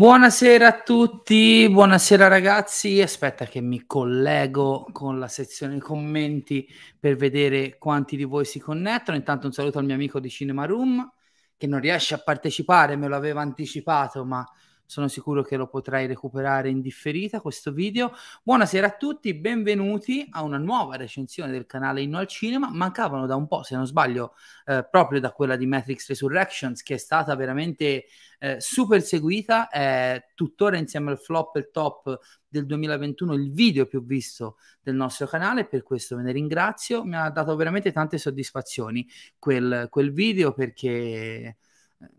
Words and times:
Buonasera 0.00 0.66
a 0.66 0.80
tutti, 0.80 1.68
buonasera 1.68 2.26
ragazzi. 2.26 3.02
Aspetta 3.02 3.44
che 3.44 3.60
mi 3.60 3.84
collego 3.84 4.86
con 4.92 5.18
la 5.18 5.28
sezione 5.28 5.76
commenti 5.76 6.66
per 6.98 7.16
vedere 7.16 7.76
quanti 7.76 8.16
di 8.16 8.24
voi 8.24 8.46
si 8.46 8.58
connettono. 8.58 9.18
Intanto 9.18 9.44
un 9.46 9.52
saluto 9.52 9.76
al 9.78 9.84
mio 9.84 9.92
amico 9.92 10.18
di 10.18 10.30
Cinema 10.30 10.64
Room 10.64 11.06
che 11.54 11.66
non 11.66 11.80
riesce 11.80 12.14
a 12.14 12.22
partecipare, 12.24 12.96
me 12.96 13.08
lo 13.08 13.16
aveva 13.16 13.42
anticipato, 13.42 14.24
ma 14.24 14.42
sono 14.90 15.06
sicuro 15.06 15.42
che 15.44 15.56
lo 15.56 15.68
potrai 15.68 16.08
recuperare 16.08 16.68
in 16.68 16.80
differita 16.80 17.40
questo 17.40 17.70
video. 17.70 18.12
Buonasera 18.42 18.88
a 18.88 18.96
tutti, 18.96 19.32
benvenuti 19.34 20.26
a 20.32 20.42
una 20.42 20.58
nuova 20.58 20.96
recensione 20.96 21.52
del 21.52 21.64
canale 21.64 22.02
Inno 22.02 22.18
al 22.18 22.26
Cinema. 22.26 22.68
Mancavano 22.72 23.26
da 23.26 23.36
un 23.36 23.46
po', 23.46 23.62
se 23.62 23.76
non 23.76 23.86
sbaglio, 23.86 24.34
eh, 24.66 24.84
proprio 24.90 25.20
da 25.20 25.30
quella 25.30 25.54
di 25.54 25.64
Matrix 25.64 26.08
Resurrections, 26.08 26.82
che 26.82 26.94
è 26.94 26.96
stata 26.96 27.36
veramente 27.36 28.06
eh, 28.40 28.56
super 28.58 29.00
seguita, 29.00 29.68
è 29.68 30.20
tuttora 30.34 30.76
insieme 30.76 31.12
al 31.12 31.20
flop 31.20 31.54
e 31.54 31.60
il 31.60 31.70
top 31.70 32.18
del 32.48 32.66
2021 32.66 33.34
il 33.34 33.52
video 33.52 33.86
più 33.86 34.04
visto 34.04 34.56
del 34.82 34.96
nostro 34.96 35.28
canale, 35.28 35.66
per 35.66 35.84
questo 35.84 36.16
ve 36.16 36.22
ne 36.22 36.32
ringrazio. 36.32 37.04
Mi 37.04 37.14
ha 37.14 37.30
dato 37.30 37.54
veramente 37.54 37.92
tante 37.92 38.18
soddisfazioni 38.18 39.08
quel, 39.38 39.86
quel 39.88 40.10
video 40.12 40.52
perché 40.52 41.58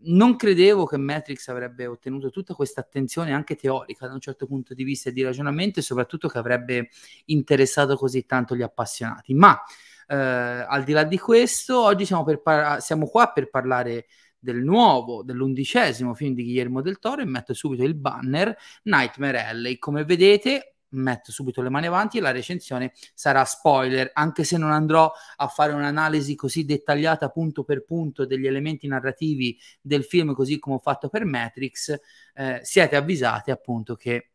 non 0.02 0.36
credevo 0.36 0.84
che 0.86 0.96
Matrix 0.96 1.48
avrebbe 1.48 1.86
ottenuto 1.86 2.30
tutta 2.30 2.54
questa 2.54 2.80
attenzione 2.80 3.32
anche 3.32 3.56
teorica 3.56 4.06
da 4.06 4.14
un 4.14 4.20
certo 4.20 4.46
punto 4.46 4.74
di 4.74 4.84
vista 4.84 5.10
e 5.10 5.12
di 5.12 5.22
ragionamento 5.22 5.80
e 5.80 5.82
soprattutto 5.82 6.28
che 6.28 6.38
avrebbe 6.38 6.88
interessato 7.26 7.96
così 7.96 8.24
tanto 8.24 8.54
gli 8.54 8.62
appassionati. 8.62 9.34
Ma 9.34 9.60
eh, 10.06 10.16
al 10.16 10.84
di 10.84 10.92
là 10.92 11.04
di 11.04 11.18
questo, 11.18 11.82
oggi 11.82 12.04
siamo, 12.04 12.24
par- 12.42 12.80
siamo 12.80 13.06
qua 13.06 13.32
per 13.32 13.50
parlare 13.50 14.06
del 14.38 14.62
nuovo, 14.62 15.22
dell'undicesimo 15.22 16.14
film 16.14 16.34
di 16.34 16.42
Guillermo 16.42 16.80
del 16.80 16.98
Toro 16.98 17.22
e 17.22 17.26
metto 17.26 17.54
subito 17.54 17.84
il 17.84 17.94
banner 17.94 18.56
Nightmare 18.84 19.44
Alley. 19.44 19.78
Come 19.78 20.04
vedete, 20.04 20.71
metto 20.92 21.32
subito 21.32 21.62
le 21.62 21.68
mani 21.68 21.86
avanti 21.86 22.18
e 22.18 22.20
la 22.20 22.30
recensione 22.30 22.92
sarà 23.14 23.44
spoiler, 23.44 24.10
anche 24.14 24.44
se 24.44 24.56
non 24.56 24.70
andrò 24.70 25.10
a 25.36 25.48
fare 25.48 25.72
un'analisi 25.72 26.34
così 26.34 26.64
dettagliata 26.64 27.28
punto 27.30 27.64
per 27.64 27.84
punto 27.84 28.24
degli 28.24 28.46
elementi 28.46 28.86
narrativi 28.86 29.58
del 29.80 30.04
film 30.04 30.34
così 30.34 30.58
come 30.58 30.76
ho 30.76 30.78
fatto 30.80 31.08
per 31.08 31.24
Matrix, 31.24 31.98
eh, 32.34 32.60
siete 32.62 32.96
avvisati 32.96 33.50
appunto 33.50 33.94
che 33.94 34.30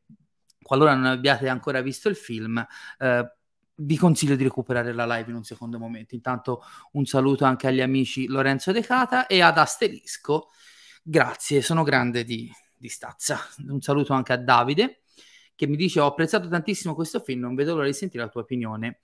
qualora 0.61 0.93
non 0.95 1.05
abbiate 1.05 1.47
ancora 1.47 1.81
visto 1.81 2.09
il 2.09 2.15
film, 2.15 2.65
eh, 2.99 3.31
vi 3.79 3.95
consiglio 3.95 4.35
di 4.35 4.43
recuperare 4.43 4.91
la 4.91 5.05
live 5.05 5.29
in 5.29 5.35
un 5.35 5.43
secondo 5.43 5.77
momento. 5.77 6.15
Intanto 6.15 6.63
un 6.93 7.05
saluto 7.05 7.45
anche 7.45 7.67
agli 7.67 7.81
amici 7.81 8.27
Lorenzo 8.27 8.71
De 8.71 8.81
Cata 8.81 9.27
e 9.27 9.41
ad 9.41 9.57
Asterisco. 9.57 10.49
Grazie, 11.03 11.61
sono 11.61 11.83
grande 11.83 12.23
di, 12.23 12.51
di 12.75 12.89
stazza. 12.89 13.39
Un 13.67 13.81
saluto 13.81 14.13
anche 14.13 14.33
a 14.33 14.37
Davide 14.37 15.03
che 15.57 15.67
mi 15.67 15.75
dice 15.75 15.99
ho 15.99 16.05
apprezzato 16.05 16.47
tantissimo 16.47 16.93
questo 16.93 17.19
film, 17.19 17.41
non 17.41 17.55
vedo 17.55 17.73
l'ora 17.73 17.87
di 17.87 17.93
sentire 17.93 18.23
la 18.23 18.29
tua 18.29 18.41
opinione. 18.41 18.99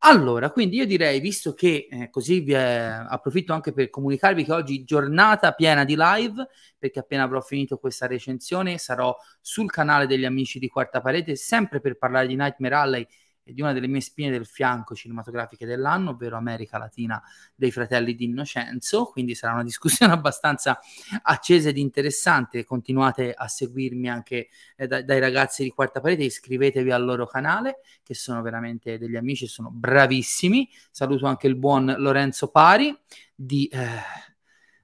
Allora, 0.00 0.50
quindi 0.50 0.76
io 0.76 0.86
direi, 0.86 1.18
visto 1.20 1.52
che 1.52 1.88
eh, 1.90 2.10
così 2.10 2.40
vi 2.40 2.52
è, 2.52 3.04
approfitto 3.08 3.52
anche 3.52 3.72
per 3.72 3.90
comunicarvi 3.90 4.44
che 4.44 4.52
oggi 4.52 4.84
giornata 4.84 5.52
piena 5.52 5.84
di 5.84 5.96
live, 5.98 6.46
perché 6.78 7.00
appena 7.00 7.24
avrò 7.24 7.40
finito 7.40 7.78
questa 7.78 8.06
recensione 8.06 8.78
sarò 8.78 9.16
sul 9.40 9.68
canale 9.68 10.06
degli 10.06 10.24
amici 10.24 10.60
di 10.60 10.68
Quarta 10.68 11.00
Parete, 11.00 11.34
sempre 11.34 11.80
per 11.80 11.98
parlare 11.98 12.28
di 12.28 12.36
Nightmare 12.36 12.74
Alley 12.74 13.06
di 13.52 13.60
una 13.60 13.72
delle 13.72 13.86
mie 13.86 14.00
spine 14.00 14.30
del 14.30 14.46
fianco 14.46 14.94
cinematografiche 14.94 15.66
dell'anno, 15.66 16.10
ovvero 16.10 16.36
America 16.36 16.78
Latina 16.78 17.22
dei 17.54 17.70
fratelli 17.70 18.14
di 18.14 18.24
Innocenzo, 18.24 19.06
quindi 19.06 19.34
sarà 19.34 19.52
una 19.54 19.62
discussione 19.62 20.12
abbastanza 20.14 20.78
accesa 21.22 21.68
ed 21.68 21.78
interessante, 21.78 22.64
continuate 22.64 23.32
a 23.32 23.46
seguirmi 23.48 24.08
anche 24.08 24.48
eh, 24.76 24.86
da, 24.86 25.02
dai 25.02 25.20
ragazzi 25.20 25.62
di 25.62 25.70
Quarta 25.70 26.00
Parete, 26.00 26.24
iscrivetevi 26.24 26.90
al 26.90 27.04
loro 27.04 27.26
canale, 27.26 27.80
che 28.02 28.14
sono 28.14 28.42
veramente 28.42 28.98
degli 28.98 29.16
amici, 29.16 29.46
sono 29.46 29.70
bravissimi, 29.70 30.68
saluto 30.90 31.26
anche 31.26 31.46
il 31.46 31.56
buon 31.56 31.94
Lorenzo 31.98 32.48
Pari 32.48 32.96
di... 33.34 33.66
Eh, 33.66 34.24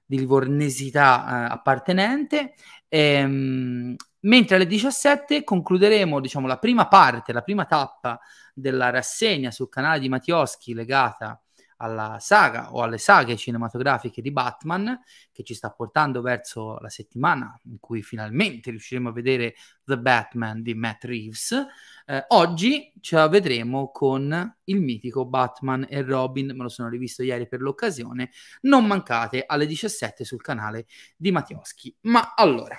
di 0.05 0.19
livornesità 0.19 1.47
eh, 1.49 1.53
appartenente. 1.53 2.53
Ehm, 2.87 3.95
mentre 4.23 4.55
alle 4.55 4.67
17 4.67 5.43
concluderemo 5.43 6.19
diciamo, 6.19 6.47
la 6.47 6.57
prima 6.57 6.87
parte, 6.87 7.33
la 7.33 7.41
prima 7.41 7.65
tappa 7.65 8.19
della 8.53 8.89
rassegna 8.89 9.51
sul 9.51 9.69
canale 9.69 9.99
di 9.99 10.09
Mattioschi 10.09 10.73
legata 10.73 11.41
alla 11.77 12.17
saga 12.19 12.73
o 12.73 12.81
alle 12.81 12.97
saghe 12.97 13.35
cinematografiche 13.35 14.21
di 14.21 14.31
Batman 14.31 14.97
che 15.31 15.43
ci 15.43 15.53
sta 15.53 15.69
portando 15.71 16.21
verso 16.21 16.77
la 16.79 16.89
settimana 16.89 17.59
in 17.65 17.79
cui 17.79 18.01
finalmente 18.01 18.69
riusciremo 18.69 19.09
a 19.09 19.11
vedere 19.11 19.55
The 19.83 19.97
Batman 19.97 20.61
di 20.61 20.73
Matt 20.75 21.03
Reeves. 21.03 21.51
Eh, 22.05 22.25
oggi 22.29 22.93
ce 23.01 23.15
la 23.15 23.27
vedremo 23.27 23.91
con 23.91 24.55
il 24.65 24.81
mitico 24.81 25.25
Batman 25.25 25.85
e 25.89 26.01
Robin, 26.01 26.47
me 26.55 26.63
lo 26.63 26.69
sono 26.69 26.87
rivisto 26.87 27.21
ieri 27.21 27.47
per 27.47 27.59
l'occasione. 27.59 28.31
Non 28.61 28.85
mancate 28.85 29.43
alle 29.45 29.65
17 29.65 30.23
sul 30.23 30.41
canale 30.41 30.85
di 31.17 31.31
Mattioschi. 31.31 31.93
Ma 32.01 32.33
allora 32.35 32.77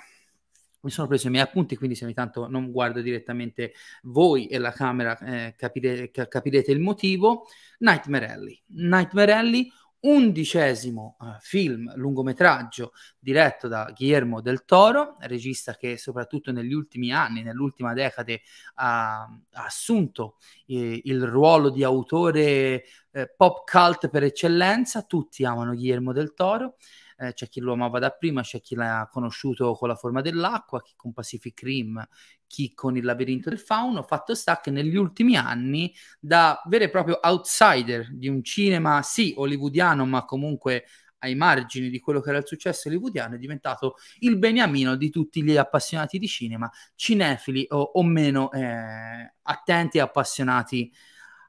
mi 0.85 0.91
sono 0.91 1.07
preso 1.07 1.27
i 1.27 1.31
miei 1.31 1.43
appunti, 1.43 1.75
quindi 1.75 1.95
se 1.95 2.05
ogni 2.05 2.13
tanto 2.13 2.47
non 2.47 2.71
guardo 2.71 3.01
direttamente 3.01 3.73
voi 4.03 4.45
e 4.45 4.59
la 4.59 4.71
camera 4.71 5.17
eh, 5.17 5.55
capire, 5.57 6.11
capirete 6.11 6.71
il 6.71 6.79
motivo. 6.79 7.47
Nightmare 7.79 8.31
Alley. 8.31 8.61
Nightmare 8.67 9.33
Alley, 9.33 9.71
undicesimo 10.01 11.17
uh, 11.19 11.25
film 11.39 11.91
lungometraggio 11.95 12.91
diretto 13.17 13.67
da 13.67 13.91
Guillermo 13.97 14.41
del 14.41 14.63
Toro, 14.63 15.17
regista 15.21 15.75
che 15.75 15.97
soprattutto 15.97 16.51
negli 16.51 16.73
ultimi 16.73 17.11
anni, 17.11 17.41
nell'ultima 17.41 17.93
decade, 17.93 18.41
ha, 18.75 19.23
ha 19.23 19.65
assunto 19.65 20.37
eh, 20.67 21.01
il 21.03 21.23
ruolo 21.25 21.71
di 21.71 21.83
autore 21.83 22.83
eh, 23.11 23.33
pop 23.35 23.67
cult 23.67 24.09
per 24.09 24.21
eccellenza. 24.21 25.01
Tutti 25.01 25.43
amano 25.43 25.73
Guillermo 25.73 26.13
del 26.13 26.35
Toro 26.35 26.75
eh, 27.17 27.33
c'è 27.33 27.47
chi 27.47 27.59
lo 27.59 27.73
amava 27.73 27.99
da 27.99 28.09
prima, 28.11 28.41
c'è 28.41 28.61
chi 28.61 28.75
l'ha 28.75 29.07
conosciuto 29.11 29.73
con 29.73 29.87
la 29.87 29.95
forma 29.95 30.21
dell'acqua, 30.21 30.81
chi 30.81 30.93
con 30.95 31.13
Pacific 31.13 31.61
Rim, 31.61 32.05
chi 32.47 32.73
con 32.73 32.97
il 32.97 33.03
labirinto 33.03 33.49
del 33.49 33.59
fauno. 33.59 34.03
Fatto 34.03 34.35
sta 34.35 34.59
che 34.59 34.71
negli 34.71 34.95
ultimi 34.95 35.35
anni, 35.37 35.93
da 36.19 36.61
vero 36.67 36.83
e 36.85 36.89
proprio 36.89 37.19
outsider 37.21 38.13
di 38.13 38.27
un 38.27 38.43
cinema, 38.43 39.01
sì, 39.01 39.33
hollywoodiano, 39.35 40.05
ma 40.05 40.25
comunque 40.25 40.85
ai 41.19 41.35
margini 41.35 41.89
di 41.89 41.99
quello 41.99 42.21
che 42.21 42.29
era 42.29 42.37
il 42.37 42.45
successo 42.45 42.87
hollywoodiano, 42.87 43.35
è 43.35 43.37
diventato 43.37 43.95
il 44.19 44.37
beniamino 44.37 44.95
di 44.95 45.09
tutti 45.09 45.41
gli 45.43 45.57
appassionati 45.57 46.19
di 46.19 46.27
cinema, 46.27 46.69
cinefili 46.95 47.65
o, 47.69 47.79
o 47.81 48.03
meno 48.03 48.51
eh, 48.51 49.33
attenti 49.41 49.97
e 49.97 50.01
appassionati 50.01 50.91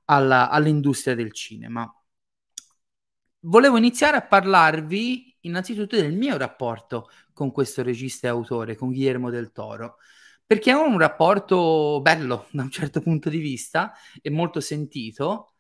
alla, 0.07 0.49
all'industria 0.51 1.15
del 1.15 1.33
cinema. 1.33 1.91
Volevo 3.49 3.77
iniziare 3.77 4.17
a 4.17 4.27
parlarvi 4.27 5.37
innanzitutto 5.43 5.95
del 5.95 6.13
mio 6.13 6.37
rapporto 6.37 7.09
con 7.33 7.53
questo 7.53 7.85
regista 7.85 8.27
e 8.27 8.31
autore, 8.31 8.75
con 8.75 8.89
Guillermo 8.89 9.31
del 9.31 9.53
Toro, 9.53 9.99
perché 10.45 10.73
è 10.73 10.75
un 10.75 10.99
rapporto 10.99 12.01
bello 12.03 12.49
da 12.51 12.63
un 12.63 12.71
certo 12.73 13.01
punto 13.01 13.29
di 13.29 13.39
vista 13.39 13.93
e 14.21 14.31
molto 14.31 14.59
sentito. 14.61 15.53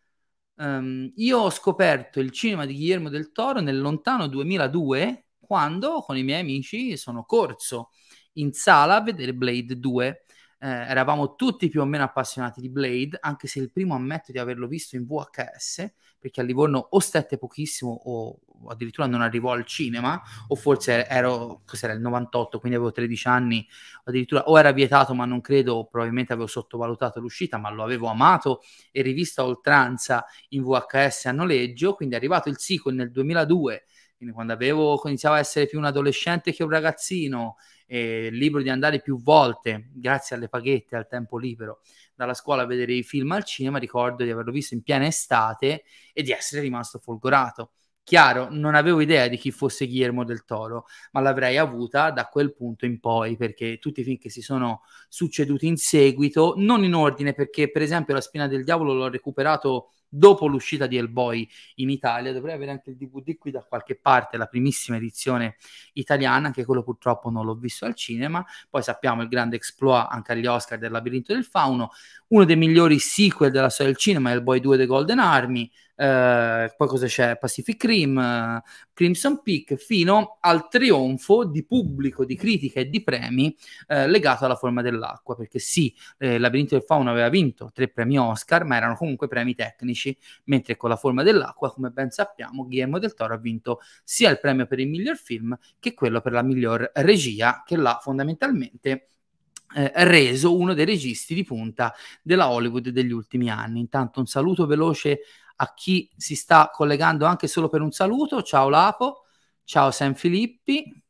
Um, 0.54 1.12
io 1.14 1.38
ho 1.38 1.50
scoperto 1.50 2.18
il 2.18 2.32
cinema 2.32 2.66
di 2.66 2.74
Guillermo 2.74 3.08
del 3.08 3.30
Toro 3.30 3.60
nel 3.60 3.78
lontano 3.80 4.26
2002, 4.26 5.26
quando 5.38 6.00
con 6.00 6.16
i 6.16 6.24
miei 6.24 6.40
amici 6.40 6.96
sono 6.96 7.22
corso 7.22 7.90
in 8.32 8.52
sala 8.52 8.96
a 8.96 9.02
vedere 9.02 9.32
Blade 9.32 9.78
2. 9.78 10.25
Eh, 10.58 10.66
eravamo 10.68 11.34
tutti 11.34 11.68
più 11.68 11.82
o 11.82 11.84
meno 11.84 12.04
appassionati 12.04 12.62
di 12.62 12.70
Blade, 12.70 13.18
anche 13.20 13.46
se 13.46 13.60
il 13.60 13.70
primo 13.70 13.94
ammetto 13.94 14.32
di 14.32 14.38
averlo 14.38 14.66
visto 14.66 14.96
in 14.96 15.04
VHS, 15.04 15.92
perché 16.18 16.40
a 16.40 16.44
Livorno 16.44 16.78
o 16.90 16.98
stette 16.98 17.36
pochissimo 17.36 17.90
o 17.92 18.38
addirittura 18.68 19.06
non 19.06 19.20
arrivò 19.20 19.52
al 19.52 19.66
cinema, 19.66 20.20
o 20.48 20.54
forse 20.54 21.06
ero, 21.06 21.60
cos'era 21.66 21.92
il 21.92 22.00
98, 22.00 22.58
quindi 22.58 22.78
avevo 22.78 22.90
13 22.90 23.28
anni, 23.28 23.68
addirittura 24.04 24.44
o 24.44 24.58
era 24.58 24.72
vietato, 24.72 25.12
ma 25.14 25.26
non 25.26 25.42
credo, 25.42 25.86
probabilmente 25.90 26.32
avevo 26.32 26.46
sottovalutato 26.48 27.20
l'uscita, 27.20 27.58
ma 27.58 27.70
lo 27.70 27.82
avevo 27.82 28.08
amato 28.08 28.62
e 28.90 29.02
rivisto 29.02 29.42
a 29.42 29.44
oltranza 29.44 30.24
in 30.50 30.62
VHS 30.62 31.26
a 31.26 31.32
noleggio, 31.32 31.94
quindi 31.94 32.14
è 32.14 32.18
arrivato 32.18 32.48
il 32.48 32.58
sequel 32.58 32.94
nel 32.94 33.10
2002, 33.10 33.84
quindi 34.16 34.34
quando 34.34 34.54
avevo, 34.54 34.98
iniziavo 35.04 35.34
a 35.34 35.38
essere 35.38 35.66
più 35.66 35.78
un 35.78 35.84
adolescente 35.84 36.50
che 36.52 36.62
un 36.62 36.70
ragazzino, 36.70 37.56
eh, 37.86 38.28
libro 38.30 38.62
di 38.62 38.68
andare 38.68 39.00
più 39.00 39.20
volte, 39.22 39.90
grazie 39.94 40.36
alle 40.36 40.48
paghette, 40.48 40.96
al 40.96 41.08
tempo 41.08 41.38
libero, 41.38 41.80
dalla 42.14 42.34
scuola 42.34 42.62
a 42.62 42.66
vedere 42.66 42.92
i 42.92 43.02
film 43.02 43.32
al 43.32 43.44
cinema, 43.44 43.78
ricordo 43.78 44.24
di 44.24 44.30
averlo 44.30 44.52
visto 44.52 44.74
in 44.74 44.82
piena 44.82 45.06
estate 45.06 45.84
e 46.12 46.22
di 46.22 46.32
essere 46.32 46.62
rimasto 46.62 46.98
folgorato. 46.98 47.70
Chiaro, 48.06 48.46
non 48.50 48.76
avevo 48.76 49.00
idea 49.00 49.26
di 49.26 49.36
chi 49.36 49.50
fosse 49.50 49.88
Guillermo 49.88 50.24
del 50.24 50.44
Toro, 50.44 50.86
ma 51.10 51.20
l'avrei 51.20 51.56
avuta 51.58 52.12
da 52.12 52.26
quel 52.26 52.54
punto 52.54 52.86
in 52.86 53.00
poi, 53.00 53.36
perché 53.36 53.78
tutti 53.78 54.00
i 54.00 54.04
film 54.04 54.16
che 54.16 54.30
si 54.30 54.42
sono 54.42 54.82
succeduti 55.08 55.66
in 55.66 55.76
seguito, 55.76 56.54
non 56.56 56.84
in 56.84 56.94
ordine, 56.94 57.34
perché 57.34 57.68
per 57.68 57.82
esempio 57.82 58.14
La 58.14 58.20
Spina 58.20 58.46
del 58.46 58.62
Diavolo 58.62 58.94
l'ho 58.94 59.08
recuperato 59.08 59.90
dopo 60.16 60.46
l'uscita 60.46 60.86
di 60.86 60.96
Hellboy 60.96 61.48
in 61.76 61.90
Italia, 61.90 62.32
dovrei 62.32 62.54
avere 62.54 62.70
anche 62.70 62.90
il 62.90 62.96
DVD 62.96 63.36
qui 63.36 63.50
da 63.50 63.62
qualche 63.62 63.96
parte, 63.96 64.36
la 64.36 64.46
primissima 64.46 64.96
edizione 64.96 65.56
italiana, 65.94 66.46
anche 66.46 66.64
quello 66.64 66.82
purtroppo 66.82 67.30
non 67.30 67.44
l'ho 67.44 67.54
visto 67.54 67.84
al 67.84 67.94
cinema, 67.94 68.44
poi 68.68 68.82
sappiamo 68.82 69.22
il 69.22 69.28
grande 69.28 69.56
exploit 69.56 70.06
anche 70.10 70.32
agli 70.32 70.46
Oscar 70.46 70.78
del 70.78 70.90
Labirinto 70.90 71.32
del 71.32 71.44
Fauno, 71.44 71.90
uno 72.28 72.44
dei 72.44 72.56
migliori 72.56 72.98
sequel 72.98 73.50
della 73.50 73.68
storia 73.68 73.92
del 73.92 74.00
cinema, 74.00 74.30
Hellboy 74.30 74.60
2 74.60 74.76
The 74.76 74.86
Golden 74.86 75.18
Army, 75.18 75.70
eh, 75.96 76.74
poi 76.76 76.88
cosa 76.88 77.06
c'è? 77.06 77.38
Pacific 77.38 77.82
Rim, 77.84 78.62
Crimson 78.96 79.43
Peak, 79.43 79.75
fino 79.75 80.38
al 80.40 80.69
trionfo 80.69 81.44
di 81.44 81.66
pubblico, 81.66 82.25
di 82.25 82.34
critica 82.34 82.81
e 82.81 82.88
di 82.88 83.02
premi 83.02 83.54
eh, 83.88 84.08
legato 84.08 84.46
alla 84.46 84.54
forma 84.54 84.81
dell'acqua, 84.81 85.37
perché 85.37 85.58
sì, 85.58 85.94
eh, 86.16 86.38
Labirinto 86.38 86.76
del 86.76 86.82
Fauno 86.82 87.10
aveva 87.10 87.28
vinto 87.28 87.70
tre 87.75 87.88
premi 87.88 88.19
Oscar, 88.19 88.64
ma 88.64 88.76
erano 88.76 88.94
comunque 88.94 89.28
premi 89.28 89.54
tecnici, 89.54 90.16
mentre 90.44 90.78
con 90.78 90.88
la 90.88 90.96
forma 90.96 91.22
dell'acqua, 91.22 91.70
come 91.70 91.90
ben 91.90 92.10
sappiamo, 92.10 92.64
Guillermo 92.64 92.98
del 92.98 93.12
Toro 93.12 93.34
ha 93.34 93.37
vinto 93.37 93.81
sia 94.02 94.31
il 94.31 94.40
premio 94.40 94.64
per 94.64 94.78
il 94.78 94.88
miglior 94.88 95.19
film 95.19 95.54
che 95.78 95.92
quello 95.92 96.22
per 96.22 96.32
la 96.32 96.42
miglior 96.42 96.90
regia, 96.94 97.62
che 97.66 97.76
l'ha 97.76 97.99
fondamentalmente 98.00 99.08
eh, 99.75 99.92
reso 99.94 100.56
uno 100.56 100.72
dei 100.72 100.87
registi 100.87 101.34
di 101.34 101.44
punta 101.44 101.92
della 102.22 102.49
Hollywood 102.49 102.88
degli 102.88 103.12
ultimi 103.12 103.50
anni. 103.50 103.81
Intanto 103.81 104.20
un 104.20 104.26
saluto 104.26 104.64
veloce 104.64 105.20
a 105.56 105.74
chi 105.74 106.10
si 106.16 106.34
sta 106.34 106.70
collegando 106.72 107.24
anche 107.26 107.46
solo 107.46 107.68
per 107.68 107.80
un 107.80 107.92
saluto. 107.92 108.42
Ciao 108.42 108.68
Lapo, 108.68 109.24
ciao 109.64 109.90
Sam 109.90 110.14
Filippi, 110.14 111.02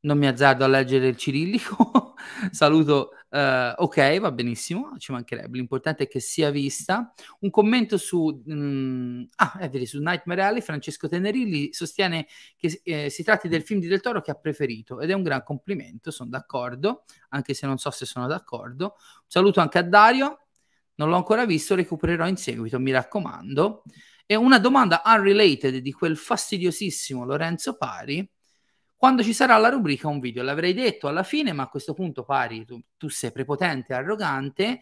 non 0.00 0.18
mi 0.18 0.26
azzardo 0.26 0.64
a 0.64 0.68
leggere 0.68 1.08
il 1.08 1.16
cirillico. 1.16 2.14
saluto, 2.52 3.10
uh, 3.30 3.72
ok, 3.76 4.18
va 4.20 4.32
benissimo, 4.32 4.96
ci 4.98 5.12
mancherebbe. 5.12 5.56
L'importante 5.56 6.04
è 6.04 6.08
che 6.08 6.20
sia 6.20 6.50
vista. 6.50 7.12
Un 7.40 7.50
commento 7.50 7.98
su, 7.98 8.42
mm, 8.48 9.24
ah, 9.36 9.58
è 9.58 9.68
vero, 9.68 9.84
su 9.84 9.98
Nightmare 10.00 10.42
Alley, 10.42 10.60
Francesco 10.60 11.08
Tenerilli 11.08 11.72
sostiene 11.72 12.26
che 12.56 12.80
eh, 12.84 13.10
si 13.10 13.22
tratti 13.24 13.48
del 13.48 13.62
film 13.62 13.80
di 13.80 13.88
Del 13.88 14.00
Toro 14.00 14.20
che 14.20 14.30
ha 14.30 14.34
preferito 14.36 15.00
ed 15.00 15.10
è 15.10 15.12
un 15.12 15.22
gran 15.22 15.42
complimento, 15.42 16.10
sono 16.10 16.30
d'accordo, 16.30 17.04
anche 17.30 17.54
se 17.54 17.66
non 17.66 17.78
so 17.78 17.90
se 17.90 18.06
sono 18.06 18.26
d'accordo. 18.26 18.84
Un 18.96 19.28
saluto 19.28 19.60
anche 19.60 19.78
a 19.78 19.82
Dario, 19.82 20.45
non 20.96 21.08
l'ho 21.08 21.16
ancora 21.16 21.46
visto, 21.46 21.74
recupererò 21.74 22.26
in 22.26 22.36
seguito, 22.36 22.78
mi 22.78 22.90
raccomando. 22.90 23.82
E 24.26 24.34
una 24.34 24.58
domanda 24.58 25.02
unrelated 25.04 25.76
di 25.76 25.92
quel 25.92 26.16
fastidiosissimo 26.16 27.24
Lorenzo 27.24 27.76
Pari. 27.76 28.28
Quando 28.96 29.22
ci 29.22 29.34
sarà 29.34 29.56
la 29.58 29.68
rubrica 29.68 30.08
un 30.08 30.20
video, 30.20 30.42
l'avrei 30.42 30.72
detto 30.72 31.06
alla 31.06 31.22
fine, 31.22 31.52
ma 31.52 31.64
a 31.64 31.68
questo 31.68 31.92
punto 31.92 32.24
Pari, 32.24 32.64
tu, 32.64 32.80
tu 32.96 33.08
sei 33.08 33.30
prepotente 33.30 33.92
e 33.92 33.96
arrogante. 33.96 34.80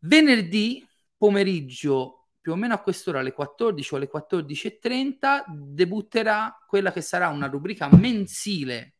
Venerdì 0.00 0.86
pomeriggio, 1.16 2.28
più 2.40 2.52
o 2.52 2.56
meno 2.56 2.74
a 2.74 2.80
quest'ora, 2.80 3.20
alle 3.20 3.32
14 3.32 3.94
o 3.94 3.96
alle 3.98 4.10
14.30, 4.12 5.44
debutterà 5.48 6.64
quella 6.66 6.90
che 6.92 7.02
sarà 7.02 7.28
una 7.28 7.46
rubrica 7.46 7.88
mensile 7.94 8.94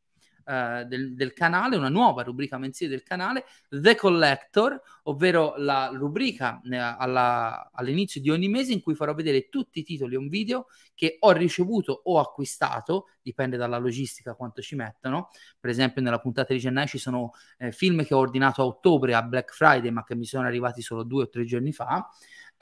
uh, 0.51 0.85
del, 0.85 1.15
del, 1.15 1.33
canale, 1.33 1.77
una 1.77 1.89
nuova 1.89 2.23
rubrica 2.23 2.59
mensile 2.59 2.91
del 2.91 3.03
canale, 3.03 3.45
The 3.69 3.95
Collector, 3.95 4.81
ovvero 5.05 5.55
la 5.57 5.91
rubrica 5.93 6.61
eh, 6.69 6.77
alla, 6.77 7.71
all'inizio 7.73 8.21
di 8.21 8.31
ogni 8.31 8.49
mese 8.49 8.73
in 8.73 8.81
cui 8.81 8.95
farò 8.95 9.15
vedere 9.15 9.49
tutti 9.49 9.79
i 9.79 9.83
titoli 9.85 10.17
un 10.17 10.29
video 10.29 10.67
che 10.95 11.17
ho 11.21 11.31
ricevuto 11.33 12.01
o 12.05 12.19
acquistato, 12.19 13.07
dipende 13.23 13.57
dalla 13.57 13.79
logistica 13.79 14.35
quanto 14.35 14.61
ci 14.61 14.75
mettono. 14.75 15.29
Per 15.59 15.71
esempio 15.71 16.03
nella 16.03 16.19
puntata 16.19 16.53
di 16.53 16.59
gennaio 16.59 16.89
ci 16.89 16.99
sono 16.99 17.33
eh, 17.59 17.71
film 17.73 18.05
che 18.05 18.15
ho 18.15 18.19
ordinato 18.19 18.63
a 18.63 18.67
ottobre 18.67 19.15
a 19.15 19.23
Black 19.23 19.55
Friday 19.55 19.91
ma 19.91 20.05
che 20.05 20.15
mi 20.15 20.25
sono 20.25 20.47
arrivati 20.47 20.83
solo 20.83 21.05
due 21.05 21.25
o 21.25 21.29
tre 21.29 21.45
giorni 21.45 21.73
fa. 21.73 22.09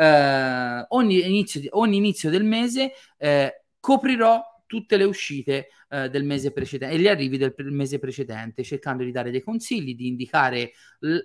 Uh, 0.01 0.85
ogni, 0.91 1.27
inizio, 1.27 1.61
ogni, 1.71 1.97
inizio, 1.97 2.31
del 2.31 2.45
mese 2.45 2.93
eh, 3.17 3.65
coprirò 3.81 4.41
tutte 4.69 4.97
le 4.97 5.05
uscite 5.05 5.71
eh, 5.89 6.09
del 6.11 6.23
mese 6.23 6.53
precedente 6.53 6.95
e 6.95 6.99
gli 7.01 7.09
arrivi 7.09 7.39
del 7.39 7.55
pre- 7.55 7.71
mese 7.71 7.99
precedente, 7.99 8.63
cercando 8.63 9.03
di 9.03 9.11
dare 9.11 9.33
dei 9.33 9.43
consigli, 9.43 9.97
di 9.97 10.07
indicare 10.07 10.73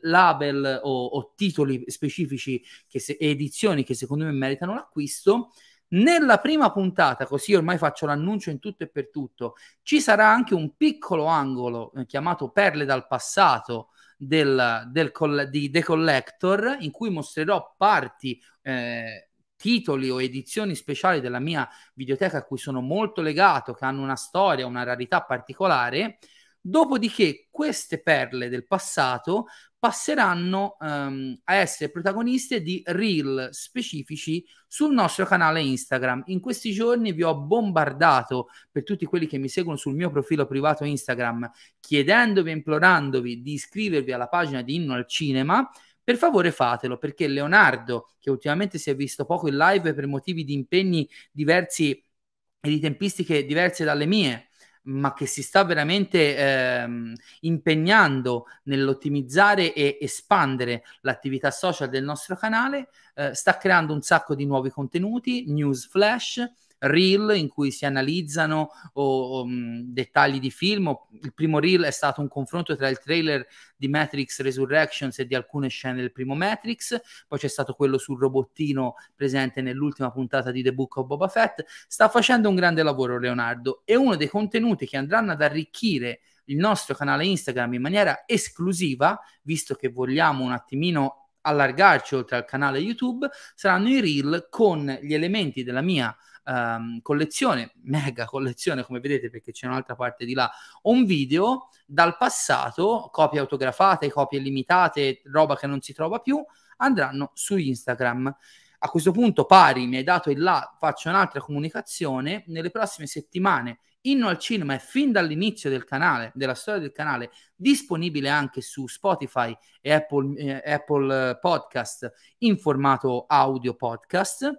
label 0.01 0.79
o, 0.81 1.05
o 1.05 1.33
titoli 1.35 1.83
specifici 1.87 2.63
che 2.87 2.99
se- 2.99 3.17
edizioni 3.19 3.83
che 3.83 3.93
secondo 3.93 4.25
me 4.25 4.31
meritano 4.31 4.73
l'acquisto. 4.73 5.51
Nella 5.89 6.39
prima 6.39 6.71
puntata, 6.71 7.27
così 7.27 7.53
ormai 7.53 7.77
faccio 7.77 8.07
l'annuncio 8.07 8.49
in 8.49 8.57
tutto 8.57 8.83
e 8.83 8.87
per 8.87 9.11
tutto, 9.11 9.55
ci 9.83 10.01
sarà 10.01 10.27
anche 10.27 10.55
un 10.55 10.75
piccolo 10.75 11.25
angolo 11.25 11.91
eh, 11.93 12.07
chiamato 12.07 12.49
Perle 12.49 12.85
dal 12.85 13.05
passato 13.05 13.89
del, 14.17 14.89
del 14.91 15.11
coll- 15.11 15.43
di 15.49 15.69
The 15.69 15.83
Collector, 15.83 16.77
in 16.79 16.91
cui 16.91 17.09
mostrerò 17.11 17.75
parti 17.77 18.41
eh, 18.61 19.29
titoli 19.63 20.09
o 20.09 20.21
edizioni 20.21 20.75
speciali 20.75 21.21
della 21.21 21.39
mia 21.39 21.65
videoteca 21.93 22.39
a 22.39 22.43
cui 22.43 22.57
sono 22.57 22.81
molto 22.81 23.21
legato, 23.21 23.73
che 23.73 23.85
hanno 23.85 24.01
una 24.01 24.17
storia, 24.17 24.65
una 24.65 24.83
rarità 24.83 25.21
particolare. 25.21 26.17
Dopodiché 26.59 27.47
queste 27.49 28.01
perle 28.01 28.49
del 28.49 28.67
passato 28.67 29.45
passeranno 29.79 30.75
um, 30.81 31.39
a 31.45 31.55
essere 31.55 31.91
protagoniste 31.91 32.61
di 32.61 32.81
reel 32.85 33.49
specifici 33.51 34.45
sul 34.67 34.93
nostro 34.93 35.25
canale 35.25 35.61
Instagram. 35.61 36.23
In 36.27 36.41
questi 36.41 36.73
giorni 36.73 37.13
vi 37.13 37.23
ho 37.23 37.37
bombardato 37.37 38.49
per 38.69 38.83
tutti 38.83 39.05
quelli 39.05 39.27
che 39.27 39.37
mi 39.37 39.47
seguono 39.47 39.77
sul 39.77 39.95
mio 39.95 40.09
profilo 40.09 40.45
privato 40.45 40.83
Instagram, 40.83 41.49
chiedendovi 41.79 42.49
e 42.49 42.53
implorandovi 42.53 43.41
di 43.41 43.53
iscrivervi 43.53 44.11
alla 44.11 44.27
pagina 44.27 44.61
di 44.61 44.75
Inno 44.75 44.93
al 44.93 45.07
Cinema 45.07 45.69
per 46.03 46.17
favore 46.17 46.51
fatelo 46.51 46.97
perché 46.97 47.27
Leonardo, 47.27 48.09
che 48.19 48.29
ultimamente 48.29 48.77
si 48.77 48.89
è 48.89 48.95
visto 48.95 49.25
poco 49.25 49.47
in 49.47 49.57
live 49.57 49.93
per 49.93 50.07
motivi 50.07 50.43
di 50.43 50.53
impegni 50.53 51.07
diversi 51.31 51.91
e 51.91 52.69
di 52.69 52.79
tempistiche 52.79 53.45
diverse 53.45 53.83
dalle 53.83 54.05
mie, 54.05 54.47
ma 54.83 55.13
che 55.13 55.25
si 55.25 55.41
sta 55.41 55.63
veramente 55.63 56.35
ehm, 56.37 57.13
impegnando 57.41 58.45
nell'ottimizzare 58.63 59.73
e 59.73 59.97
espandere 60.01 60.83
l'attività 61.01 61.51
social 61.51 61.89
del 61.89 62.03
nostro 62.03 62.35
canale, 62.35 62.89
eh, 63.15 63.33
sta 63.33 63.57
creando 63.57 63.93
un 63.93 64.01
sacco 64.01 64.35
di 64.35 64.45
nuovi 64.45 64.69
contenuti, 64.69 65.45
news 65.51 65.87
flash, 65.87 66.45
reel 66.83 67.35
in 67.35 67.47
cui 67.47 67.71
si 67.71 67.85
analizzano 67.85 68.69
o, 68.93 69.39
o, 69.39 69.45
dettagli 69.47 70.39
di 70.39 70.51
film. 70.51 70.95
Il 71.21 71.33
primo 71.33 71.59
reel 71.59 71.83
è 71.83 71.91
stato 71.91 72.21
un 72.21 72.27
confronto 72.27 72.75
tra 72.75 72.87
il 72.87 72.99
trailer 72.99 73.45
di 73.75 73.87
Matrix 73.87 74.41
Resurrections 74.41 75.19
e 75.19 75.25
di 75.25 75.35
alcune 75.35 75.67
scene 75.67 75.95
del 75.95 76.11
primo 76.11 76.35
Matrix, 76.35 76.99
poi 77.27 77.39
c'è 77.39 77.47
stato 77.47 77.73
quello 77.73 77.97
sul 77.97 78.19
robottino 78.19 78.95
presente 79.15 79.61
nell'ultima 79.61 80.11
puntata 80.11 80.51
di 80.51 80.63
The 80.63 80.73
Book 80.73 80.97
of 80.97 81.07
Boba 81.07 81.27
Fett. 81.27 81.63
Sta 81.87 82.09
facendo 82.09 82.49
un 82.49 82.55
grande 82.55 82.83
lavoro 82.83 83.19
Leonardo 83.19 83.81
e 83.85 83.95
uno 83.95 84.15
dei 84.15 84.27
contenuti 84.27 84.85
che 84.85 84.97
andranno 84.97 85.31
ad 85.31 85.41
arricchire 85.41 86.21
il 86.45 86.57
nostro 86.57 86.93
canale 86.95 87.25
Instagram 87.25 87.73
in 87.73 87.81
maniera 87.81 88.23
esclusiva, 88.25 89.19
visto 89.43 89.75
che 89.75 89.89
vogliamo 89.89 90.43
un 90.43 90.51
attimino 90.51 91.29
allargarci 91.43 92.15
oltre 92.15 92.37
al 92.37 92.45
canale 92.45 92.79
YouTube, 92.79 93.29
saranno 93.55 93.89
i 93.89 93.99
reel 93.99 94.47
con 94.49 94.97
gli 95.01 95.13
elementi 95.13 95.63
della 95.63 95.81
mia 95.81 96.15
um, 96.45 97.01
collezione, 97.01 97.73
mega 97.83 98.25
collezione 98.25 98.83
come 98.83 98.99
vedete 98.99 99.29
perché 99.29 99.51
c'è 99.51 99.67
un'altra 99.67 99.95
parte 99.95 100.25
di 100.25 100.33
là, 100.33 100.51
un 100.83 101.05
video 101.05 101.69
dal 101.85 102.17
passato, 102.17 103.09
copie 103.11 103.39
autografate, 103.39 104.09
copie 104.09 104.39
limitate, 104.39 105.21
roba 105.25 105.55
che 105.55 105.67
non 105.67 105.81
si 105.81 105.93
trova 105.93 106.19
più, 106.19 106.43
andranno 106.77 107.31
su 107.33 107.57
Instagram. 107.57 108.35
A 108.79 108.89
questo 108.89 109.11
punto 109.11 109.45
pari 109.45 109.87
mi 109.87 109.97
hai 109.97 110.03
dato 110.03 110.29
il 110.29 110.41
là, 110.41 110.75
faccio 110.79 111.09
un'altra 111.09 111.39
comunicazione, 111.39 112.43
nelle 112.47 112.69
prossime 112.69 113.07
settimane 113.07 113.79
Inno 114.05 114.27
al 114.27 114.37
cinema 114.37 114.73
è 114.73 114.79
fin 114.79 115.13
dall'inizio 115.13 115.69
del 115.69 115.85
canale, 115.85 116.31
della 116.35 116.55
storia 116.55 116.81
del 116.81 116.91
canale, 116.91 117.31
disponibile 117.55 118.27
anche 118.27 118.59
su 118.59 118.85
Spotify 118.85 119.57
e 119.79 119.93
Apple, 119.93 120.37
eh, 120.37 120.73
Apple 120.73 121.39
Podcast 121.39 122.11
in 122.39 122.57
formato 122.57 123.23
audio 123.27 123.75
podcast 123.75 124.51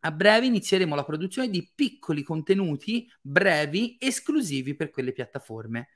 a 0.00 0.12
breve 0.12 0.46
inizieremo 0.46 0.94
la 0.94 1.04
produzione 1.04 1.48
di 1.48 1.70
piccoli 1.74 2.22
contenuti 2.22 3.10
brevi 3.20 3.96
esclusivi 3.98 4.74
per 4.74 4.90
quelle 4.90 5.12
piattaforme. 5.12 5.88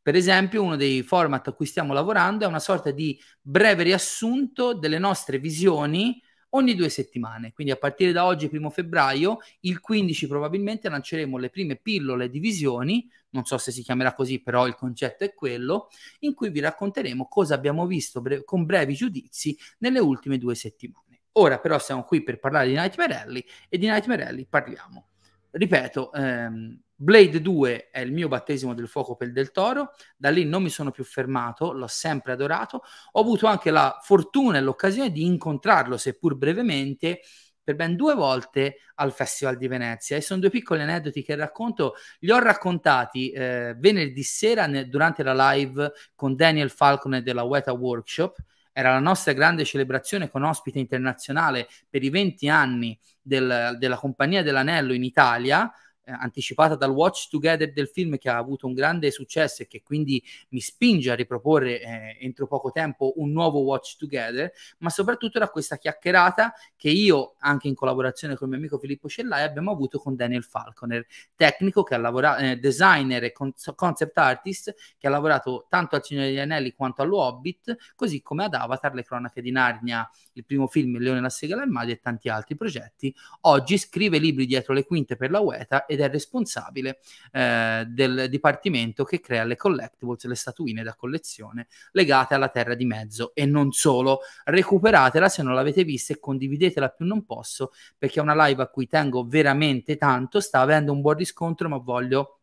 Per 0.00 0.14
esempio, 0.14 0.62
uno 0.62 0.76
dei 0.76 1.02
format 1.02 1.48
a 1.48 1.52
cui 1.52 1.66
stiamo 1.66 1.92
lavorando 1.92 2.44
è 2.44 2.48
una 2.48 2.60
sorta 2.60 2.90
di 2.90 3.20
breve 3.40 3.82
riassunto 3.82 4.72
delle 4.74 4.98
nostre 4.98 5.38
visioni 5.38 6.22
ogni 6.50 6.74
due 6.74 6.88
settimane. 6.88 7.52
Quindi 7.52 7.72
a 7.72 7.76
partire 7.76 8.12
da 8.12 8.24
oggi, 8.24 8.48
primo 8.48 8.70
febbraio, 8.70 9.38
il 9.60 9.80
15 9.80 10.26
probabilmente 10.26 10.88
lanceremo 10.88 11.36
le 11.36 11.50
prime 11.50 11.76
pillole 11.76 12.30
di 12.30 12.38
visioni, 12.38 13.08
non 13.30 13.44
so 13.44 13.58
se 13.58 13.70
si 13.72 13.82
chiamerà 13.82 14.14
così, 14.14 14.40
però 14.40 14.66
il 14.66 14.74
concetto 14.74 15.24
è 15.24 15.34
quello, 15.34 15.88
in 16.20 16.34
cui 16.34 16.50
vi 16.50 16.60
racconteremo 16.60 17.26
cosa 17.28 17.54
abbiamo 17.54 17.86
visto 17.86 18.20
bre- 18.20 18.44
con 18.44 18.64
brevi 18.64 18.94
giudizi 18.94 19.56
nelle 19.78 19.98
ultime 19.98 20.38
due 20.38 20.54
settimane. 20.54 21.07
Ora 21.32 21.58
però 21.58 21.78
siamo 21.78 22.02
qui 22.02 22.22
per 22.22 22.38
parlare 22.38 22.68
di 22.68 22.74
Nightmare 22.74 23.20
Alley 23.20 23.44
e 23.68 23.78
di 23.78 23.86
Nightmare 23.86 24.26
Alley 24.26 24.46
parliamo. 24.48 25.08
Ripeto, 25.50 26.12
ehm, 26.12 26.80
Blade 26.94 27.40
2 27.40 27.90
è 27.90 28.00
il 28.00 28.12
mio 28.12 28.26
battesimo 28.26 28.74
del 28.74 28.88
fuoco 28.88 29.14
per 29.14 29.30
Del 29.30 29.52
Toro, 29.52 29.92
da 30.16 30.30
lì 30.30 30.44
non 30.44 30.62
mi 30.62 30.68
sono 30.68 30.90
più 30.90 31.04
fermato, 31.04 31.72
l'ho 31.72 31.86
sempre 31.86 32.32
adorato, 32.32 32.82
ho 33.12 33.20
avuto 33.20 33.46
anche 33.46 33.70
la 33.70 33.98
fortuna 34.02 34.58
e 34.58 34.60
l'occasione 34.60 35.12
di 35.12 35.24
incontrarlo, 35.24 35.96
seppur 35.96 36.34
brevemente, 36.34 37.20
per 37.62 37.76
ben 37.76 37.96
due 37.96 38.14
volte 38.14 38.78
al 38.96 39.12
Festival 39.12 39.56
di 39.56 39.68
Venezia. 39.68 40.16
E 40.16 40.22
sono 40.22 40.40
due 40.40 40.50
piccoli 40.50 40.82
aneddoti 40.82 41.22
che 41.22 41.36
racconto, 41.36 41.94
li 42.20 42.30
ho 42.30 42.38
raccontati 42.38 43.30
eh, 43.30 43.74
venerdì 43.78 44.22
sera 44.22 44.66
ne, 44.66 44.88
durante 44.88 45.22
la 45.22 45.52
live 45.52 45.92
con 46.14 46.34
Daniel 46.34 46.70
Falcone 46.70 47.22
della 47.22 47.42
Weta 47.42 47.72
Workshop, 47.72 48.38
era 48.78 48.92
la 48.92 49.00
nostra 49.00 49.32
grande 49.32 49.64
celebrazione 49.64 50.30
con 50.30 50.44
ospite 50.44 50.78
internazionale 50.78 51.66
per 51.90 52.04
i 52.04 52.10
20 52.10 52.48
anni 52.48 52.96
del, 53.20 53.74
della 53.76 53.96
Compagnia 53.96 54.44
dell'Anello 54.44 54.92
in 54.92 55.02
Italia, 55.02 55.68
eh, 56.08 56.12
anticipata 56.12 56.74
dal 56.74 56.90
Watch 56.90 57.28
Together 57.28 57.70
del 57.70 57.88
film 57.88 58.16
che 58.16 58.30
ha 58.30 58.38
avuto 58.38 58.66
un 58.66 58.72
grande 58.72 59.10
successo 59.10 59.62
e 59.62 59.66
che 59.66 59.82
quindi 59.82 60.22
mi 60.48 60.60
spinge 60.60 61.10
a 61.10 61.14
riproporre 61.14 61.82
eh, 61.82 62.16
entro 62.20 62.46
poco 62.46 62.70
tempo 62.70 63.12
un 63.16 63.30
nuovo 63.30 63.60
Watch 63.60 63.98
Together, 63.98 64.50
ma 64.78 64.88
soprattutto 64.88 65.38
da 65.38 65.50
questa 65.50 65.76
chiacchierata 65.76 66.54
che 66.76 66.88
io, 66.88 67.34
anche 67.40 67.68
in 67.68 67.74
collaborazione 67.74 68.36
con 68.36 68.46
il 68.48 68.54
mio 68.54 68.62
amico 68.62 68.78
Filippo 68.78 69.06
Cellai, 69.08 69.42
abbiamo 69.42 69.70
avuto 69.70 69.98
con 69.98 70.16
Daniel 70.16 70.44
Falconer, 70.44 71.06
tecnico 71.36 71.82
che 71.82 71.94
ha 71.94 71.98
lavorato, 71.98 72.42
eh, 72.42 72.56
designer 72.56 73.24
e 73.24 73.32
con- 73.32 73.52
concept 73.74 74.16
artist 74.16 74.74
che 74.96 75.06
ha 75.06 75.10
lavorato 75.10 75.66
tanto 75.68 75.94
al 75.94 76.04
Signore 76.04 76.28
degli 76.28 76.38
Anelli 76.38 76.72
quanto 76.72 77.02
allo 77.02 77.18
Hobbit, 77.18 77.76
così 77.94 78.22
come 78.22 78.44
ad 78.44 78.54
Avatar, 78.54 78.94
le 78.94 79.04
cronache 79.04 79.42
di 79.42 79.50
Narnia, 79.50 80.08
il 80.32 80.44
primo 80.46 80.66
film 80.68 80.96
Il 80.96 81.02
Leone, 81.02 81.20
la 81.20 81.28
Sega 81.28 81.54
l'Armadio 81.54 81.92
e 81.92 82.00
tanti 82.00 82.30
altri 82.30 82.56
progetti. 82.56 83.14
Oggi 83.42 83.76
scrive 83.76 84.16
libri 84.16 84.46
dietro 84.46 84.72
le 84.72 84.84
quinte 84.84 85.16
per 85.16 85.30
la 85.30 85.40
Weta 85.40 85.84
e 85.84 85.96
ed 85.98 86.08
è 86.08 86.10
responsabile 86.10 87.00
eh, 87.32 87.84
del 87.88 88.28
dipartimento 88.28 89.04
che 89.04 89.20
crea 89.20 89.44
le 89.44 89.56
collectibles, 89.56 90.24
le 90.24 90.34
statuine 90.34 90.82
da 90.82 90.94
collezione 90.94 91.66
legate 91.92 92.34
alla 92.34 92.48
Terra 92.48 92.74
di 92.74 92.84
Mezzo 92.84 93.34
e 93.34 93.44
non 93.44 93.72
solo. 93.72 94.20
Recuperatela 94.44 95.28
se 95.28 95.42
non 95.42 95.54
l'avete 95.54 95.84
vista 95.84 96.12
e 96.12 96.20
condividetela 96.20 96.88
più 96.88 97.04
non 97.04 97.24
posso 97.24 97.72
perché 97.96 98.20
è 98.20 98.22
una 98.22 98.46
live 98.46 98.62
a 98.62 98.68
cui 98.68 98.86
tengo 98.86 99.26
veramente 99.26 99.96
tanto, 99.96 100.40
sta 100.40 100.60
avendo 100.60 100.92
un 100.92 101.00
buon 101.00 101.16
riscontro 101.16 101.68
ma 101.68 101.78
voglio 101.78 102.40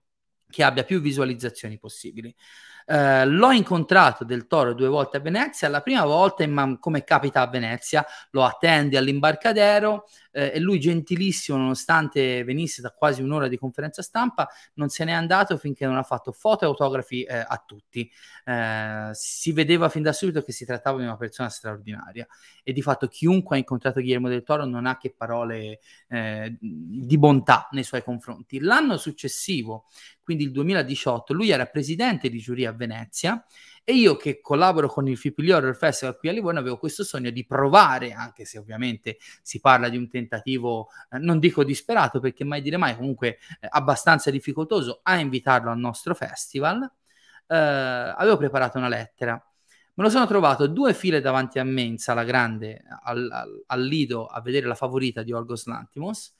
che 0.49 0.63
abbia 0.63 0.83
più 0.83 0.99
visualizzazioni 1.01 1.77
possibili. 1.77 2.33
Eh, 2.87 3.25
l'ho 3.25 3.51
incontrato 3.51 4.23
del 4.23 4.45
Toro 4.45 4.73
due 4.73 4.87
volte 4.87 5.17
a 5.17 5.19
Venezia, 5.19 5.67
la 5.69 5.81
prima 5.81 6.05
volta, 6.05 6.43
in, 6.43 6.77
come 6.79 7.03
capita 7.03 7.41
a 7.41 7.47
Venezia, 7.47 8.05
lo 8.31 8.43
attendi 8.43 8.95
all'imbarcadero 8.95 10.05
eh, 10.31 10.51
e 10.53 10.59
lui 10.59 10.79
gentilissimo, 10.79 11.57
nonostante 11.57 12.43
venisse 12.43 12.81
da 12.81 12.91
quasi 12.91 13.23
un'ora 13.23 13.47
di 13.47 13.57
conferenza 13.57 14.03
stampa, 14.03 14.47
non 14.75 14.89
se 14.89 15.03
n'è 15.03 15.13
andato 15.13 15.57
finché 15.57 15.85
non 15.87 15.97
ha 15.97 16.03
fatto 16.03 16.31
foto 16.31 16.65
e 16.65 16.67
autografi 16.67 17.23
eh, 17.23 17.37
a 17.37 17.63
tutti. 17.65 18.09
Eh, 18.45 19.09
si 19.13 19.51
vedeva 19.51 19.89
fin 19.89 20.03
da 20.03 20.13
subito 20.13 20.43
che 20.43 20.51
si 20.51 20.65
trattava 20.65 20.99
di 20.99 21.05
una 21.05 21.17
persona 21.17 21.49
straordinaria 21.49 22.27
e 22.63 22.71
di 22.71 22.81
fatto 22.83 23.07
chiunque 23.07 23.55
ha 23.55 23.59
incontrato 23.59 23.99
Guillermo 23.99 24.29
del 24.29 24.43
Toro 24.43 24.65
non 24.65 24.85
ha 24.85 24.97
che 24.97 25.13
parole 25.15 25.79
eh, 26.09 26.55
di 26.59 27.17
bontà 27.17 27.67
nei 27.71 27.83
suoi 27.83 28.03
confronti. 28.03 28.59
L'anno 28.59 28.97
successivo, 28.97 29.85
quindi 30.25 30.43
il 30.43 30.51
2018, 30.51 31.33
lui 31.33 31.51
era 31.51 31.67
presidente 31.67 32.29
di 32.29 32.39
giuria 32.39 32.71
a 32.71 32.73
Venezia 32.73 33.45
e 33.83 33.93
io 33.93 34.15
che 34.15 34.41
collaboro 34.41 34.87
con 34.87 35.07
il 35.07 35.15
Fipili 35.15 35.51
Horror 35.51 35.75
Festival 35.75 36.17
qui 36.17 36.29
a 36.29 36.31
Livorno 36.31 36.57
avevo 36.59 36.79
questo 36.79 37.03
sogno 37.03 37.29
di 37.29 37.45
provare, 37.45 38.13
anche 38.13 38.43
se 38.43 38.57
ovviamente 38.57 39.17
si 39.43 39.59
parla 39.59 39.87
di 39.87 39.97
un 39.97 40.09
tentativo, 40.09 40.87
eh, 41.11 41.19
non 41.19 41.37
dico 41.37 41.63
disperato 41.63 42.19
perché 42.19 42.43
mai 42.43 42.63
dire 42.63 42.77
mai, 42.77 42.95
comunque 42.95 43.37
eh, 43.61 43.67
abbastanza 43.69 44.31
difficoltoso, 44.31 45.01
a 45.03 45.19
invitarlo 45.19 45.69
al 45.69 45.77
nostro 45.77 46.15
festival. 46.15 46.81
Eh, 47.47 47.55
avevo 47.55 48.37
preparato 48.37 48.79
una 48.79 48.89
lettera. 48.89 49.33
Me 49.93 50.03
lo 50.03 50.09
sono 50.09 50.25
trovato 50.25 50.65
due 50.65 50.95
file 50.95 51.21
davanti 51.21 51.59
a 51.59 51.63
me 51.63 51.83
in 51.83 51.99
sala 51.99 52.23
grande 52.23 52.83
al, 53.03 53.29
al, 53.31 53.63
al 53.67 53.81
Lido 53.83 54.25
a 54.25 54.41
vedere 54.41 54.65
la 54.65 54.73
favorita 54.73 55.21
di 55.21 55.31
Orgos 55.31 55.67
Lantimos 55.67 56.33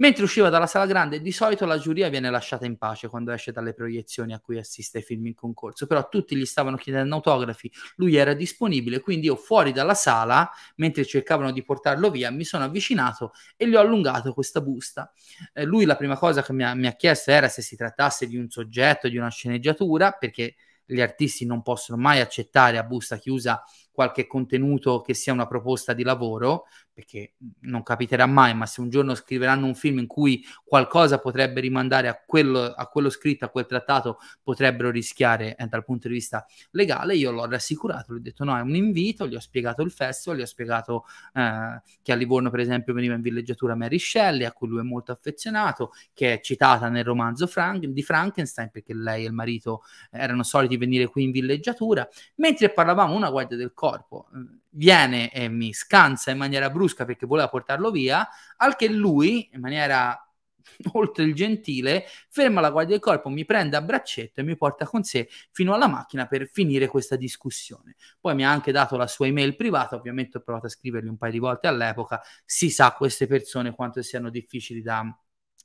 Mentre 0.00 0.22
usciva 0.22 0.48
dalla 0.48 0.68
sala 0.68 0.86
grande, 0.86 1.20
di 1.20 1.32
solito 1.32 1.64
la 1.66 1.76
giuria 1.76 2.08
viene 2.08 2.30
lasciata 2.30 2.64
in 2.64 2.78
pace 2.78 3.08
quando 3.08 3.32
esce 3.32 3.50
dalle 3.50 3.74
proiezioni 3.74 4.32
a 4.32 4.38
cui 4.38 4.56
assiste 4.56 4.98
ai 4.98 5.04
film 5.04 5.26
in 5.26 5.34
concorso, 5.34 5.88
però 5.88 6.08
tutti 6.08 6.36
gli 6.36 6.44
stavano 6.44 6.76
chiedendo 6.76 7.16
autografi, 7.16 7.68
lui 7.96 8.14
era 8.14 8.32
disponibile, 8.32 9.00
quindi 9.00 9.26
io 9.26 9.34
fuori 9.34 9.72
dalla 9.72 9.94
sala, 9.94 10.48
mentre 10.76 11.04
cercavano 11.04 11.50
di 11.50 11.64
portarlo 11.64 12.10
via, 12.10 12.30
mi 12.30 12.44
sono 12.44 12.62
avvicinato 12.62 13.32
e 13.56 13.68
gli 13.68 13.74
ho 13.74 13.80
allungato 13.80 14.32
questa 14.34 14.60
busta. 14.60 15.12
Eh, 15.52 15.64
lui 15.64 15.84
la 15.84 15.96
prima 15.96 16.16
cosa 16.16 16.42
che 16.42 16.52
mi 16.52 16.62
ha, 16.62 16.74
mi 16.74 16.86
ha 16.86 16.92
chiesto 16.92 17.32
era 17.32 17.48
se 17.48 17.60
si 17.60 17.74
trattasse 17.74 18.28
di 18.28 18.36
un 18.36 18.48
soggetto, 18.48 19.08
di 19.08 19.16
una 19.16 19.30
sceneggiatura, 19.30 20.12
perché 20.12 20.54
gli 20.84 21.00
artisti 21.00 21.44
non 21.44 21.60
possono 21.62 22.00
mai 22.00 22.20
accettare 22.20 22.78
a 22.78 22.84
busta 22.84 23.16
chiusa 23.16 23.62
qualche 23.98 24.28
contenuto 24.28 25.00
che 25.00 25.12
sia 25.12 25.32
una 25.32 25.48
proposta 25.48 25.92
di 25.92 26.04
lavoro, 26.04 26.66
perché 26.92 27.32
non 27.62 27.82
capiterà 27.82 28.26
mai, 28.26 28.54
ma 28.54 28.64
se 28.64 28.80
un 28.80 28.90
giorno 28.90 29.16
scriveranno 29.16 29.66
un 29.66 29.74
film 29.74 29.98
in 29.98 30.06
cui 30.06 30.44
qualcosa 30.64 31.18
potrebbe 31.18 31.60
rimandare 31.60 32.06
a 32.06 32.16
quello, 32.24 32.60
a 32.60 32.86
quello 32.86 33.10
scritto, 33.10 33.44
a 33.44 33.48
quel 33.48 33.66
trattato, 33.66 34.18
potrebbero 34.40 34.90
rischiare 34.90 35.56
eh, 35.56 35.66
dal 35.66 35.84
punto 35.84 36.06
di 36.06 36.14
vista 36.14 36.46
legale, 36.70 37.16
io 37.16 37.32
l'ho 37.32 37.46
rassicurato, 37.46 38.12
gli 38.14 38.18
ho 38.18 38.20
detto 38.20 38.44
no, 38.44 38.56
è 38.56 38.60
un 38.60 38.76
invito, 38.76 39.26
gli 39.26 39.34
ho 39.34 39.40
spiegato 39.40 39.82
il 39.82 39.90
festival, 39.90 40.38
gli 40.38 40.42
ho 40.42 40.46
spiegato 40.46 41.06
eh, 41.34 41.82
che 42.00 42.12
a 42.12 42.14
Livorno 42.14 42.50
per 42.50 42.60
esempio 42.60 42.94
veniva 42.94 43.14
in 43.14 43.20
villeggiatura 43.20 43.74
Mary 43.74 43.98
Shelley, 43.98 44.44
a 44.44 44.52
cui 44.52 44.68
lui 44.68 44.78
è 44.78 44.84
molto 44.84 45.10
affezionato, 45.10 45.90
che 46.14 46.34
è 46.34 46.40
citata 46.40 46.88
nel 46.88 47.02
romanzo 47.02 47.48
Frank, 47.48 47.84
di 47.84 48.02
Frankenstein, 48.04 48.70
perché 48.70 48.94
lei 48.94 49.24
e 49.24 49.26
il 49.26 49.32
marito 49.32 49.82
erano 50.12 50.44
soliti 50.44 50.76
venire 50.76 51.08
qui 51.08 51.24
in 51.24 51.32
villeggiatura, 51.32 52.08
mentre 52.36 52.70
parlavamo 52.70 53.12
una 53.12 53.28
guardia 53.28 53.56
del 53.56 53.72
corpo, 53.72 53.87
corpo 53.88 54.28
eh, 54.34 54.60
viene 54.70 55.32
e 55.32 55.48
mi 55.48 55.72
scansa 55.72 56.30
in 56.30 56.38
maniera 56.38 56.70
brusca 56.70 57.04
perché 57.04 57.26
voleva 57.26 57.48
portarlo 57.48 57.90
via, 57.90 58.28
al 58.56 58.76
che 58.76 58.88
lui, 58.88 59.48
in 59.52 59.60
maniera 59.60 60.20
oltre 60.92 61.24
il 61.24 61.34
gentile, 61.34 62.04
ferma 62.28 62.60
la 62.60 62.70
guardia 62.70 62.94
del 62.94 63.02
corpo, 63.02 63.28
mi 63.28 63.44
prende 63.44 63.76
a 63.76 63.82
braccetto 63.82 64.40
e 64.40 64.44
mi 64.44 64.56
porta 64.56 64.86
con 64.86 65.02
sé 65.02 65.28
fino 65.50 65.74
alla 65.74 65.88
macchina 65.88 66.26
per 66.26 66.48
finire 66.48 66.86
questa 66.86 67.16
discussione. 67.16 67.96
Poi 68.20 68.34
mi 68.34 68.44
ha 68.44 68.50
anche 68.50 68.72
dato 68.72 68.96
la 68.96 69.06
sua 69.06 69.26
email 69.26 69.56
privata, 69.56 69.96
ovviamente 69.96 70.38
ho 70.38 70.40
provato 70.40 70.66
a 70.66 70.70
scrivergli 70.70 71.08
un 71.08 71.16
paio 71.16 71.32
di 71.32 71.38
volte 71.38 71.66
all'epoca, 71.66 72.20
si 72.44 72.70
sa 72.70 72.92
queste 72.92 73.26
persone 73.26 73.72
quanto 73.72 74.02
siano 74.02 74.30
difficili 74.30 74.82
da, 74.82 75.04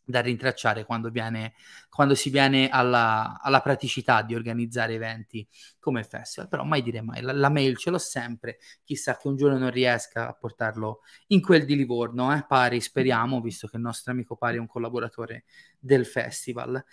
da 0.05 0.21
rintracciare 0.21 0.85
quando, 0.85 1.09
viene, 1.09 1.53
quando 1.89 2.15
si 2.15 2.29
viene 2.29 2.69
alla, 2.69 3.39
alla, 3.41 3.61
praticità 3.61 4.21
di 4.21 4.35
organizzare 4.35 4.93
eventi 4.93 5.47
come 5.79 6.03
festival. 6.03 6.49
Però 6.49 6.63
mai 6.63 6.81
dire 6.81 7.01
mai, 7.01 7.21
la, 7.21 7.31
la, 7.31 7.49
mail 7.49 7.77
ce 7.77 7.89
l'ho 7.89 7.97
sempre, 7.97 8.57
chissà 8.83 9.17
che 9.17 9.27
un 9.27 9.35
giorno 9.35 9.57
non 9.57 9.71
riesca 9.71 10.27
a 10.27 10.33
portarlo 10.33 11.01
in 11.27 11.41
quel 11.41 11.65
di 11.65 11.75
Livorno, 11.75 12.35
eh? 12.35 12.45
Pari, 12.45 12.81
speriamo, 12.81 13.41
visto 13.41 13.67
che 13.67 13.77
il 13.77 13.83
nostro 13.83 14.11
amico 14.11 14.35
Pari 14.35 14.57
è 14.57 14.59
un 14.59 14.67
collaboratore 14.67 15.45
del 15.79 16.05
festival. 16.05 16.83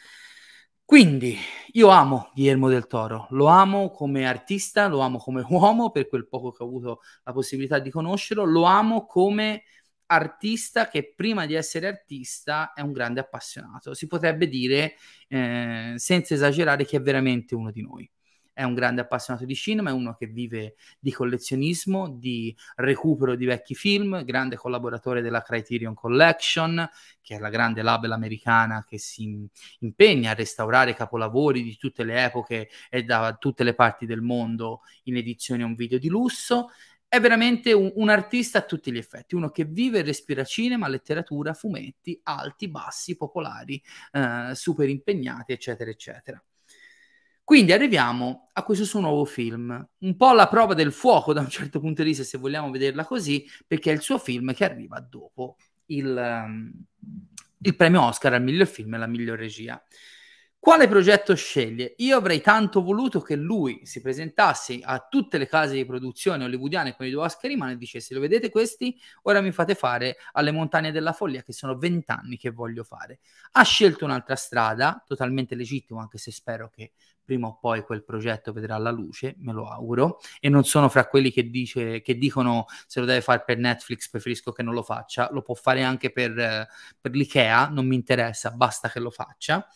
Quindi 0.90 1.38
io 1.74 1.86
amo 1.88 2.30
Guillermo 2.34 2.68
del 2.68 2.88
Toro, 2.88 3.28
lo 3.30 3.46
amo 3.46 3.92
come 3.92 4.26
artista, 4.26 4.88
lo 4.88 4.98
amo 4.98 5.18
come 5.18 5.44
uomo 5.48 5.90
per 5.92 6.08
quel 6.08 6.26
poco 6.26 6.50
che 6.50 6.64
ho 6.64 6.66
avuto 6.66 7.00
la 7.22 7.32
possibilità 7.32 7.78
di 7.78 7.90
conoscerlo, 7.90 8.44
lo 8.44 8.64
amo 8.64 9.06
come 9.06 9.62
artista 10.10 10.88
che 10.88 11.12
prima 11.14 11.46
di 11.46 11.54
essere 11.54 11.86
artista 11.86 12.72
è 12.72 12.80
un 12.80 12.92
grande 12.92 13.20
appassionato. 13.20 13.94
Si 13.94 14.06
potrebbe 14.08 14.48
dire, 14.48 14.94
eh, 15.28 15.94
senza 15.96 16.34
esagerare, 16.34 16.84
che 16.84 16.96
è 16.96 17.00
veramente 17.00 17.54
uno 17.54 17.70
di 17.70 17.82
noi. 17.82 18.10
È 18.52 18.64
un 18.64 18.74
grande 18.74 19.00
appassionato 19.00 19.46
di 19.46 19.54
cinema, 19.54 19.90
è 19.90 19.92
uno 19.92 20.14
che 20.14 20.26
vive 20.26 20.74
di 20.98 21.12
collezionismo, 21.12 22.10
di 22.10 22.54
recupero 22.76 23.34
di 23.36 23.46
vecchi 23.46 23.74
film, 23.74 24.22
grande 24.24 24.56
collaboratore 24.56 25.22
della 25.22 25.40
Criterion 25.40 25.94
Collection, 25.94 26.86
che 27.22 27.36
è 27.36 27.38
la 27.38 27.48
grande 27.48 27.80
label 27.80 28.10
americana 28.10 28.84
che 28.86 28.98
si 28.98 29.48
impegna 29.78 30.32
a 30.32 30.34
restaurare 30.34 30.94
capolavori 30.94 31.62
di 31.62 31.76
tutte 31.76 32.04
le 32.04 32.24
epoche 32.24 32.68
e 32.90 33.04
da 33.04 33.34
tutte 33.38 33.64
le 33.64 33.74
parti 33.74 34.04
del 34.04 34.20
mondo 34.20 34.80
in 35.04 35.16
edizione 35.16 35.62
un 35.62 35.74
video 35.74 35.98
di 35.98 36.08
lusso 36.08 36.70
è 37.10 37.18
veramente 37.18 37.72
un, 37.72 37.90
un, 37.96 38.08
artista 38.08 38.58
a 38.58 38.62
tutti 38.62 38.92
gli 38.92 38.96
effetti, 38.96 39.34
uno 39.34 39.50
che 39.50 39.64
vive 39.64 39.98
e 39.98 40.02
respira 40.02 40.44
cinema, 40.44 40.86
letteratura, 40.86 41.54
fumetti, 41.54 42.20
alti, 42.22 42.68
bassi, 42.68 43.16
popolari, 43.16 43.82
eh, 44.12 44.52
super 44.54 44.88
impegnati, 44.88 45.50
eccetera, 45.50 45.90
eccetera. 45.90 46.40
Quindi 47.42 47.72
arriviamo 47.72 48.50
a 48.52 48.62
questo 48.62 48.84
suo 48.84 49.00
nuovo 49.00 49.24
film, 49.24 49.88
un 49.98 50.16
po' 50.16 50.32
la 50.34 50.46
prova 50.46 50.74
del 50.74 50.92
fuoco 50.92 51.32
da 51.32 51.40
un 51.40 51.48
certo 51.48 51.80
punto 51.80 52.02
di 52.04 52.10
vista, 52.10 52.22
se 52.22 52.38
vogliamo 52.38 52.70
vederla 52.70 53.04
così, 53.04 53.44
perché 53.66 53.90
è 53.90 53.94
il 53.94 54.02
suo 54.02 54.18
film 54.18 54.54
che 54.54 54.64
arriva 54.64 55.00
dopo 55.00 55.56
il, 55.86 56.06
um, 56.06 56.72
il 57.58 57.74
premio 57.74 58.02
Oscar 58.02 58.34
al 58.34 58.42
miglior 58.44 58.68
film 58.68 58.92
e 58.92 58.96
alla 58.98 59.08
miglior 59.08 59.36
regia. 59.36 59.82
Quale 60.62 60.88
progetto 60.88 61.34
sceglie? 61.34 61.94
Io 61.96 62.18
avrei 62.18 62.42
tanto 62.42 62.82
voluto 62.82 63.22
che 63.22 63.34
lui 63.34 63.80
si 63.84 64.02
presentasse 64.02 64.80
a 64.82 65.06
tutte 65.08 65.38
le 65.38 65.46
case 65.46 65.72
di 65.72 65.86
produzione 65.86 66.44
hollywoodiane 66.44 66.94
con 66.94 67.06
i 67.06 67.10
due 67.10 67.22
Oscar 67.24 67.50
in 67.50 67.56
mano 67.56 67.72
e 67.72 67.78
dicesse: 67.78 68.12
Lo 68.12 68.20
vedete 68.20 68.50
questi? 68.50 68.94
Ora 69.22 69.40
mi 69.40 69.52
fate 69.52 69.74
fare 69.74 70.18
alle 70.32 70.50
montagne 70.50 70.92
della 70.92 71.14
follia, 71.14 71.42
che 71.42 71.54
sono 71.54 71.78
vent'anni 71.78 72.36
che 72.36 72.50
voglio 72.50 72.84
fare. 72.84 73.20
Ha 73.52 73.62
scelto 73.62 74.04
un'altra 74.04 74.36
strada, 74.36 75.02
totalmente 75.06 75.54
legittimo, 75.54 75.98
anche 75.98 76.18
se 76.18 76.30
spero 76.30 76.68
che 76.68 76.92
prima 77.24 77.46
o 77.46 77.56
poi 77.58 77.82
quel 77.82 78.04
progetto 78.04 78.52
vedrà 78.52 78.76
la 78.76 78.90
luce, 78.90 79.36
me 79.38 79.54
lo 79.54 79.66
auguro. 79.66 80.18
E 80.40 80.50
non 80.50 80.64
sono 80.64 80.90
fra 80.90 81.06
quelli 81.06 81.32
che, 81.32 81.48
dice, 81.48 82.02
che 82.02 82.18
dicono 82.18 82.66
se 82.86 83.00
lo 83.00 83.06
deve 83.06 83.22
fare 83.22 83.44
per 83.46 83.56
Netflix, 83.56 84.10
preferisco 84.10 84.52
che 84.52 84.62
non 84.62 84.74
lo 84.74 84.82
faccia. 84.82 85.30
Lo 85.32 85.40
può 85.40 85.54
fare 85.54 85.82
anche 85.82 86.12
per, 86.12 86.68
per 87.00 87.12
l'IKEA, 87.12 87.70
non 87.70 87.86
mi 87.86 87.94
interessa, 87.94 88.50
basta 88.50 88.90
che 88.90 89.00
lo 89.00 89.10
faccia 89.10 89.66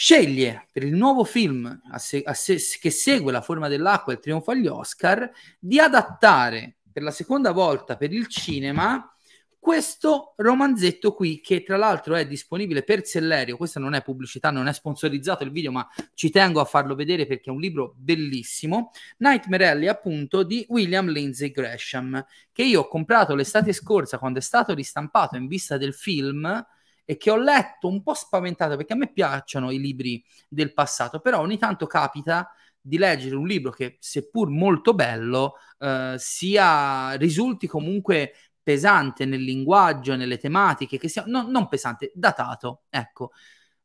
sceglie 0.00 0.66
per 0.72 0.82
il 0.82 0.94
nuovo 0.94 1.24
film 1.24 1.78
a 1.90 1.98
se- 1.98 2.22
a 2.24 2.32
se- 2.32 2.58
che 2.80 2.88
segue 2.88 3.32
La 3.32 3.42
forma 3.42 3.68
dell'acqua 3.68 4.14
e 4.14 4.16
il 4.16 4.22
trionfo 4.22 4.50
agli 4.50 4.66
Oscar 4.66 5.30
di 5.58 5.78
adattare 5.78 6.76
per 6.90 7.02
la 7.02 7.10
seconda 7.10 7.52
volta 7.52 7.98
per 7.98 8.10
il 8.10 8.26
cinema 8.26 9.14
questo 9.58 10.32
romanzetto 10.36 11.12
qui 11.12 11.42
che 11.42 11.62
tra 11.62 11.76
l'altro 11.76 12.14
è 12.14 12.26
disponibile 12.26 12.82
per 12.82 13.04
Sellerio, 13.04 13.58
questa 13.58 13.78
non 13.78 13.92
è 13.92 14.00
pubblicità, 14.02 14.50
non 14.50 14.68
è 14.68 14.72
sponsorizzato 14.72 15.44
il 15.44 15.50
video 15.50 15.70
ma 15.70 15.86
ci 16.14 16.30
tengo 16.30 16.60
a 16.60 16.64
farlo 16.64 16.94
vedere 16.94 17.26
perché 17.26 17.50
è 17.50 17.52
un 17.52 17.60
libro 17.60 17.92
bellissimo, 17.94 18.92
Nightmare 19.18 19.68
Alley 19.68 19.88
appunto 19.88 20.44
di 20.44 20.64
William 20.70 21.10
Lindsay 21.10 21.50
Gresham 21.50 22.24
che 22.50 22.62
io 22.62 22.80
ho 22.80 22.88
comprato 22.88 23.34
l'estate 23.34 23.74
scorsa 23.74 24.16
quando 24.16 24.38
è 24.38 24.42
stato 24.42 24.72
ristampato 24.72 25.36
in 25.36 25.46
vista 25.46 25.76
del 25.76 25.92
film 25.92 26.66
e 27.10 27.16
che 27.16 27.32
ho 27.32 27.36
letto 27.36 27.88
un 27.88 28.04
po' 28.04 28.14
spaventato 28.14 28.76
perché 28.76 28.92
a 28.92 28.96
me 28.96 29.10
piacciono 29.10 29.72
i 29.72 29.80
libri 29.80 30.24
del 30.48 30.72
passato, 30.72 31.18
però 31.18 31.40
ogni 31.40 31.58
tanto 31.58 31.88
capita 31.88 32.48
di 32.80 32.98
leggere 32.98 33.34
un 33.34 33.48
libro 33.48 33.72
che, 33.72 33.96
seppur 33.98 34.48
molto 34.48 34.94
bello, 34.94 35.54
eh, 35.80 36.14
sia, 36.18 37.14
risulti 37.14 37.66
comunque 37.66 38.34
pesante 38.62 39.24
nel 39.24 39.42
linguaggio, 39.42 40.14
nelle 40.14 40.38
tematiche, 40.38 40.98
che 40.98 41.08
sia, 41.08 41.24
no, 41.26 41.42
non 41.50 41.66
pesante, 41.66 42.12
datato, 42.14 42.82
ecco. 42.88 43.32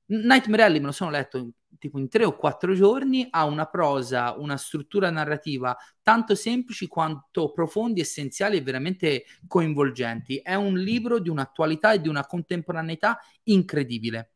Nightmare 0.08 0.64
Alley 0.64 0.80
me 0.80 0.88
lo 0.88 0.92
sono 0.92 1.10
letto 1.10 1.52
tipo 1.78 2.00
in 2.00 2.10
tre 2.10 2.26
o 2.26 2.36
quattro 2.36 2.74
giorni, 2.74 3.28
ha 3.30 3.46
una 3.46 3.66
prosa, 3.66 4.36
una 4.38 4.58
struttura 4.58 5.10
narrativa 5.10 5.76
tanto 6.02 6.36
semplici 6.36 6.88
quanto 6.88 7.52
profondi, 7.52 8.02
essenziali 8.02 8.58
e 8.58 8.62
veramente 8.62 9.26
coinvolgenti. 9.48 10.38
È 10.38 10.56
un 10.56 10.78
libro 10.78 11.20
di 11.20 11.30
un'attualità 11.30 11.94
e 11.94 12.02
di 12.02 12.08
una 12.08 12.26
contemporaneità 12.26 13.20
incredibile. 13.44 14.32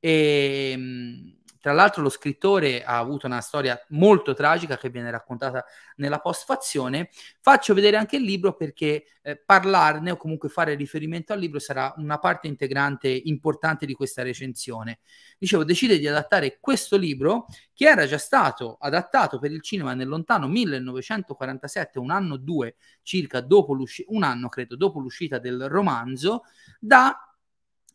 E, 0.00 0.70
ehm, 0.72 1.37
tra 1.60 1.72
l'altro 1.72 2.02
lo 2.02 2.08
scrittore 2.08 2.82
ha 2.84 2.98
avuto 2.98 3.26
una 3.26 3.40
storia 3.40 3.78
molto 3.88 4.34
tragica 4.34 4.76
che 4.76 4.90
viene 4.90 5.10
raccontata 5.10 5.64
nella 5.96 6.20
postfazione. 6.20 7.10
Faccio 7.40 7.74
vedere 7.74 7.96
anche 7.96 8.16
il 8.16 8.22
libro 8.22 8.54
perché 8.54 9.04
eh, 9.22 9.36
parlarne 9.36 10.12
o 10.12 10.16
comunque 10.16 10.48
fare 10.48 10.74
riferimento 10.74 11.32
al 11.32 11.38
libro 11.38 11.58
sarà 11.58 11.92
una 11.96 12.18
parte 12.18 12.46
integrante 12.46 13.08
importante 13.08 13.86
di 13.86 13.94
questa 13.94 14.22
recensione. 14.22 15.00
Dicevo, 15.38 15.64
decide 15.64 15.98
di 15.98 16.06
adattare 16.06 16.58
questo 16.60 16.96
libro 16.96 17.46
che 17.74 17.86
era 17.86 18.06
già 18.06 18.18
stato 18.18 18.76
adattato 18.80 19.38
per 19.38 19.50
il 19.50 19.62
cinema 19.62 19.94
nel 19.94 20.08
lontano 20.08 20.48
1947, 20.48 21.98
un 21.98 22.10
anno 22.10 22.34
o 22.34 22.38
due 22.38 22.76
circa 23.02 23.40
dopo 23.40 23.72
l'uscita, 23.72 24.10
un 24.12 24.22
anno 24.22 24.48
credo 24.48 24.76
dopo 24.76 24.98
l'uscita 24.98 25.38
del 25.38 25.68
romanzo, 25.68 26.42
da 26.78 27.34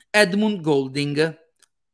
Edmund 0.10 0.62
Golding 0.62 1.43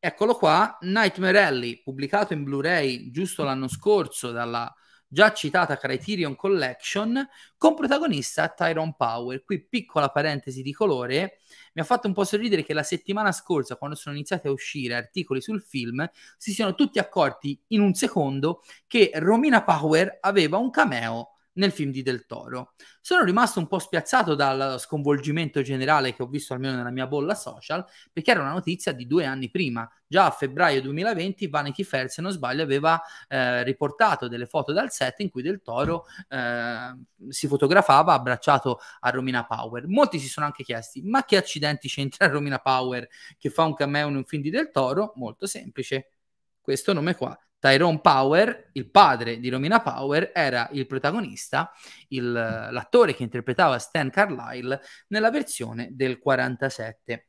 Eccolo 0.02 0.36
qua, 0.36 0.78
Nightmare 0.80 1.42
Alley, 1.44 1.82
pubblicato 1.82 2.32
in 2.32 2.46
Blu-ray 2.46 3.12
giusto 3.12 3.44
l'anno 3.44 3.68
scorso 3.68 4.32
dalla 4.32 4.74
già 5.06 5.34
citata 5.34 5.76
Criterion 5.76 6.38
Collection, 6.38 7.28
con 7.58 7.76
protagonista 7.76 8.48
Tyrone 8.48 8.96
Power. 8.98 9.44
Qui 9.44 9.68
piccola 9.68 10.08
parentesi 10.08 10.62
di 10.62 10.72
colore, 10.72 11.40
mi 11.74 11.82
ha 11.82 11.84
fatto 11.84 12.08
un 12.08 12.14
po' 12.14 12.24
sorridere 12.24 12.64
che 12.64 12.74
la 12.74 12.84
settimana 12.84 13.34
scorsa, 13.34 13.76
quando 13.76 13.98
sono 13.98 14.16
iniziati 14.16 14.48
a 14.48 14.52
uscire 14.52 14.96
articoli 14.96 15.42
sul 15.42 15.62
film, 15.62 16.10
si 16.38 16.54
siano 16.54 16.76
tutti 16.76 16.98
accorti 17.00 17.62
in 17.68 17.82
un 17.82 17.94
secondo 17.94 18.62
che 18.88 19.12
Romina 19.16 19.66
Power 19.66 20.20
aveva 20.22 20.56
un 20.56 20.70
cameo 20.70 21.32
nel 21.60 21.72
film 21.72 21.92
di 21.92 22.02
Del 22.02 22.26
Toro. 22.26 22.74
Sono 23.02 23.24
rimasto 23.24 23.60
un 23.60 23.68
po' 23.68 23.80
spiazzato 23.80 24.34
dal 24.34 24.80
sconvolgimento 24.80 25.62
generale 25.62 26.16
che 26.16 26.24
ho 26.24 26.28
visto 26.28 26.54
almeno 26.54 26.76
nella 26.76 26.90
mia 26.90 27.06
bolla 27.06 27.36
social, 27.36 27.86
perché 28.12 28.32
era 28.32 28.42
una 28.42 28.54
notizia 28.54 28.92
di 28.92 29.06
due 29.06 29.26
anni 29.26 29.50
prima. 29.50 29.90
Già 30.08 30.26
a 30.26 30.32
febbraio 30.32 30.82
2020 30.82 31.48
Vanity 31.48 31.84
Fair, 31.84 32.10
se 32.10 32.22
non 32.22 32.32
sbaglio, 32.32 32.64
aveva 32.64 33.00
eh, 33.28 33.64
riportato 33.64 34.28
delle 34.28 34.48
foto 34.48 34.72
dal 34.74 34.92
set 34.92 35.20
in 35.20 35.30
cui 35.30 35.44
Del 35.44 35.62
Toro 35.62 36.06
eh, 36.30 36.96
si 37.28 37.48
fotografava 37.48 38.14
abbracciato 38.14 38.80
a 39.02 39.10
Romina 39.10 39.46
Power. 39.46 39.86
Molti 39.88 40.18
si 40.18 40.28
sono 40.28 40.46
anche 40.46 40.64
chiesti, 40.64 41.02
ma 41.04 41.24
che 41.26 41.38
accidenti 41.38 41.88
c'entra 41.88 42.28
Romina 42.28 42.60
Power 42.60 43.08
che 43.38 43.50
fa 43.50 43.64
un 43.64 43.76
cameo 43.76 44.08
in 44.08 44.16
un 44.16 44.24
film 44.24 44.42
di 44.42 44.50
Del 44.50 44.72
Toro? 44.72 45.12
Molto 45.16 45.46
semplice. 45.46 46.14
Questo 46.62 46.94
nome 46.94 47.16
qua, 47.16 47.38
Tyrone 47.60 48.00
Power, 48.00 48.70
il 48.74 48.90
padre 48.90 49.40
di 49.40 49.50
Romina 49.50 49.82
Power, 49.82 50.32
era 50.34 50.70
il 50.72 50.88
protagonista, 50.88 51.72
il, 52.10 52.32
l'attore 52.32 53.14
che 53.14 53.24
interpretava 53.24 53.78
Stan 53.78 54.10
Carlyle 54.10 54.80
nella 55.08 55.30
versione 55.30 55.90
del 55.92 56.20
47. 56.20 57.26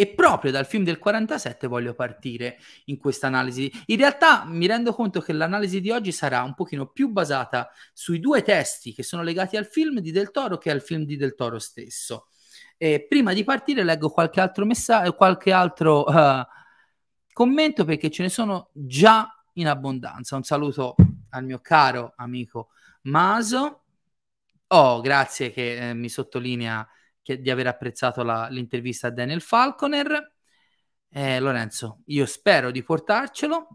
E 0.00 0.14
proprio 0.14 0.52
dal 0.52 0.64
film 0.64 0.84
del 0.84 1.00
47 1.00 1.66
voglio 1.66 1.92
partire 1.92 2.58
in 2.84 2.98
questa 2.98 3.26
analisi. 3.26 3.68
In 3.86 3.96
realtà 3.96 4.44
mi 4.44 4.68
rendo 4.68 4.92
conto 4.92 5.20
che 5.20 5.32
l'analisi 5.32 5.80
di 5.80 5.90
oggi 5.90 6.12
sarà 6.12 6.44
un 6.44 6.54
pochino 6.54 6.86
più 6.86 7.08
basata 7.08 7.68
sui 7.92 8.20
due 8.20 8.42
testi 8.42 8.94
che 8.94 9.02
sono 9.02 9.24
legati 9.24 9.56
al 9.56 9.66
film 9.66 9.98
di 9.98 10.12
Del 10.12 10.30
Toro 10.30 10.56
che 10.56 10.70
al 10.70 10.82
film 10.82 11.02
di 11.02 11.16
Del 11.16 11.34
Toro 11.34 11.58
stesso. 11.58 12.28
E 12.76 13.06
prima 13.08 13.32
di 13.32 13.42
partire 13.42 13.82
leggo 13.82 14.08
qualche 14.08 14.40
altro 14.40 14.64
messaggio, 14.64 15.14
qualche 15.14 15.50
altro 15.50 16.04
uh, 16.04 16.46
commento 17.32 17.84
perché 17.84 18.08
ce 18.08 18.22
ne 18.22 18.28
sono 18.28 18.70
già 18.72 19.37
in 19.58 19.68
abbondanza. 19.68 20.36
Un 20.36 20.42
saluto 20.42 20.94
al 21.30 21.44
mio 21.44 21.60
caro 21.60 22.12
amico 22.16 22.70
Maso. 23.02 23.84
Oh, 24.68 25.00
grazie 25.00 25.50
che 25.50 25.90
eh, 25.90 25.94
mi 25.94 26.08
sottolinea 26.08 26.86
che, 27.22 27.40
di 27.40 27.50
aver 27.50 27.68
apprezzato 27.68 28.22
la, 28.22 28.48
l'intervista 28.48 29.08
a 29.08 29.10
Daniel 29.10 29.40
Falconer. 29.40 30.34
Eh, 31.10 31.40
Lorenzo, 31.40 32.02
io 32.06 32.26
spero 32.26 32.70
di 32.70 32.82
portarcelo. 32.82 33.68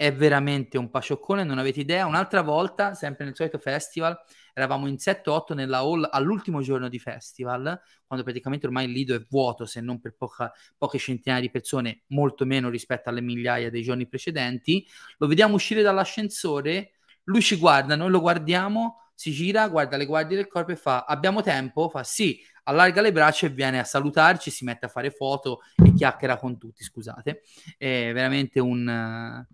È 0.00 0.14
veramente 0.14 0.78
un 0.78 0.88
pacioccone, 0.88 1.44
non 1.44 1.58
avete 1.58 1.80
idea. 1.80 2.06
Un'altra 2.06 2.40
volta, 2.40 2.94
sempre 2.94 3.26
nel 3.26 3.36
solito 3.36 3.58
festival, 3.58 4.18
eravamo 4.54 4.86
in 4.86 4.94
7-8 4.94 5.52
nella 5.52 5.80
hall 5.80 6.08
all'ultimo 6.10 6.62
giorno 6.62 6.88
di 6.88 6.98
festival, 6.98 7.78
quando 8.06 8.24
praticamente 8.24 8.64
ormai 8.64 8.86
il 8.86 8.92
lido 8.92 9.14
è 9.14 9.22
vuoto, 9.28 9.66
se 9.66 9.82
non 9.82 10.00
per 10.00 10.14
poca, 10.16 10.50
poche 10.78 10.96
centinaia 10.96 11.42
di 11.42 11.50
persone, 11.50 12.04
molto 12.06 12.46
meno 12.46 12.70
rispetto 12.70 13.10
alle 13.10 13.20
migliaia 13.20 13.68
dei 13.68 13.82
giorni 13.82 14.08
precedenti. 14.08 14.86
Lo 15.18 15.26
vediamo 15.26 15.56
uscire 15.56 15.82
dall'ascensore, 15.82 16.92
lui 17.24 17.42
ci 17.42 17.58
guarda, 17.58 17.94
noi 17.94 18.08
lo 18.08 18.20
guardiamo, 18.20 19.10
si 19.14 19.32
gira, 19.32 19.68
guarda 19.68 19.98
le 19.98 20.06
guardie 20.06 20.34
del 20.34 20.48
corpo 20.48 20.72
e 20.72 20.76
fa 20.76 21.04
abbiamo 21.04 21.42
tempo? 21.42 21.90
Fa 21.90 22.04
sì, 22.04 22.40
allarga 22.62 23.02
le 23.02 23.12
braccia 23.12 23.44
e 23.44 23.50
viene 23.50 23.78
a 23.78 23.84
salutarci, 23.84 24.50
si 24.50 24.64
mette 24.64 24.86
a 24.86 24.88
fare 24.88 25.10
foto 25.10 25.60
e 25.76 25.92
chiacchiera 25.92 26.38
con 26.38 26.56
tutti, 26.56 26.82
scusate. 26.82 27.42
È 27.76 28.12
veramente 28.14 28.60
un 28.60 29.46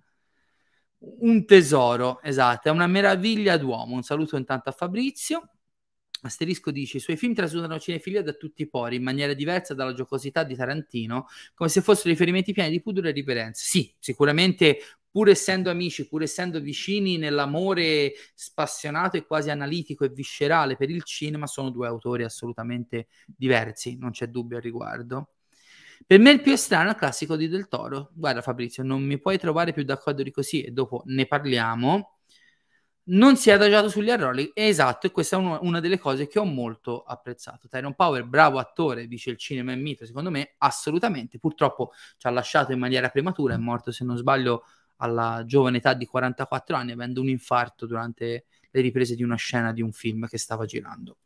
un 0.99 1.45
tesoro, 1.45 2.21
esatto, 2.23 2.69
è 2.69 2.71
una 2.71 2.87
meraviglia 2.87 3.57
d'uomo. 3.57 3.95
Un 3.95 4.03
saluto 4.03 4.37
intanto 4.37 4.69
a 4.69 4.73
Fabrizio. 4.73 5.51
Asterisco 6.23 6.71
dice: 6.71 6.97
I 6.97 7.01
suoi 7.01 7.17
film 7.17 7.35
trasudano 7.35 7.79
cinefilia 7.79 8.23
da 8.23 8.33
tutti 8.33 8.63
i 8.63 8.69
pori 8.69 8.97
in 8.97 9.03
maniera 9.03 9.35
diversa 9.35 9.75
dalla 9.75 9.93
giocosità 9.93 10.43
di 10.45 10.57
Tarantino, 10.57 11.27
come 11.55 11.69
se 11.69 11.83
fossero 11.83 12.09
riferimenti 12.11 12.53
pieni 12.53 12.71
di 12.71 12.81
pudore 12.83 13.11
e 13.11 13.13
riverenza. 13.13 13.63
Sì, 13.65 13.95
sicuramente, 13.99 14.79
pur 15.11 15.29
essendo 15.29 15.71
amici, 15.71 16.09
pur 16.09 16.23
essendo 16.23 16.61
vicini 16.61 17.19
nell'amore 17.19 18.13
spassionato 18.35 19.17
e 19.17 19.27
quasi 19.27 19.51
analitico 19.51 20.05
e 20.05 20.09
viscerale 20.09 20.77
per 20.77 20.91
il 20.91 21.03
cinema, 21.05 21.47
sono 21.47 21.71
due 21.71 21.87
autori 21.87 22.25
assolutamente 22.25 23.07
diversi, 23.27 23.97
non 23.97 24.11
c'è 24.11 24.27
dubbio 24.27 24.57
al 24.57 24.63
riguardo. 24.63 25.36
Per 26.05 26.19
me 26.19 26.31
il 26.31 26.43
più 26.43 26.57
strano 26.57 26.89
è 26.89 26.93
il 26.93 26.99
classico 26.99 27.37
di 27.37 27.49
Del 27.49 27.69
Toro. 27.69 28.11
Guarda 28.15 28.43
Fabrizio, 28.43 28.83
non 28.83 29.03
mi 29.03 29.19
puoi 29.19 29.39
trovare 29.39 29.73
più 29.73 29.85
d'accordo 29.85 30.23
di 30.23 30.31
così 30.31 30.63
e 30.63 30.71
dopo 30.71 31.03
ne 31.07 31.27
parliamo. 31.27 32.19
Non 33.09 33.37
si 33.37 33.51
è 33.51 33.53
adagiato 33.53 33.89
sugli 33.89 34.11
errori, 34.11 34.51
esatto, 34.53 35.07
e 35.07 35.13
questa 35.13 35.37
è 35.37 35.39
uno, 35.39 35.61
una 35.63 35.79
delle 35.79 35.97
cose 35.97 36.27
che 36.27 36.41
ho 36.41 36.45
molto 36.45 37.03
apprezzato. 37.03 37.69
Tyrone 37.69 37.95
Power, 37.95 38.25
bravo 38.25 38.59
attore, 38.59 39.07
dice 39.07 39.31
il 39.31 39.37
cinema 39.37 39.71
è 39.71 39.77
mito, 39.77 40.05
secondo 40.05 40.29
me, 40.29 40.55
assolutamente. 40.59 41.39
Purtroppo 41.39 41.93
ci 42.17 42.27
ha 42.27 42.31
lasciato 42.31 42.73
in 42.73 42.81
maniera 42.81 43.09
prematura, 43.09 43.55
è 43.55 43.59
morto, 43.59 43.93
se 43.93 44.05
non 44.05 44.17
sbaglio, 44.17 44.65
alla 44.97 45.45
giovane 45.47 45.77
età 45.77 45.95
di 45.95 46.05
44 46.05 46.75
anni, 46.75 46.93
avendo 46.93 47.21
un 47.21 47.29
infarto 47.29 47.87
durante 47.87 48.47
le 48.71 48.81
riprese 48.81 49.15
di 49.15 49.23
una 49.23 49.37
scena 49.37 49.73
di 49.73 49.83
un 49.83 49.93
film 49.93 50.27
che 50.27 50.39
stava 50.39 50.65
girando. 50.65 51.19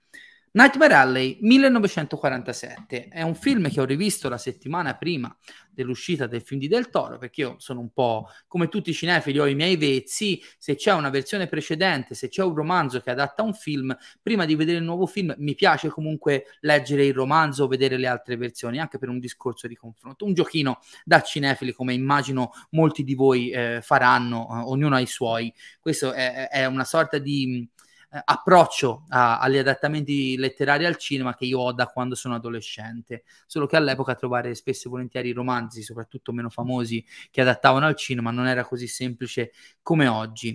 Nightmare 0.53 0.95
Alley 0.95 1.39
1947 1.43 3.07
è 3.07 3.23
un 3.23 3.37
film 3.37 3.71
che 3.71 3.81
ho 3.81 3.85
rivisto 3.85 4.29
la 4.29 4.37
settimana 4.37 4.97
prima 4.97 5.33
dell'uscita 5.71 6.27
del 6.27 6.43
film 6.43 6.59
di 6.59 6.67
Del 6.67 6.91
Toro 6.91 7.19
perché 7.19 7.43
io 7.43 7.55
sono 7.59 7.79
un 7.79 7.93
po' 7.93 8.27
come 8.49 8.67
tutti 8.67 8.91
i 8.91 8.93
cinefili 8.93 9.39
ho 9.39 9.47
i 9.47 9.55
miei 9.55 9.77
vezzi. 9.77 10.43
Se 10.59 10.75
c'è 10.75 10.93
una 10.93 11.09
versione 11.09 11.47
precedente 11.47 12.17
se 12.17 12.29
c'è 12.29 12.43
un 12.43 12.53
romanzo 12.53 13.01
che 13.01 13.11
adatta 13.11 13.45
un 13.45 13.55
film 13.55 13.97
prima 14.21 14.45
di 14.45 14.57
vedere 14.57 14.79
il 14.79 14.85
nuovo 14.85 15.07
film 15.07 15.33
mi 15.39 15.55
piace 15.55 15.89
comunque 15.89 16.47
leggere 16.63 17.07
il 17.07 17.15
romanzo 17.15 17.63
o 17.63 17.69
vedere 17.69 17.97
le 17.97 18.09
altre 18.09 18.37
versioni 18.37 18.81
anche 18.81 18.99
per 18.99 19.09
un 19.09 19.21
discorso 19.21 19.69
di 19.69 19.77
confronto. 19.77 20.25
Un 20.25 20.35
giochino 20.35 20.81
da 21.05 21.23
cinefili 21.23 21.73
come 21.73 21.95
immagino 21.95 22.51
molti 22.71 23.05
di 23.05 23.15
voi 23.15 23.51
eh, 23.51 23.79
faranno 23.83 24.49
eh, 24.51 24.63
ognuno 24.65 24.97
ha 24.97 25.01
i 25.01 25.07
suoi. 25.07 25.55
Questo 25.79 26.13
è, 26.13 26.49
è 26.49 26.67
una 26.67 26.85
sorta 26.85 27.19
di 27.19 27.69
eh, 28.13 28.21
approccio 28.25 29.05
a, 29.09 29.39
agli 29.39 29.57
adattamenti 29.59 30.37
letterari 30.37 30.85
al 30.85 30.97
cinema 30.97 31.35
che 31.35 31.45
io 31.45 31.61
ho 31.61 31.73
da 31.73 31.87
quando 31.87 32.15
sono 32.15 32.35
adolescente, 32.35 33.25
solo 33.47 33.67
che 33.67 33.77
all'epoca 33.77 34.15
trovare 34.15 34.55
spesso 34.55 34.89
e 34.89 34.91
volentieri 34.91 35.33
romanzi, 35.33 35.83
soprattutto 35.83 36.33
meno 36.33 36.51
famosi, 36.51 37.05
che 37.31 37.41
adattavano 37.41 37.87
al 37.87 37.97
cinema 37.97 38.31
non 38.31 38.47
era 38.47 38.65
così 38.65 38.87
semplice 38.89 39.53
come 39.83 40.09
oggi. 40.09 40.55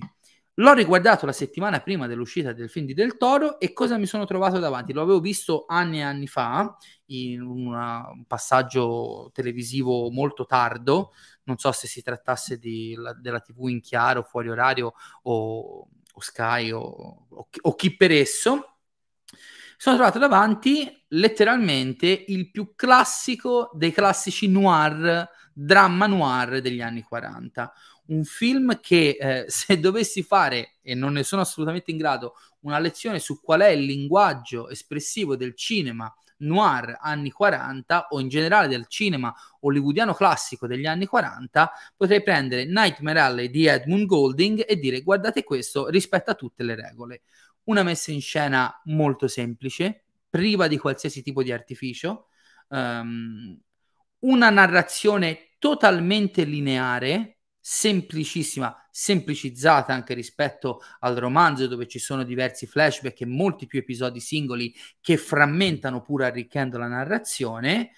L'ho 0.60 0.74
riguardato 0.74 1.26
la 1.26 1.34
settimana 1.34 1.82
prima 1.82 2.08
dell'uscita 2.08 2.54
del 2.54 2.70
film 2.70 2.86
di 2.86 2.94
Del 2.94 3.18
Toro 3.18 3.60
e 3.60 3.74
cosa 3.74 3.98
mi 3.98 4.06
sono 4.06 4.26
trovato 4.26 4.58
davanti? 4.58 4.94
Lo 4.94 5.02
avevo 5.02 5.20
visto 5.20 5.66
anni 5.68 5.98
e 5.98 6.04
anni 6.04 6.28
fa 6.28 6.78
in 7.08 7.42
una, 7.42 8.10
un 8.10 8.24
passaggio 8.26 9.30
televisivo 9.34 10.10
molto 10.12 10.46
tardo, 10.46 11.12
non 11.44 11.58
so 11.58 11.74
se 11.74 11.88
si 11.88 12.02
trattasse 12.02 12.58
di, 12.58 12.96
la, 12.96 13.14
della 13.14 13.42
TV 13.42 13.68
in 13.68 13.82
chiaro, 13.82 14.24
fuori 14.24 14.50
orario 14.50 14.94
o 15.24 15.88
o 16.16 16.22
Sky 16.22 16.72
o, 16.72 16.80
o, 17.30 17.48
o 17.62 17.76
chi 17.76 17.96
per 17.96 18.12
esso, 18.12 18.78
sono 19.78 19.98
trovato 19.98 20.20
davanti 20.20 21.04
letteralmente 21.10 22.26
il 22.28 22.50
più 22.50 22.74
classico 22.76 23.70
dei 23.74 23.92
classici 23.92 24.48
noir, 24.48 25.30
dramma 25.54 26.08
noir 26.08 26.62
degli 26.62 26.82
anni 26.82 27.04
40. 27.04 27.72
Un 28.08 28.24
film 28.24 28.80
che 28.80 29.18
eh, 29.20 29.46
se 29.50 29.80
dovessi 29.80 30.24
fare, 30.24 30.76
e 30.82 30.96
non 30.96 31.14
ne 31.14 31.24
sono 31.24 31.42
assolutamente 31.42 31.92
in 31.92 31.98
grado, 31.98 32.36
una 32.62 32.80
lezione 32.80 33.20
su 33.20 33.42
qual 33.42 33.62
è 33.62 33.70
il 33.70 33.84
linguaggio 33.84 34.70
espressivo 34.70 35.36
del 35.36 35.56
cinema 35.56 36.14
noir 36.38 36.98
anni 37.02 37.32
40 37.32 38.08
o 38.10 38.20
in 38.20 38.28
generale 38.28 38.68
del 38.68 38.88
cinema 38.88 39.34
hollywoodiano 39.62 40.14
classico 40.14 40.68
degli 40.68 40.86
anni 40.86 41.06
40, 41.06 41.72
potrei 41.96 42.22
prendere 42.24 42.66
Nightmare 42.66 43.20
Alley 43.20 43.50
di 43.50 43.66
Edmund 43.66 44.06
Golding 44.06 44.64
e 44.68 44.78
dire 44.78 45.02
guardate 45.02 45.44
questo 45.44 45.88
rispetta 45.88 46.36
tutte 46.36 46.64
le 46.64 46.76
regole. 46.76 47.22
Una 47.66 47.84
messa 47.84 48.12
in 48.12 48.22
scena 48.22 48.82
molto 48.86 49.28
semplice, 49.28 50.04
priva 50.30 50.68
di 50.68 50.78
qualsiasi 50.78 51.24
tipo 51.24 51.42
di 51.42 51.52
artificio, 51.52 52.28
um, 52.68 53.58
una 54.20 54.50
narrazione 54.50 55.56
totalmente 55.60 56.44
lineare, 56.44 57.35
semplicissima, 57.68 58.88
semplicizzata 58.92 59.92
anche 59.92 60.14
rispetto 60.14 60.82
al 61.00 61.16
romanzo 61.16 61.66
dove 61.66 61.88
ci 61.88 61.98
sono 61.98 62.24
diversi 62.24 62.68
flashback 62.68 63.22
e 63.22 63.26
molti 63.26 63.66
più 63.66 63.80
episodi 63.80 64.20
singoli 64.20 64.72
che 65.02 65.18
frammentano 65.18 66.00
pur 66.04 66.22
arricchendo 66.22 66.78
la 66.78 66.86
narrazione. 66.86 67.90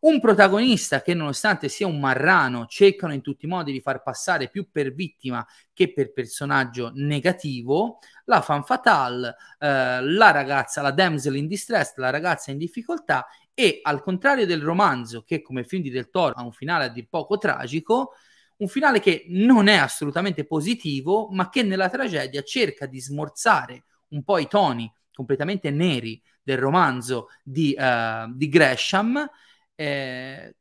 Un 0.00 0.20
protagonista 0.20 1.00
che 1.00 1.14
nonostante 1.14 1.70
sia 1.70 1.86
un 1.86 1.98
marrano 1.98 2.66
cercano 2.66 3.14
in 3.14 3.22
tutti 3.22 3.46
i 3.46 3.48
modi 3.48 3.72
di 3.72 3.80
far 3.80 4.02
passare 4.02 4.50
più 4.50 4.68
per 4.70 4.92
vittima 4.92 5.42
che 5.72 5.90
per 5.94 6.12
personaggio 6.12 6.92
negativo, 6.94 8.00
la 8.26 8.42
fan 8.42 8.62
fatale, 8.62 9.36
eh, 9.58 10.02
la 10.02 10.30
ragazza, 10.32 10.82
la 10.82 10.90
damsel 10.90 11.36
in 11.36 11.46
distress, 11.46 11.94
la 11.96 12.10
ragazza 12.10 12.50
in 12.50 12.58
difficoltà 12.58 13.26
e 13.54 13.78
al 13.84 14.02
contrario 14.02 14.44
del 14.44 14.60
romanzo 14.60 15.22
che 15.22 15.40
come 15.40 15.64
film 15.64 15.80
di 15.80 15.90
Del 15.90 16.10
Toro 16.10 16.34
ha 16.34 16.42
un 16.42 16.52
finale 16.52 16.84
a 16.84 16.88
dir 16.88 17.06
poco 17.08 17.38
tragico, 17.38 18.12
un 18.56 18.68
finale 18.68 19.00
che 19.00 19.24
non 19.28 19.66
è 19.68 19.76
assolutamente 19.76 20.44
positivo, 20.46 21.28
ma 21.30 21.48
che 21.48 21.62
nella 21.62 21.88
tragedia 21.88 22.42
cerca 22.42 22.86
di 22.86 23.00
smorzare 23.00 23.84
un 24.08 24.22
po' 24.22 24.38
i 24.38 24.46
toni 24.46 24.90
completamente 25.12 25.70
neri 25.70 26.20
del 26.42 26.58
romanzo 26.58 27.28
di, 27.42 27.74
uh, 27.76 28.32
di 28.34 28.48
Gresham, 28.48 29.28
eh, 29.74 30.54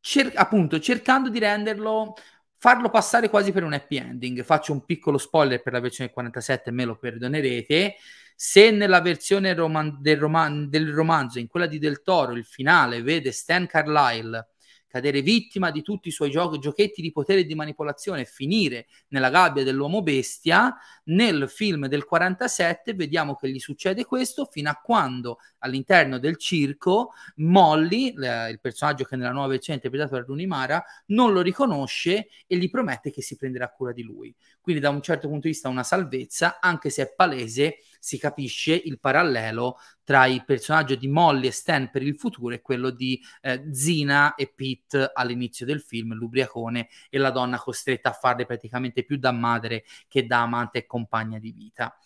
cer- 0.00 0.36
appunto 0.36 0.78
cercando 0.80 1.28
di 1.28 1.38
renderlo, 1.38 2.14
farlo 2.56 2.90
passare 2.90 3.28
quasi 3.28 3.52
per 3.52 3.64
un 3.64 3.72
happy 3.72 3.96
ending. 3.96 4.42
Faccio 4.44 4.72
un 4.72 4.84
piccolo 4.84 5.18
spoiler 5.18 5.62
per 5.62 5.72
la 5.72 5.80
versione 5.80 6.10
47, 6.10 6.70
me 6.70 6.84
lo 6.84 6.96
perdonerete. 6.96 7.96
Se 8.34 8.70
nella 8.70 9.00
versione 9.00 9.54
roman- 9.54 10.00
del, 10.00 10.18
roman- 10.18 10.68
del 10.68 10.92
romanzo, 10.92 11.38
in 11.38 11.48
quella 11.48 11.66
di 11.66 11.78
Del 11.78 12.02
Toro, 12.02 12.32
il 12.34 12.44
finale 12.44 13.02
vede 13.02 13.32
Stan 13.32 13.66
Carlyle 13.66 14.48
cadere 14.88 15.20
vittima 15.20 15.70
di 15.70 15.82
tutti 15.82 16.08
i 16.08 16.10
suoi 16.10 16.30
gio- 16.30 16.58
giochetti 16.58 17.00
di 17.00 17.12
potere 17.12 17.40
e 17.40 17.44
di 17.44 17.54
manipolazione 17.54 18.22
e 18.22 18.24
finire 18.24 18.86
nella 19.08 19.30
gabbia 19.30 19.62
dell'uomo 19.62 20.02
bestia, 20.02 20.74
nel 21.04 21.48
film 21.48 21.86
del 21.86 22.04
47 22.04 22.94
vediamo 22.94 23.36
che 23.36 23.50
gli 23.50 23.58
succede 23.58 24.04
questo 24.04 24.46
fino 24.50 24.70
a 24.70 24.80
quando 24.82 25.38
all'interno 25.58 26.18
del 26.18 26.36
circo 26.36 27.12
Molly, 27.36 28.12
l- 28.14 28.48
il 28.50 28.60
personaggio 28.60 29.04
che 29.04 29.16
nella 29.16 29.32
nuova 29.32 29.48
versione 29.48 29.78
è 29.78 29.84
interpretato 29.84 30.18
da 30.20 30.26
Rooney 30.26 30.46
Mara, 30.46 30.82
non 31.06 31.32
lo 31.32 31.42
riconosce 31.42 32.28
e 32.46 32.56
gli 32.56 32.70
promette 32.70 33.10
che 33.10 33.22
si 33.22 33.36
prenderà 33.36 33.70
cura 33.70 33.92
di 33.92 34.02
lui. 34.02 34.34
Quindi 34.60 34.80
da 34.80 34.90
un 34.90 35.02
certo 35.02 35.28
punto 35.28 35.46
di 35.46 35.52
vista 35.52 35.68
una 35.68 35.82
salvezza, 35.82 36.58
anche 36.60 36.90
se 36.90 37.02
è 37.02 37.12
palese 37.14 37.78
si 37.98 38.18
capisce 38.18 38.74
il 38.74 38.98
parallelo 38.98 39.76
tra 40.04 40.26
il 40.26 40.44
personaggio 40.44 40.94
di 40.94 41.08
Molly 41.08 41.48
e 41.48 41.50
Stan 41.50 41.90
per 41.90 42.02
il 42.02 42.16
futuro 42.16 42.54
e 42.54 42.60
quello 42.60 42.90
di 42.90 43.20
eh, 43.42 43.64
Zina 43.72 44.34
e 44.34 44.52
Pete 44.54 45.10
all'inizio 45.12 45.66
del 45.66 45.80
film, 45.80 46.14
l'ubriacone 46.14 46.88
e 47.10 47.18
la 47.18 47.30
donna 47.30 47.58
costretta 47.58 48.10
a 48.10 48.12
farle 48.12 48.46
praticamente 48.46 49.04
più 49.04 49.18
da 49.18 49.32
madre 49.32 49.84
che 50.08 50.26
da 50.26 50.42
amante 50.42 50.78
e 50.78 50.86
compagna 50.86 51.38
di 51.38 51.52
vita. 51.52 51.96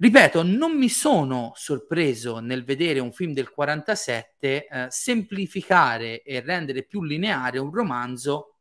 Ripeto, 0.00 0.44
non 0.44 0.76
mi 0.78 0.88
sono 0.88 1.52
sorpreso 1.56 2.38
nel 2.38 2.62
vedere 2.62 3.00
un 3.00 3.12
film 3.12 3.32
del 3.32 3.50
47 3.50 4.66
eh, 4.68 4.86
semplificare 4.90 6.22
e 6.22 6.40
rendere 6.40 6.84
più 6.84 7.02
lineare 7.02 7.58
un 7.58 7.72
romanzo 7.72 8.58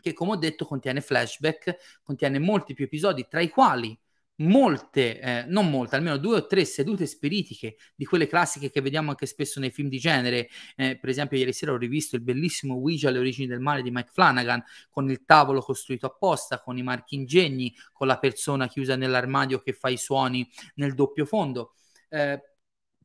che, 0.00 0.14
come 0.14 0.32
ho 0.32 0.36
detto, 0.36 0.64
contiene 0.64 1.02
flashback, 1.02 2.00
contiene 2.02 2.38
molti 2.38 2.72
più 2.72 2.86
episodi, 2.86 3.26
tra 3.28 3.40
i 3.40 3.50
quali 3.50 3.98
molte, 4.38 5.20
eh, 5.20 5.44
non 5.46 5.70
molte, 5.70 5.96
almeno 5.96 6.16
due 6.16 6.36
o 6.36 6.46
tre 6.46 6.64
sedute 6.64 7.06
spiritiche 7.06 7.76
di 7.94 8.04
quelle 8.04 8.26
classiche 8.26 8.70
che 8.70 8.80
vediamo 8.80 9.10
anche 9.10 9.26
spesso 9.26 9.60
nei 9.60 9.70
film 9.70 9.88
di 9.88 9.98
genere. 9.98 10.48
Eh, 10.76 10.98
per 10.98 11.08
esempio, 11.08 11.38
ieri 11.38 11.52
sera 11.52 11.72
ho 11.72 11.76
rivisto 11.76 12.16
il 12.16 12.22
bellissimo 12.22 12.74
Ouija, 12.74 13.10
Le 13.10 13.18
origini 13.18 13.46
del 13.46 13.60
male 13.60 13.82
di 13.82 13.90
Mike 13.90 14.10
Flanagan, 14.12 14.62
con 14.90 15.10
il 15.10 15.24
tavolo 15.24 15.60
costruito 15.60 16.06
apposta, 16.06 16.60
con 16.60 16.76
i 16.78 16.82
marchi 16.82 17.14
ingegni, 17.14 17.74
con 17.92 18.06
la 18.06 18.18
persona 18.18 18.68
chiusa 18.68 18.96
nell'armadio 18.96 19.60
che 19.60 19.72
fa 19.72 19.88
i 19.88 19.96
suoni 19.96 20.48
nel 20.74 20.94
doppio 20.94 21.24
fondo. 21.24 21.74
Eh, 22.08 22.40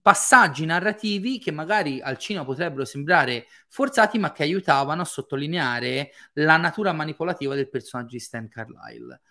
passaggi 0.01 0.65
narrativi 0.65 1.39
che 1.39 1.51
magari 1.51 2.01
al 2.01 2.17
cinema 2.17 2.43
potrebbero 2.43 2.83
sembrare 2.83 3.47
forzati, 3.69 4.19
ma 4.19 4.33
che 4.33 4.43
aiutavano 4.43 5.01
a 5.01 5.05
sottolineare 5.05 6.11
la 6.33 6.57
natura 6.57 6.91
manipolativa 6.91 7.55
del 7.55 7.69
personaggio 7.69 8.11
di 8.11 8.19
Stan 8.19 8.47
Carlyle. 8.49 9.21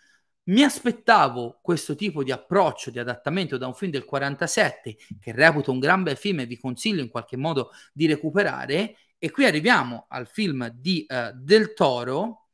Mi 0.44 0.64
aspettavo 0.64 1.61
questo 1.62 1.94
tipo 1.94 2.24
di 2.24 2.33
approccio, 2.33 2.90
di 2.90 2.98
adattamento 2.98 3.57
da 3.57 3.68
un 3.68 3.74
film 3.74 3.92
del 3.92 4.05
47, 4.05 4.96
che 5.20 5.33
reputo 5.33 5.70
un 5.70 5.78
gran 5.78 6.02
bel 6.02 6.16
film 6.16 6.40
e 6.40 6.46
vi 6.46 6.59
consiglio 6.59 7.00
in 7.00 7.11
qualche 7.11 7.37
modo 7.37 7.70
di 7.92 8.07
recuperare. 8.07 8.96
E 9.18 9.31
qui 9.31 9.44
arriviamo 9.44 10.07
al 10.09 10.26
film 10.26 10.66
di 10.70 11.07
uh, 11.09 11.31
Del 11.38 11.74
Toro. 11.74 12.48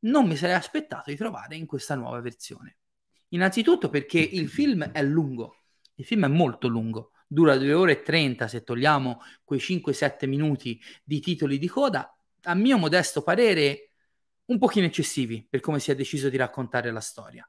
Non 0.00 0.26
mi 0.26 0.34
sarei 0.34 0.54
aspettato 0.54 1.10
di 1.10 1.16
trovare 1.16 1.56
in 1.56 1.66
questa 1.66 1.94
nuova 1.94 2.20
versione. 2.20 2.78
Innanzitutto 3.28 3.90
perché 3.90 4.18
il 4.18 4.48
film 4.48 4.84
è 4.84 5.02
lungo, 5.02 5.64
il 5.96 6.06
film 6.06 6.24
è 6.24 6.28
molto 6.28 6.68
lungo, 6.68 7.10
dura 7.26 7.58
2 7.58 7.72
ore 7.74 7.92
e 7.92 8.02
30 8.02 8.48
se 8.48 8.62
togliamo 8.62 9.20
quei 9.44 9.58
5-7 9.58 10.26
minuti 10.26 10.80
di 11.04 11.20
titoli 11.20 11.58
di 11.58 11.68
coda. 11.68 12.16
A 12.44 12.54
mio 12.54 12.78
modesto 12.78 13.22
parere 13.22 13.85
un 14.46 14.58
pochino 14.58 14.86
eccessivi 14.86 15.46
per 15.48 15.60
come 15.60 15.80
si 15.80 15.90
è 15.90 15.94
deciso 15.94 16.28
di 16.28 16.36
raccontare 16.36 16.90
la 16.90 17.00
storia. 17.00 17.48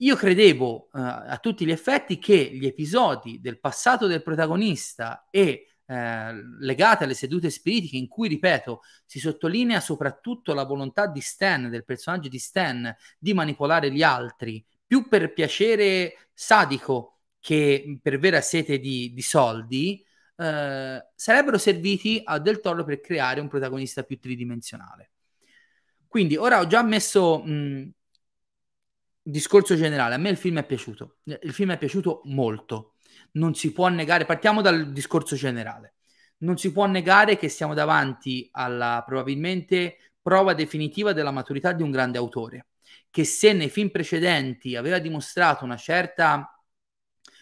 Io 0.00 0.14
credevo 0.14 0.88
uh, 0.92 0.98
a 1.00 1.38
tutti 1.38 1.64
gli 1.64 1.72
effetti 1.72 2.18
che 2.18 2.50
gli 2.52 2.66
episodi 2.66 3.40
del 3.40 3.58
passato 3.58 4.06
del 4.06 4.22
protagonista 4.22 5.26
e 5.30 5.68
eh, 5.90 6.32
legate 6.60 7.04
alle 7.04 7.14
sedute 7.14 7.48
spiritiche 7.48 7.96
in 7.96 8.08
cui, 8.08 8.28
ripeto, 8.28 8.82
si 9.06 9.18
sottolinea 9.18 9.80
soprattutto 9.80 10.52
la 10.52 10.64
volontà 10.64 11.06
di 11.06 11.22
Stan, 11.22 11.70
del 11.70 11.86
personaggio 11.86 12.28
di 12.28 12.38
Stan, 12.38 12.94
di 13.18 13.32
manipolare 13.32 13.90
gli 13.90 14.02
altri, 14.02 14.62
più 14.86 15.08
per 15.08 15.32
piacere 15.32 16.28
sadico 16.34 17.20
che 17.40 17.98
per 18.02 18.18
vera 18.18 18.42
sete 18.42 18.78
di, 18.78 19.12
di 19.14 19.22
soldi, 19.22 20.04
eh, 20.36 21.06
sarebbero 21.14 21.56
serviti 21.56 22.20
a 22.22 22.38
Del 22.38 22.60
Toro 22.60 22.84
per 22.84 23.00
creare 23.00 23.40
un 23.40 23.48
protagonista 23.48 24.02
più 24.02 24.18
tridimensionale. 24.18 25.12
Quindi 26.08 26.36
ora 26.36 26.58
ho 26.60 26.66
già 26.66 26.82
messo 26.82 27.38
mh, 27.44 27.90
discorso 29.22 29.74
generale, 29.76 30.14
a 30.14 30.18
me 30.18 30.30
il 30.30 30.36
film 30.36 30.58
è 30.58 30.64
piaciuto, 30.66 31.18
il 31.24 31.52
film 31.52 31.72
è 31.72 31.78
piaciuto 31.78 32.22
molto. 32.24 32.94
non 33.32 33.54
si 33.54 33.72
può 33.72 33.88
negare, 33.88 34.24
partiamo 34.24 34.62
dal 34.62 34.92
discorso 34.92 35.36
generale, 35.36 35.96
non 36.38 36.56
si 36.58 36.72
può 36.72 36.86
negare 36.86 37.36
che 37.36 37.48
siamo 37.48 37.74
davanti 37.74 38.48
alla 38.52 39.02
probabilmente 39.06 40.14
prova 40.22 40.54
definitiva 40.54 41.12
della 41.12 41.30
maturità 41.30 41.72
di 41.72 41.82
un 41.82 41.90
grande 41.90 42.18
autore, 42.18 42.68
che 43.10 43.24
se 43.24 43.52
nei 43.52 43.70
film 43.70 43.90
precedenti 43.90 44.76
aveva 44.76 44.98
dimostrato 44.98 45.64
una 45.64 45.76
certa 45.76 46.52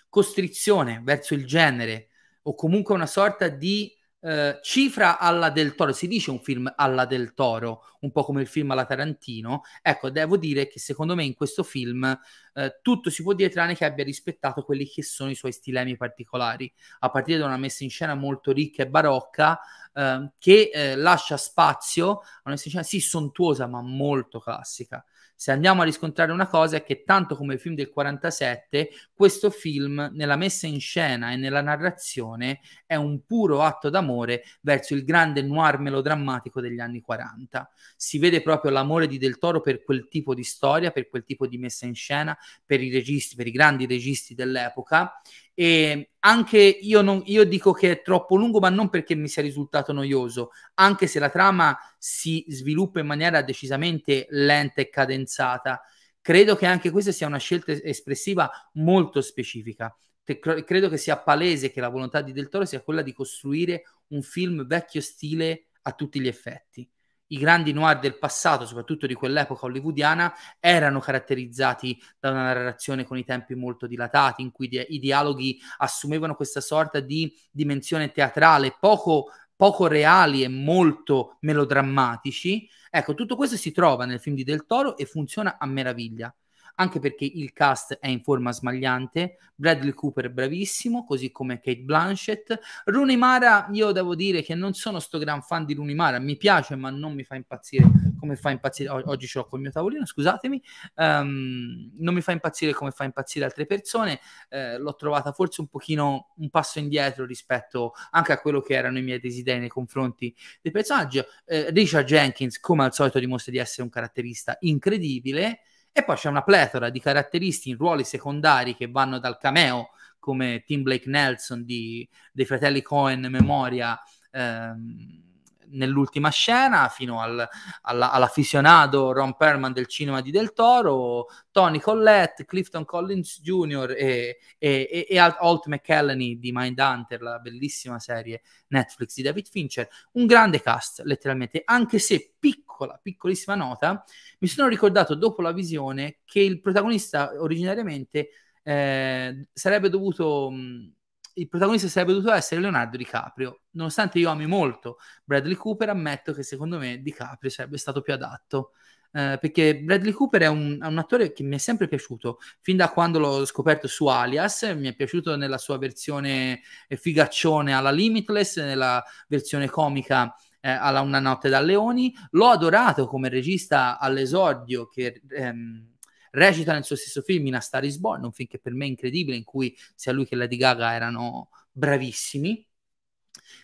costrizione 0.09 1.00
verso 1.02 1.35
il 1.35 1.46
genere 1.46 2.09
o 2.42 2.55
comunque 2.55 2.94
una 2.94 3.07
sorta 3.07 3.48
di 3.48 3.92
eh, 4.20 4.59
cifra 4.62 5.18
alla 5.18 5.50
del 5.50 5.74
Toro, 5.74 5.92
si 5.92 6.09
dice 6.09 6.31
un 6.31 6.40
film 6.40 6.72
alla 6.74 7.05
del 7.05 7.35
Toro, 7.35 7.96
un 8.00 8.11
po' 8.11 8.24
come 8.24 8.40
il 8.40 8.46
film 8.46 8.70
alla 8.70 8.85
Tarantino, 8.85 9.62
ecco, 9.83 10.11
devo 10.11 10.37
dire 10.37 10.66
che 10.66 10.79
secondo 10.79 11.14
me 11.14 11.24
in 11.24 11.35
questo 11.35 11.62
film 11.62 12.18
eh, 12.55 12.79
tutto 12.83 13.11
si 13.11 13.22
può 13.22 13.33
dire 13.35 13.50
tranne 13.50 13.74
che 13.74 13.85
abbia 13.85 14.05
rispettato 14.05 14.62
quelli 14.62 14.87
che 14.87 15.02
sono 15.02 15.31
i 15.31 15.35
suoi 15.35 15.52
stilemi 15.52 15.96
particolari, 15.96 16.72
a 17.00 17.11
partire 17.11 17.38
da 17.38 17.46
una 17.46 17.57
messa 17.57 17.85
in 17.85 17.90
scena 17.90 18.14
molto 18.14 18.52
ricca 18.52 18.83
e 18.83 18.88
barocca, 18.88 19.61
eh, 19.92 20.31
che 20.38 20.94
lascia 20.96 21.37
spazio 21.37 22.11
a 22.11 22.40
una 22.44 22.55
messa 22.55 22.64
in 22.64 22.70
scena 22.70 22.83
sì 22.83 23.00
sontuosa 23.00 23.66
ma 23.66 23.81
molto 23.81 24.40
classica 24.40 25.05
se 25.37 25.53
andiamo 25.53 25.83
a 25.83 25.85
riscontrare 25.85 26.33
una 26.33 26.46
cosa 26.46 26.77
è 26.77 26.83
che 26.83 27.05
tanto 27.05 27.37
come 27.37 27.55
il 27.55 27.61
film 27.61 27.75
del 27.75 27.90
47, 27.90 28.88
questo 29.12 29.51
film 29.51 30.11
nella 30.14 30.37
messa 30.37 30.66
in 30.66 30.81
scena 30.81 31.31
e 31.31 31.37
nella 31.37 31.61
narrazione 31.61 32.61
è 32.87 32.94
un 32.94 33.25
puro 33.27 33.62
atto 33.62 33.90
d'amore 33.90 34.44
verso 34.62 34.94
il 34.94 35.05
grande 35.05 35.42
noir 35.42 35.79
melodrammatico 35.79 36.62
degli 36.62 36.81
anni 36.81 37.03
40. 37.03 37.70
Si 37.96 38.18
vede 38.18 38.40
proprio 38.40 38.70
l'amore 38.70 39.07
di 39.07 39.18
Del 39.18 39.37
Toro 39.37 39.61
per 39.61 39.85
quel 39.85 40.09
tipo 40.09 40.35
di 40.35 40.42
storia, 40.42 40.90
per 40.90 41.11
quel 41.11 41.25
tipo 41.25 41.46
di 41.46 41.59
messa 41.59 41.85
in 41.85 41.94
scena, 41.94 42.37
per 42.64 42.81
i 42.81 42.90
registi, 42.90 43.37
per 43.37 43.46
i 43.46 43.51
grandi 43.51 43.87
registi 43.87 44.35
dell'epoca 44.35 45.20
e 45.59 46.11
anche 46.19 46.59
io, 46.59 47.01
non, 47.01 47.23
io 47.25 47.45
dico 47.45 47.73
che 47.73 47.90
è 47.90 48.03
troppo 48.03 48.37
lungo, 48.37 48.59
ma 48.59 48.69
non 48.69 48.90
perché 48.90 49.14
mi 49.14 49.27
sia 49.27 49.40
risultato 49.40 49.95
noioso, 49.95 50.51
anche 50.75 51.07
se 51.07 51.19
la 51.19 51.31
trama 51.31 51.75
si 51.97 52.45
sviluppa 52.49 53.01
in 53.01 53.07
maniera 53.07 53.40
decisamente 53.40 54.27
lenta 54.29 54.83
e 54.83 54.90
cadenzata. 54.90 55.81
Credo 56.21 56.57
che 56.57 56.66
anche 56.66 56.90
questa 56.90 57.11
sia 57.11 57.27
una 57.27 57.38
scelta 57.38 57.73
espressiva 57.73 58.51
molto 58.75 59.23
specifica. 59.23 59.97
Credo 60.23 60.90
che 60.90 60.99
sia 60.99 61.16
palese 61.16 61.71
che 61.71 61.81
la 61.81 61.88
volontà 61.88 62.21
di 62.21 62.33
Del 62.33 62.51
Toro 62.51 62.66
sia 62.66 62.83
quella 62.83 63.01
di 63.01 63.14
costruire 63.14 63.85
un 64.09 64.21
film 64.21 64.66
vecchio 64.66 65.01
stile 65.01 65.69
a 65.83 65.92
tutti 65.92 66.21
gli 66.21 66.29
effetti 66.29 66.87
i 67.29 67.39
grandi 67.39 67.73
noir 67.73 67.99
del 67.99 68.19
passato, 68.19 68.67
soprattutto 68.67 69.07
di 69.07 69.15
quell'epoca 69.15 69.67
hollywoodiana, 69.67 70.33
erano 70.61 71.01
caratterizzati 71.01 72.01
da 72.19 72.31
una 72.31 72.43
narrazione 72.45 73.05
con 73.05 73.19
i 73.19 73.25
tempi 73.25 73.55
molto 73.55 73.87
dilatati, 73.87 74.43
in 74.43 74.53
cui 74.53 74.69
di- 74.69 74.85
i 74.89 74.99
dialoghi 74.99 75.59
assumevano 75.79 76.35
questa 76.35 76.61
sorta 76.61 77.01
di 77.01 77.35
dimensione 77.51 78.12
teatrale 78.12 78.77
poco, 78.79 79.31
poco 79.57 79.87
reali 79.87 80.43
e 80.43 80.49
molto 80.49 81.39
melodrammatici. 81.41 82.69
Ecco, 82.91 83.15
tutto 83.15 83.37
questo 83.37 83.57
si 83.57 83.73
trova 83.73 84.05
nel 84.05 84.21
film 84.21 84.37
di 84.37 84.45
Del 84.45 84.67
Toro 84.67 84.97
e 84.97 85.07
funziona 85.07 85.57
a 85.59 85.67
meraviglia 85.67 86.35
anche 86.77 86.99
perché 86.99 87.25
il 87.25 87.53
cast 87.53 87.99
è 87.99 88.09
in 88.09 88.23
forma 88.23 88.53
smagliante, 88.53 89.37
Bradley 89.55 89.93
Cooper 89.93 90.31
bravissimo, 90.31 91.05
così 91.05 91.31
come 91.31 91.61
Kate 91.61 91.81
Blanchett. 91.81 92.59
Rooney 92.85 93.17
Mara, 93.17 93.69
io 93.73 93.93
devo 93.93 94.15
dire 94.15 94.43
che 94.43 94.55
non 94.55 94.75
sono 94.75 95.01
sto 95.01 95.19
gran 95.19 95.43
fan 95.43 95.65
di 95.65 95.75
Rooney 95.75 95.95
Mara, 95.95 96.19
mi 96.19 96.37
piace 96.37 96.77
ma 96.77 96.91
non 96.91 97.15
mi 97.15 97.25
fa 97.25 97.35
impazzire 97.35 98.07
come 98.19 98.37
fa 98.37 98.51
impazzire, 98.51 98.91
oggi 98.91 99.27
ce 99.27 99.39
l'ho 99.39 99.47
col 99.47 99.61
mio 99.61 99.71
tavolino, 99.71 100.05
scusatemi, 100.05 100.61
um, 100.97 101.91
non 101.99 102.15
mi 102.15 102.21
fa 102.21 102.33
impazzire 102.33 102.73
come 102.73 102.91
fa 102.91 103.05
impazzire 103.05 103.45
altre 103.45 103.67
persone, 103.67 104.21
eh, 104.49 104.79
l'ho 104.79 104.97
trovata 104.97 105.33
forse 105.33 105.61
un 105.61 105.69
pochino 105.69 106.33
un 106.37 106.51
passo 106.51 106.79
indietro 106.79 107.25
rispetto 107.25 107.93
anche 108.11 108.33
a 108.33 108.41
quello 108.41 108.61
che 108.61 108.75
erano 108.75 108.99
i 108.99 109.03
miei 109.03 109.21
desideri 109.21 109.61
nei 109.61 109.69
confronti 109.69 110.35
del 110.61 110.73
personaggio. 110.73 111.27
Eh, 111.45 111.71
Richard 111.71 112.07
Jenkins, 112.07 112.59
come 112.59 112.85
al 112.85 112.93
solito, 112.93 113.19
dimostra 113.19 113.53
di 113.53 113.59
essere 113.59 113.83
un 113.83 113.91
caratterista 113.91 114.57
incredibile. 114.61 115.61
E 115.99 116.05
poi 116.05 116.17
c'è 116.17 116.29
una 116.29 116.43
pletora 116.43 116.91
di 116.91 117.01
caratteristi 117.01 117.71
in 117.71 117.79
ruoli 117.79 118.05
secondari 118.05 118.75
che 118.75 118.91
vanno 118.91 119.19
dal 119.19 119.39
cameo, 119.39 119.93
come 120.19 120.63
Tim 120.67 120.83
Blake 120.83 121.09
Nelson 121.09 121.65
di, 121.65 122.07
dei 122.33 122.45
fratelli 122.45 122.83
Cohen 122.83 123.27
Memoria, 123.31 123.99
ehm, 124.31 125.36
nell'ultima 125.70 126.31
scena 126.31 126.88
fino 126.88 127.20
al, 127.20 127.46
alla, 127.83 128.11
all'afficionato 128.11 129.12
Ron 129.12 129.37
Perman 129.37 129.72
del 129.72 129.87
cinema 129.87 130.20
di 130.20 130.31
Del 130.31 130.52
Toro, 130.52 131.26
Tony 131.50 131.81
Collette, 131.81 132.44
Clifton 132.44 132.85
Collins 132.85 133.40
Jr. 133.40 133.94
e, 133.96 134.38
e, 134.59 135.07
e, 135.09 135.18
Alt 135.18 135.66
McCallany 135.66 136.38
di 136.38 136.52
Mindhunter, 136.52 137.20
la 137.22 137.38
bellissima 137.38 137.98
serie 137.98 138.42
Netflix 138.68 139.14
di 139.14 139.22
David 139.22 139.48
Fincher. 139.48 139.88
Un 140.12 140.26
grande 140.26 140.61
cast, 140.61 141.02
letteralmente, 141.05 141.62
anche 141.64 141.98
se 141.98 142.35
piccola, 142.38 142.98
piccolissima 143.02 143.55
nota, 143.55 144.05
mi 144.38 144.48
sono 144.48 144.68
ricordato 144.68 145.14
dopo 145.14 145.42
la 145.42 145.52
visione 145.52 146.18
che 146.24 146.40
il 146.40 146.61
protagonista 146.61 147.33
originariamente 147.38 148.31
eh, 148.62 149.46
sarebbe 149.52 149.88
dovuto... 149.88 150.50
Mh, 150.50 150.94
il 151.38 151.49
protagonista 151.49 151.88
sarebbe 151.88 152.12
dovuto 152.12 152.33
essere 152.33 152.61
Leonardo 152.61 152.96
DiCaprio. 152.96 153.62
Nonostante 153.72 154.18
io 154.18 154.31
ami 154.31 154.46
molto 154.46 154.99
Bradley 155.25 155.55
Cooper, 155.55 155.90
ammetto 155.90 156.33
che 156.33 156.42
secondo 156.42 156.79
me 156.79 157.01
DiCaprio 157.03 157.51
sarebbe 157.51 157.79
stato 157.79 158.01
più 158.01 158.12
adatto. 158.12 158.72
Eh, 159.12 159.38
perché 159.40 159.79
Bradley 159.79 160.12
Cooper 160.12 160.42
è 160.42 160.46
un, 160.46 160.79
è 160.81 160.87
un, 160.87 160.99
attore 160.99 161.33
che 161.33 161.42
mi 161.42 161.55
è 161.55 161.59
sempre 161.59 161.88
piaciuto 161.88 162.38
fin 162.61 162.77
da 162.77 162.90
quando 162.90 163.18
l'ho 163.18 163.44
scoperto 163.44 163.87
su 163.87 164.07
Alias. 164.07 164.62
Mi 164.77 164.88
è 164.88 164.94
piaciuto 164.94 165.37
nella 165.37 165.59
sua 165.59 165.79
versione 165.79 166.61
figaccione 166.88 167.75
alla 167.75 167.90
Limitless, 167.90 168.59
nella 168.59 169.03
versione 169.29 169.68
comica 169.68 170.35
eh, 170.61 170.70
alla 170.70 171.01
Una 171.01 171.20
notte 171.20 171.49
da 171.49 171.61
leoni. 171.61 172.14
L'ho 172.31 172.49
adorato 172.49 173.07
come 173.07 173.29
regista 173.29 173.99
all'esordio 173.99 174.87
che. 174.88 175.22
Ehm, 175.31 175.96
recita 176.37 176.72
nel 176.72 176.85
suo 176.85 176.96
stesso 176.96 177.22
film 177.22 177.46
in 177.46 177.55
A 177.55 177.61
Star 177.61 177.85
is 177.85 177.96
Born, 177.96 178.25
un 178.25 178.33
film 178.33 178.49
che 178.49 178.59
per 178.59 178.75
me 178.75 178.85
è 178.85 178.88
incredibile, 178.88 179.37
in 179.37 179.44
cui 179.44 179.77
sia 179.94 180.12
lui 180.12 180.27
che 180.27 180.37
Lady 180.37 180.57
Gaga 180.57 180.92
erano 180.92 181.49
bravissimi. 181.72 182.66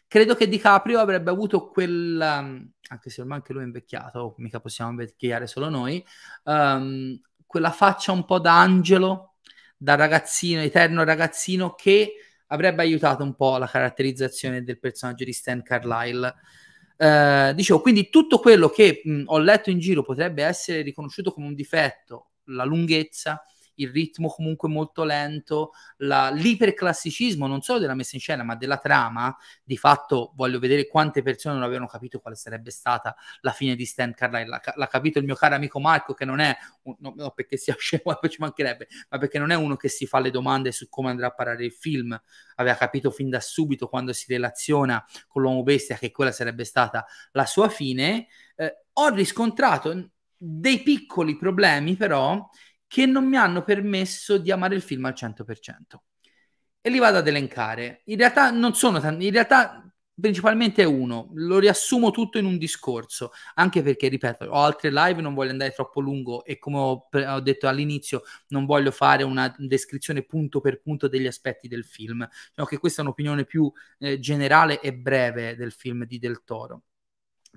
Credo 0.06 0.35
che 0.35 0.48
DiCaprio 0.48 0.98
avrebbe 0.98 1.30
avuto 1.30 1.68
quel, 1.68 2.18
um, 2.20 2.70
anche 2.88 3.11
se 3.11 3.20
ormai 3.20 3.38
anche 3.38 3.52
lui 3.52 3.62
è 3.62 3.66
invecchiato, 3.66 4.35
mica 4.38 4.61
possiamo 4.61 4.90
invecchiare 4.90 5.46
solo 5.46 5.68
noi, 5.68 6.04
um, 6.44 7.18
quella 7.46 7.70
faccia 7.70 8.12
un 8.12 8.24
po' 8.24 8.38
da 8.38 8.58
angelo, 8.58 9.35
da 9.76 9.94
ragazzino, 9.94 10.61
eterno 10.61 11.04
ragazzino, 11.04 11.74
che 11.74 12.14
avrebbe 12.46 12.82
aiutato 12.82 13.22
un 13.22 13.35
po' 13.35 13.56
la 13.58 13.66
caratterizzazione 13.66 14.62
del 14.62 14.78
personaggio 14.78 15.24
di 15.24 15.32
Stan 15.32 15.62
Carlyle. 15.62 16.35
Uh, 16.96 17.52
dicevo, 17.54 17.80
quindi 17.80 18.08
tutto 18.11 18.38
quello 18.38 18.68
che 18.68 19.00
mh, 19.02 19.22
ho 19.26 19.38
letto 19.38 19.70
in 19.70 19.78
giro 19.78 20.02
potrebbe 20.02 20.44
essere 20.44 20.82
riconosciuto 20.82 21.32
come 21.32 21.46
un 21.46 21.54
difetto 21.54 22.32
la 22.46 22.64
lunghezza, 22.64 23.42
il 23.76 23.90
ritmo 23.90 24.28
comunque 24.28 24.68
molto 24.68 25.05
lento, 25.05 25.72
la, 25.98 26.31
l'iperclassicismo 26.31 27.46
non 27.46 27.62
solo 27.62 27.78
della 27.78 27.94
messa 27.94 28.16
in 28.16 28.20
scena 28.20 28.42
ma 28.42 28.57
della 28.57 28.78
trama, 28.78 29.35
di 29.62 29.76
fatto 29.76 30.33
voglio 30.35 30.59
vedere 30.59 30.87
quante 30.87 31.22
persone 31.22 31.55
non 31.55 31.64
avevano 31.64 31.87
capito 31.87 32.20
quale 32.20 32.37
sarebbe 32.37 32.70
stata 32.70 33.14
la 33.40 33.52
fine 33.52 33.74
di 33.74 33.85
Stan 33.85 34.12
Carlyle, 34.12 34.48
l'ha, 34.48 34.61
l'ha 34.74 34.87
capito 34.87 35.18
il 35.18 35.24
mio 35.24 35.35
caro 35.35 35.55
amico 35.55 35.81
Marco 35.81 36.14
che 36.14 36.24
non 36.24 36.40
è, 36.40 36.57
no, 36.98 37.14
no, 37.16 37.31
perché 37.31 37.57
sia 37.57 37.74
scemo, 37.78 38.18
ci 38.28 38.37
mancherebbe, 38.38 38.88
ma 39.09 39.18
perché 39.18 39.38
non 39.38 39.50
è 39.50 39.55
uno 39.55 39.76
che 39.76 39.88
si 39.88 40.07
fa 40.07 40.18
le 40.18 40.31
domande 40.31 40.72
su 40.72 40.88
come 40.88 41.11
andrà 41.11 41.28
a 41.28 41.35
parare 41.35 41.64
il 41.64 41.72
film, 41.72 42.18
aveva 42.57 42.76
capito 42.76 43.11
fin 43.11 43.31
da 43.31 43.40
subito 43.40 43.88
quando 43.88 44.12
si 44.12 44.26
relaziona 44.28 45.05
con 45.26 45.42
l'uomo 45.42 45.62
bestia 45.62 45.96
che 45.96 46.11
quella 46.11 46.33
sarebbe 46.33 46.64
stata 46.64 47.07
la 47.33 47.46
sua 47.46 47.68
fine, 47.68 48.26
eh, 48.57 48.85
ho 48.94 49.09
riscontrato 49.09 50.12
dei 50.44 50.83
piccoli 50.83 51.37
problemi 51.37 51.94
però 51.94 52.48
che 52.88 53.07
non 53.07 53.26
mi 53.26 53.37
hanno 53.37 53.62
permesso 53.62 54.38
di 54.38 54.50
amare 54.50 54.74
il 54.74 54.83
film 54.83 55.05
al 55.05 55.14
100%. 55.14 56.02
E 56.81 56.90
li 56.90 56.98
vado 56.98 57.18
ad 57.18 57.28
elencare. 57.28 58.02
In 58.07 58.18
realtà 58.18 58.50
non 58.50 58.74
sono 58.74 58.98
tanti, 59.00 59.26
in 59.26 59.33
realtà 59.33 59.83
principalmente 60.20 60.83
è 60.83 60.85
uno, 60.85 61.31
lo 61.35 61.59
riassumo 61.59 62.11
tutto 62.11 62.38
in 62.38 62.44
un 62.44 62.59
discorso, 62.59 63.31
anche 63.55 63.83
perché, 63.83 64.09
ripeto, 64.09 64.44
ho 64.44 64.62
altre 64.62 64.90
live, 64.90 65.22
non 65.22 65.33
voglio 65.33 65.52
andare 65.52 65.70
troppo 65.70 66.00
lungo 66.00 66.44
e 66.44 66.59
come 66.59 66.78
ho, 66.78 67.09
ho 67.11 67.40
detto 67.40 67.66
all'inizio, 67.68 68.22
non 68.48 68.66
voglio 68.66 68.90
fare 68.90 69.22
una 69.22 69.55
descrizione 69.57 70.22
punto 70.24 70.61
per 70.61 70.81
punto 70.83 71.09
degli 71.09 71.26
aspetti 71.26 71.68
del 71.68 71.85
film, 71.85 72.28
diciamo 72.48 72.68
che 72.68 72.78
questa 72.78 73.00
è 73.00 73.05
un'opinione 73.05 73.44
più 73.44 73.72
eh, 73.98 74.18
generale 74.18 74.81
e 74.81 74.92
breve 74.92 75.57
del 75.57 75.72
film 75.72 76.05
di 76.05 76.18
Del 76.18 76.42
Toro. 76.44 76.83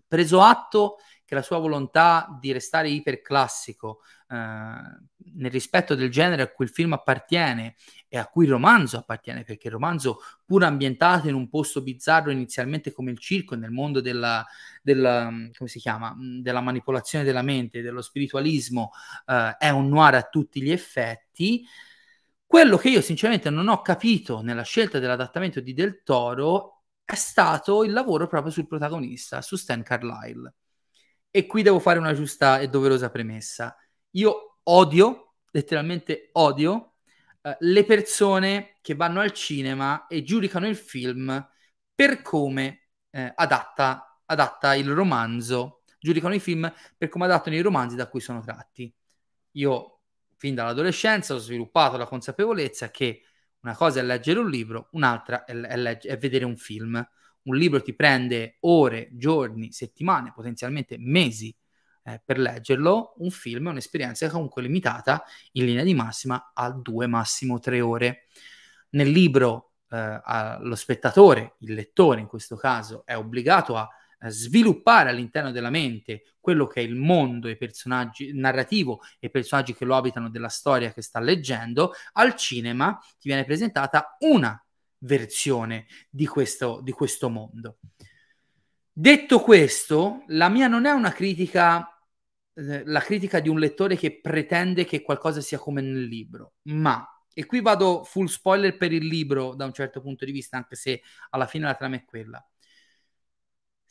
Preso 0.08 0.42
atto 0.42 0.98
che 1.26 1.36
la 1.36 1.42
sua 1.42 1.58
volontà 1.58 2.28
di 2.40 2.52
restare 2.52 2.90
iperclassico 2.90 4.02
eh, 4.30 4.36
nel 4.36 5.52
rispetto 5.52 5.96
del 5.96 6.10
genere 6.10 6.44
a 6.44 6.48
cui 6.48 6.66
il 6.66 6.72
film 6.72 6.94
appartiene 6.94 7.76
e 8.08 8.18
a 8.18 8.28
cui 8.28 8.46
il 8.46 8.52
romanzo 8.52 8.98
appartiene, 8.98 9.44
perché 9.44 9.68
il 9.68 9.74
romanzo, 9.74 10.20
pur 10.46 10.64
ambientato 10.64 11.28
in 11.28 11.34
un 11.34 11.50
posto 11.50 11.82
bizzarro 11.82 12.32
inizialmente 12.32 12.92
come 12.92 13.12
il 13.12 13.18
circo, 13.18 13.56
nel 13.56 13.72
mondo 13.72 14.00
della, 14.02 14.46
della, 14.82 15.30
chiama? 15.66 16.16
della 16.42 16.62
manipolazione 16.62 17.26
della 17.26 17.42
mente, 17.42 17.82
dello 17.82 18.02
spiritualismo, 18.02 18.92
eh, 19.26 19.56
è 19.58 19.70
un 19.70 19.90
noir 19.90 20.16
a 20.16 20.24
tutti 20.24 20.62
gli 20.62 20.72
effetti 20.72 21.66
Quello 22.48 22.78
che 22.78 22.90
io 22.90 23.02
sinceramente 23.02 23.50
non 23.50 23.68
ho 23.68 23.82
capito 23.82 24.42
nella 24.42 24.62
scelta 24.62 25.00
dell'adattamento 25.00 25.60
di 25.60 25.74
Del 25.74 26.04
Toro 26.04 26.84
è 27.04 27.16
stato 27.16 27.84
il 27.84 27.92
lavoro 27.92 28.28
proprio 28.28 28.52
sul 28.52 28.68
protagonista, 28.68 29.42
su 29.42 29.56
Stan 29.56 29.84
Carlyle. 29.84 30.54
E 31.36 31.48
qui 31.48 31.64
devo 31.64 31.80
fare 31.80 32.00
una 32.00 32.14
giusta 32.14 32.60
e 32.60 32.70
doverosa 32.70 33.10
premessa. 33.10 33.76
Io 34.12 34.60
odio, 34.64 35.34
letteralmente 35.52 36.30
odio, 36.32 36.94
eh, 37.42 37.58
le 37.60 37.84
persone 37.84 38.78
che 38.82 38.96
vanno 38.96 39.20
al 39.20 39.34
cinema 39.34 40.08
e 40.08 40.24
giudicano 40.24 40.66
il 40.66 40.78
film 40.78 41.46
per 41.94 42.22
come 42.22 42.88
eh, 43.10 43.34
adatta, 43.36 44.22
adatta 44.24 44.76
il 44.76 44.90
romanzo, 44.90 45.82
giudicano 46.00 46.36
i 46.36 46.40
film 46.40 46.74
per 46.98 47.10
come 47.10 47.26
adattano 47.26 47.58
i 47.58 47.62
romanzi 47.62 47.98
da 47.98 48.08
cui 48.08 48.22
sono 48.22 48.40
tratti. 48.40 48.96
Io 49.56 50.04
fin 50.38 50.56
dall'adolescenza 50.56 51.34
ho 51.34 51.40
sviluppato 51.40 51.98
la 51.98 52.06
consapevolezza 52.06 52.92
che 52.92 53.24
una 53.60 53.76
cosa 53.76 54.00
è 54.00 54.04
leggere 54.04 54.40
un 54.40 54.50
libro, 54.50 54.88
un'altra 54.92 55.44
è, 55.44 55.52
è, 55.54 55.76
legge, 55.76 56.08
è 56.08 56.18
vedere 56.18 56.46
un 56.46 56.56
film. 56.56 57.06
Un 57.46 57.56
libro 57.58 57.82
ti 57.82 57.94
prende 57.94 58.58
ore, 58.62 59.10
giorni, 59.14 59.72
settimane, 59.72 60.34
potenzialmente 60.34 60.98
mesi 60.98 61.56
eh, 62.04 62.22
per 62.24 62.40
leggerlo. 62.40 63.14
Un 63.18 63.30
film 63.32 63.68
è 63.68 63.72
un'esperienza 63.72 64.30
comunque 64.30 64.62
limitata 64.62 65.24
in 65.54 65.66
linea 65.66 65.84
di 65.84 65.94
massima 65.94 66.52
a 66.54 66.72
due, 66.72 67.08
massimo 67.08 67.60
tre 67.60 67.82
ore. 67.82 68.28
Nel 68.92 69.10
libro 69.10 69.74
eh, 69.90 70.20
lo 70.60 70.76
spettatore, 70.76 71.56
il 71.60 71.74
lettore 71.74 72.20
in 72.20 72.28
questo 72.28 72.56
caso, 72.56 73.04
è 73.06 73.16
obbligato 73.16 73.76
a 73.78 73.90
sviluppare 74.28 75.10
all'interno 75.10 75.52
della 75.52 75.70
mente 75.70 76.36
quello 76.40 76.68
che 76.68 76.82
è 76.82 76.84
il 76.84 76.96
mondo, 76.96 77.50
i 77.50 77.58
personaggi 77.58 78.34
narrativo 78.34 79.02
e 79.20 79.28
i 79.28 79.30
personaggi 79.32 79.76
che 79.76 79.86
lo 79.86 79.96
abitano 79.96 80.30
della 80.30 80.50
storia 80.50 80.92
che 80.92 81.02
sta 81.02 81.20
leggendo, 81.20 81.94
al 82.14 82.36
cinema 82.36 82.98
ti 83.20 83.28
viene 83.28 83.44
presentata 83.44 84.16
una 84.20 84.60
versione 85.06 85.86
di 86.10 86.26
questo, 86.28 86.82
di 86.84 86.92
questo 86.92 87.30
mondo. 87.30 87.78
Detto 88.92 89.40
questo, 89.40 90.24
la 90.28 90.50
mia 90.50 90.68
non 90.68 90.86
è 90.86 90.92
una 90.92 91.12
critica, 91.12 91.88
eh, 92.54 92.84
la 92.86 93.02
critica 93.02 93.40
di 93.40 93.50
un 93.50 93.60
lettore 93.60 93.96
che 93.98 94.20
pretende 94.22 94.86
che 94.86 95.02
qualcosa 95.02 95.42
sia 95.42 95.58
come 95.58 95.82
nel 95.82 96.04
libro, 96.04 96.54
ma, 96.64 97.06
e 97.34 97.46
qui 97.46 97.62
vado 97.62 98.04
full 98.04 98.28
spoiler 98.28 98.78
per 98.78 98.94
il 98.94 99.06
libro 99.06 99.56
da 99.56 99.66
un 99.66 99.74
certo 99.74 100.02
punto 100.02 100.26
di 100.26 100.32
vista, 100.32 100.58
anche 100.58 100.76
se 100.76 101.02
alla 101.32 101.48
fine 101.48 101.66
la 101.66 101.76
trama 101.76 101.96
è 101.96 102.06
quella 102.06 102.46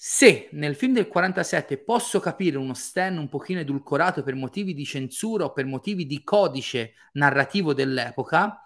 se 0.07 0.48
nel 0.53 0.74
film 0.74 0.92
del 0.92 1.09
47 1.09 1.79
posso 1.79 2.20
capire 2.20 2.59
uno 2.59 2.74
Stan 2.74 3.16
un 3.16 3.29
pochino 3.29 3.61
edulcorato 3.61 4.22
per 4.22 4.35
motivi 4.35 4.74
di 4.74 4.85
censura 4.85 5.44
o 5.44 5.53
per 5.53 5.64
motivi 5.66 6.05
di 6.05 6.22
codice 6.22 6.94
narrativo 7.12 7.72
dell'epoca, 7.72 8.62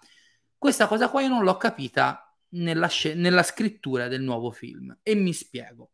questa 0.57 0.87
cosa 0.87 1.09
qua 1.09 1.21
io 1.21 1.29
non 1.29 1.43
l'ho 1.43 1.55
capita 1.55 2.28
nella, 2.49 2.89
nella 3.15 3.43
scrittura 3.43 4.07
del 4.07 4.21
nuovo 4.21 4.51
film. 4.51 4.97
E 5.03 5.15
mi 5.15 5.33
spiego. 5.33 5.91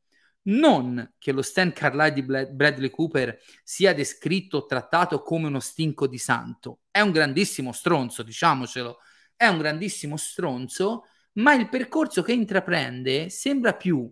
Non 0.48 1.14
che 1.18 1.32
lo 1.32 1.42
Stan 1.42 1.74
Carlyle 1.74 2.14
di 2.14 2.22
Bradley 2.22 2.90
Cooper 2.92 3.40
sia 3.64 3.94
descritto 3.94 4.58
o 4.58 4.66
trattato 4.66 5.22
come 5.22 5.48
uno 5.48 5.60
stinco 5.60 6.08
di 6.08 6.20
santo. 6.20 6.82
È 6.92 7.00
un 7.00 7.12
grandissimo 7.12 7.72
stronzo, 7.72 8.22
diciamocelo. 8.22 9.00
È 9.36 9.48
un 9.48 9.58
grandissimo 9.58 10.18
stronzo, 10.18 11.06
ma 11.34 11.54
il 11.56 11.68
percorso 11.68 12.22
che 12.22 12.34
intraprende 12.34 13.30
sembra 13.30 13.74
più 13.74 14.10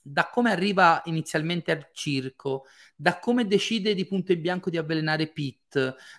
da 0.00 0.28
come 0.30 0.50
arriva 0.50 1.02
inizialmente 1.04 1.70
al 1.70 1.90
circo, 1.92 2.64
da 2.96 3.18
come 3.18 3.46
decide 3.46 3.94
di 3.94 4.06
punto 4.06 4.32
in 4.32 4.40
bianco 4.40 4.70
di 4.70 4.78
avvelenare 4.78 5.30
Pete, 5.30 5.67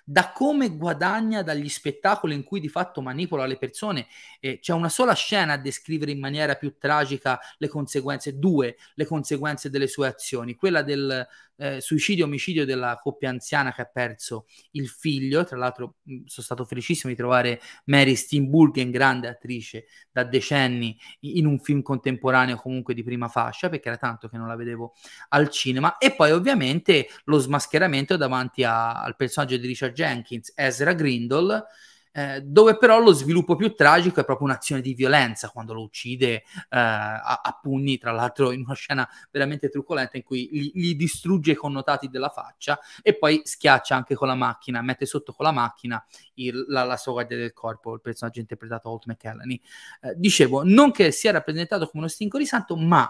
da 0.03 0.31
come 0.31 0.75
guadagna 0.75 1.41
dagli 1.41 1.69
spettacoli 1.69 2.35
in 2.35 2.43
cui 2.43 2.59
di 2.59 2.69
fatto 2.69 3.01
manipola 3.01 3.45
le 3.45 3.57
persone. 3.57 4.07
Eh, 4.39 4.59
c'è 4.59 4.73
una 4.73 4.89
sola 4.89 5.13
scena 5.13 5.53
a 5.53 5.57
descrivere 5.57 6.11
in 6.11 6.19
maniera 6.19 6.55
più 6.55 6.75
tragica 6.77 7.39
le 7.57 7.67
conseguenze, 7.67 8.37
due, 8.37 8.77
le 8.95 9.05
conseguenze 9.05 9.69
delle 9.69 9.87
sue 9.87 10.07
azioni. 10.07 10.55
Quella 10.55 10.81
del 10.81 11.27
eh, 11.59 11.81
suicidio-omicidio 11.81 12.65
della 12.65 12.97
coppia 13.01 13.29
anziana 13.29 13.73
che 13.73 13.81
ha 13.81 13.85
perso 13.85 14.45
il 14.71 14.87
figlio. 14.87 15.43
Tra 15.43 15.57
l'altro 15.57 15.95
mh, 16.03 16.23
sono 16.25 16.45
stato 16.45 16.65
felicissimo 16.65 17.11
di 17.11 17.17
trovare 17.17 17.61
Mary 17.85 18.15
Steenburgen, 18.15 18.91
grande 18.91 19.27
attrice 19.27 19.85
da 20.11 20.23
decenni, 20.23 20.97
in 21.21 21.45
un 21.45 21.59
film 21.59 21.81
contemporaneo 21.81 22.55
comunque 22.55 22.93
di 22.93 23.03
prima 23.03 23.27
fascia, 23.27 23.69
perché 23.69 23.89
era 23.89 23.97
tanto 23.97 24.29
che 24.29 24.37
non 24.37 24.47
la 24.47 24.55
vedevo 24.55 24.93
al 25.29 25.49
cinema. 25.49 25.97
E 25.97 26.15
poi 26.15 26.31
ovviamente 26.31 27.09
lo 27.25 27.37
smascheramento 27.37 28.15
davanti 28.15 28.63
a, 28.63 29.01
al 29.01 29.15
personaggio 29.15 29.37
di 29.45 29.67
Richard 29.67 29.93
Jenkins, 29.93 30.51
Ezra 30.55 30.93
Grindle, 30.93 31.65
eh, 32.11 32.41
dove 32.41 32.77
però 32.77 32.99
lo 32.99 33.13
sviluppo 33.13 33.55
più 33.55 33.75
tragico 33.75 34.19
è 34.19 34.25
proprio 34.25 34.47
un'azione 34.47 34.81
di 34.81 34.93
violenza 34.93 35.49
quando 35.49 35.73
lo 35.73 35.83
uccide 35.83 36.31
eh, 36.31 36.43
a, 36.69 37.41
a, 37.43 37.59
pugni, 37.61 37.97
tra 37.97 38.11
l'altro 38.11 38.51
in 38.51 38.61
una 38.61 38.73
scena 38.73 39.07
veramente 39.29 39.69
trucolenta 39.69 40.17
in 40.17 40.23
cui 40.23 40.49
gli, 40.51 40.71
gli, 40.73 40.95
distrugge 40.95 41.51
i 41.51 41.55
connotati 41.55 42.09
della 42.09 42.29
faccia 42.29 42.79
e 43.03 43.15
poi 43.15 43.41
schiaccia 43.43 43.95
anche 43.95 44.15
con 44.15 44.27
la 44.27 44.35
macchina, 44.35 44.81
mette 44.81 45.05
sotto 45.05 45.33
con 45.33 45.45
la 45.45 45.51
macchina 45.51 46.03
il, 46.35 46.65
la, 46.67 46.83
la, 46.83 46.97
sua 46.97 47.13
guardia 47.13 47.37
del 47.37 47.53
corpo, 47.53 47.93
il 47.93 48.01
personaggio 48.01 48.39
interpretato 48.39 48.87
da 48.87 48.93
Holt 48.93 49.05
McCallany. 49.05 49.61
Eh, 50.01 50.13
dicevo, 50.15 50.63
non 50.63 50.91
che 50.91 51.11
sia 51.11 51.31
rappresentato 51.31 51.85
come 51.85 51.99
uno 52.03 52.07
stinco 52.07 52.37
di 52.39 52.45
santo, 52.45 52.75
ma 52.75 53.07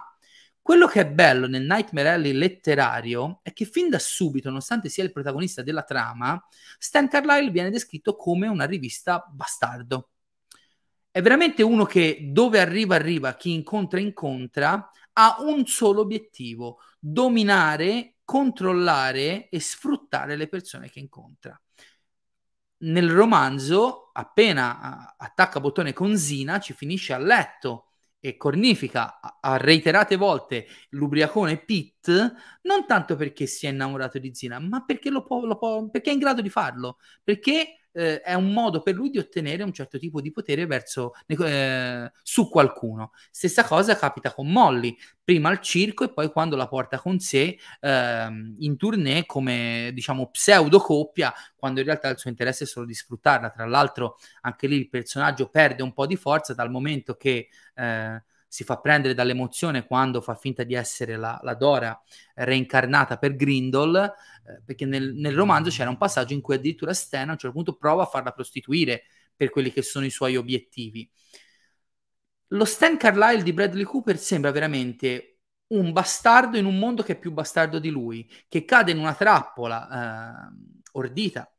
quello 0.70 0.86
che 0.86 1.02
è 1.02 1.08
bello 1.08 1.48
nel 1.48 1.66
Nightmare 1.66 2.10
Alley 2.10 2.32
letterario 2.32 3.40
è 3.42 3.54
che 3.54 3.66
fin 3.66 3.90
da 3.90 3.98
subito, 3.98 4.50
nonostante 4.50 4.88
sia 4.88 5.04
il 5.04 5.12
protagonista 5.12 5.64
della 5.64 5.82
trama, 5.82 6.40
Stan 6.78 7.08
Carlyle 7.08 7.50
viene 7.50 7.72
descritto 7.72 8.16
come 8.16 8.46
una 8.46 8.66
rivista 8.66 9.26
bastardo. 9.32 10.10
È 11.10 11.24
veramente 11.24 11.64
uno 11.64 11.86
che 11.86 12.30
dove 12.32 12.60
arriva 12.60 12.94
arriva, 12.94 13.34
chi 13.34 13.52
incontra 13.52 14.00
incontra, 14.00 14.92
ha 15.14 15.38
un 15.40 15.66
solo 15.66 16.02
obiettivo, 16.02 16.82
dominare, 17.00 18.18
controllare 18.24 19.50
e 19.50 19.60
sfruttare 19.60 20.36
le 20.36 20.48
persone 20.48 20.92
che 20.92 21.00
incontra. 21.00 21.60
Nel 22.82 23.10
romanzo, 23.10 24.12
appena 24.14 25.16
attacca 25.18 25.60
bottone 25.60 25.94
con 25.94 26.16
Zina, 26.16 26.60
ci 26.60 26.74
finisce 26.74 27.14
a 27.14 27.18
letto 27.18 27.89
e 28.20 28.36
cornifica 28.38 29.20
a 29.40 29.58
reiterate 29.58 30.16
volte 30.16 30.68
l'ubriacone 30.90 31.64
Pitt, 31.64 32.10
non 32.64 32.86
tanto 32.86 33.16
perché 33.16 33.46
si 33.46 33.66
è 33.66 33.70
innamorato 33.70 34.20
di 34.20 34.34
Zina, 34.34 34.60
ma 34.60 34.84
perché, 34.84 35.10
lo 35.10 35.24
può, 35.24 35.46
lo 35.46 35.58
può, 35.58 35.90
perché 35.90 36.10
è 36.10 36.14
in 36.14 36.20
grado 36.20 36.42
di 36.42 36.50
farlo, 36.50 36.98
perché 37.24 37.79
eh, 37.94 38.22
è 38.22 38.34
un 38.34 38.52
modo 38.52 38.82
per 38.82 38.96
lui 38.96 39.10
di 39.10 39.18
ottenere 39.18 39.64
un 39.64 39.74
certo 39.74 39.98
tipo 39.98 40.22
di 40.22 40.32
potere 40.32 40.66
verso, 40.66 41.14
eh, 41.26 42.12
su 42.24 42.50
qualcuno. 42.50 43.12
Stessa 43.32 43.64
cosa 43.64 43.96
capita 43.96 44.34
con 44.34 44.52
Molly, 44.52 44.96
prima 45.24 45.50
al 45.50 45.62
circo 45.62 46.04
e 46.04 46.14
poi 46.14 46.32
quando 46.32 46.56
la 46.56 46.68
porta 46.68 47.00
con 47.00 47.20
sé 47.20 47.58
eh, 47.80 48.28
in 48.60 48.78
tournée 48.78 49.26
come 49.26 49.92
diciamo 49.94 50.30
pseudo 50.30 50.80
coppia, 50.80 51.34
quando 51.56 51.80
in 51.80 51.86
realtà 51.86 52.10
il 52.10 52.18
suo 52.18 52.30
interesse 52.30 52.64
è 52.64 52.68
solo 52.68 52.86
di 52.86 52.94
sfruttarla. 52.94 53.50
Tra 53.50 53.66
l'altro 53.66 54.18
anche 54.42 54.68
lì 54.68 54.78
il 54.78 54.90
personaggio 54.90 55.50
perde 55.50 55.84
un 55.84 55.94
po' 55.94 56.06
di 56.06 56.16
forza 56.16 56.54
dal 56.54 56.72
momento 56.72 57.16
che 57.16 57.50
eh, 57.76 58.24
si 58.50 58.64
fa 58.64 58.80
prendere 58.80 59.14
dall'emozione 59.14 59.86
quando 59.86 60.22
fa 60.22 60.34
finta 60.34 60.64
di 60.64 60.74
essere 60.74 61.16
la, 61.16 61.40
la 61.44 61.54
Dora 61.54 61.98
reincarnata 62.34 63.18
per 63.18 63.36
Grindel, 63.36 63.96
eh, 63.96 64.62
perché 64.66 64.86
nel, 64.86 65.14
nel, 65.14 65.36
romanzo 65.36 65.70
c'era 65.70 65.92
un 65.92 65.98
passaggio 65.98 66.34
in 66.34 66.42
cui 66.42 66.56
addirittura 66.56 66.94
Stan 66.94 67.30
a 67.30 67.34
un 67.34 67.38
certo 67.38 67.56
punto 67.56 67.76
prova 67.76 68.04
a 68.04 68.08
farla 68.08 68.32
prostituire 68.32 69.04
per 69.36 69.52
quelli 69.52 69.72
che 69.72 69.84
sono 69.84 70.06
i 70.06 70.10
suoi 70.10 70.36
obiettivi. 70.36 71.10
Lo 72.48 72.66
Stan 72.66 72.98
Carlyle 72.98 73.44
di 73.44 73.54
Bradley 73.54 73.84
Cooper 73.84 74.18
sembra 74.18 74.52
veramente 74.52 75.38
un 75.68 75.92
bastardo 75.92 76.58
in 76.58 76.66
un 76.66 76.80
mondo 76.80 77.04
che 77.04 77.14
è 77.14 77.20
più 77.20 77.32
bastardo 77.32 77.78
di 77.78 77.90
lui, 77.90 78.28
che 78.48 78.66
cade 78.66 78.92
in 78.92 78.98
una 78.98 79.14
trappola 79.14 80.50
eh, 80.50 80.82
ordita 80.94 81.52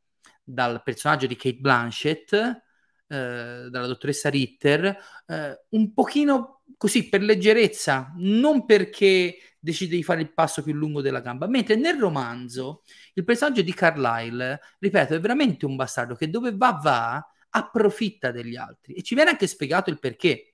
dal 0.43 0.83
personaggio 0.83 1.27
di 1.27 1.37
Kate 1.37 1.55
Blanchett, 1.57 2.33
eh, 2.33 3.67
dalla 3.69 3.87
dottoressa 3.87 4.29
Ritter, 4.29 4.97
eh, 5.27 5.65
un 5.69 5.93
pochino 5.93 6.60
così 6.77 7.09
per 7.09 7.21
leggerezza, 7.21 8.13
non 8.17 8.65
perché 8.65 9.37
decide 9.59 9.95
di 9.95 10.03
fare 10.03 10.21
il 10.21 10.33
passo 10.33 10.63
più 10.63 10.73
lungo 10.73 11.01
della 11.01 11.21
gamba. 11.21 11.47
Mentre 11.47 11.75
nel 11.75 11.99
romanzo 11.99 12.83
il 13.13 13.23
personaggio 13.23 13.61
di 13.61 13.73
Carlyle, 13.73 14.59
ripeto, 14.79 15.15
è 15.15 15.19
veramente 15.19 15.65
un 15.65 15.75
bastardo 15.75 16.15
che 16.15 16.29
dove 16.29 16.51
va 16.55 16.79
va, 16.81 17.25
approfitta 17.53 18.31
degli 18.31 18.55
altri 18.55 18.93
e 18.93 19.01
ci 19.01 19.13
viene 19.15 19.31
anche 19.31 19.47
spiegato 19.47 19.89
il 19.89 19.99
perché. 19.99 20.50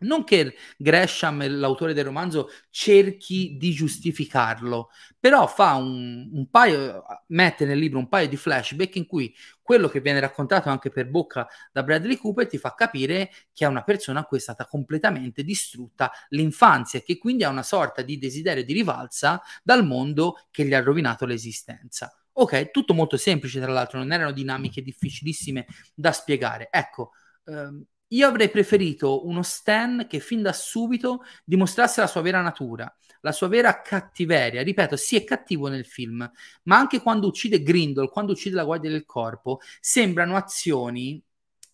Non 0.00 0.22
che 0.22 0.54
Gresham, 0.76 1.44
l'autore 1.58 1.92
del 1.92 2.04
romanzo, 2.04 2.50
cerchi 2.70 3.56
di 3.58 3.72
giustificarlo, 3.72 4.90
però 5.18 5.46
fa 5.48 5.74
un, 5.74 6.30
un, 6.32 6.48
paio, 6.50 7.02
mette 7.28 7.64
nel 7.64 7.78
libro 7.78 7.98
un 7.98 8.08
paio 8.08 8.28
di 8.28 8.36
flashback 8.36 8.94
in 8.94 9.06
cui 9.06 9.34
quello 9.60 9.88
che 9.88 10.00
viene 10.00 10.20
raccontato 10.20 10.68
anche 10.68 10.88
per 10.88 11.10
bocca 11.10 11.48
da 11.72 11.82
Bradley 11.82 12.16
Cooper 12.16 12.46
ti 12.46 12.58
fa 12.58 12.74
capire 12.74 13.30
che 13.52 13.64
è 13.64 13.68
una 13.68 13.82
persona 13.82 14.20
a 14.20 14.24
cui 14.24 14.38
è 14.38 14.40
stata 14.40 14.66
completamente 14.66 15.42
distrutta 15.42 16.12
l'infanzia 16.28 17.00
e 17.00 17.02
che 17.02 17.18
quindi 17.18 17.42
ha 17.44 17.48
una 17.48 17.64
sorta 17.64 18.02
di 18.02 18.18
desiderio 18.18 18.64
di 18.64 18.72
rivalsa 18.72 19.42
dal 19.62 19.84
mondo 19.84 20.46
che 20.50 20.64
gli 20.64 20.74
ha 20.74 20.80
rovinato 20.80 21.26
l'esistenza. 21.26 22.12
Ok, 22.40 22.70
tutto 22.70 22.94
molto 22.94 23.16
semplice, 23.16 23.60
tra 23.60 23.72
l'altro, 23.72 23.98
non 23.98 24.12
erano 24.12 24.30
dinamiche 24.30 24.80
difficilissime 24.80 25.66
da 25.92 26.12
spiegare. 26.12 26.68
Ecco, 26.70 27.10
ehm, 27.46 27.84
io 28.08 28.26
avrei 28.26 28.50
preferito 28.50 29.26
uno 29.26 29.42
Stan 29.42 30.06
che 30.08 30.20
fin 30.20 30.42
da 30.42 30.52
subito 30.52 31.24
dimostrasse 31.44 32.00
la 32.00 32.06
sua 32.06 32.22
vera 32.22 32.40
natura, 32.40 32.92
la 33.20 33.32
sua 33.32 33.48
vera 33.48 33.82
cattiveria. 33.82 34.62
Ripeto, 34.62 34.96
sì, 34.96 35.16
è 35.16 35.24
cattivo 35.24 35.68
nel 35.68 35.84
film, 35.84 36.30
ma 36.64 36.78
anche 36.78 37.00
quando 37.00 37.26
uccide 37.26 37.62
Grindel, 37.62 38.08
quando 38.08 38.32
uccide 38.32 38.56
la 38.56 38.64
guardia 38.64 38.90
del 38.90 39.04
corpo, 39.04 39.60
sembrano 39.80 40.36
azioni 40.36 41.22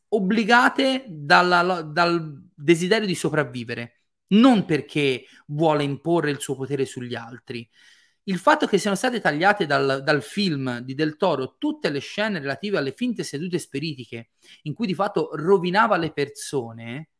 obbligate 0.08 1.04
dalla, 1.08 1.82
dal 1.82 2.42
desiderio 2.54 3.06
di 3.06 3.14
sopravvivere, 3.14 4.00
non 4.28 4.64
perché 4.64 5.24
vuole 5.46 5.82
imporre 5.84 6.30
il 6.30 6.40
suo 6.40 6.56
potere 6.56 6.84
sugli 6.84 7.14
altri 7.14 7.68
il 8.24 8.38
fatto 8.38 8.66
che 8.66 8.78
siano 8.78 8.96
state 8.96 9.20
tagliate 9.20 9.66
dal, 9.66 10.02
dal, 10.02 10.22
film 10.22 10.78
di 10.78 10.94
Del 10.94 11.16
Toro 11.16 11.56
tutte 11.58 11.90
le 11.90 11.98
scene 11.98 12.38
relative 12.38 12.78
alle 12.78 12.92
finte 12.92 13.22
sedute 13.22 13.58
spiritiche, 13.58 14.30
in 14.62 14.74
cui 14.74 14.86
di 14.86 14.94
fatto 14.94 15.30
rovinava 15.34 15.96
le 15.96 16.12
persone, 16.12 17.10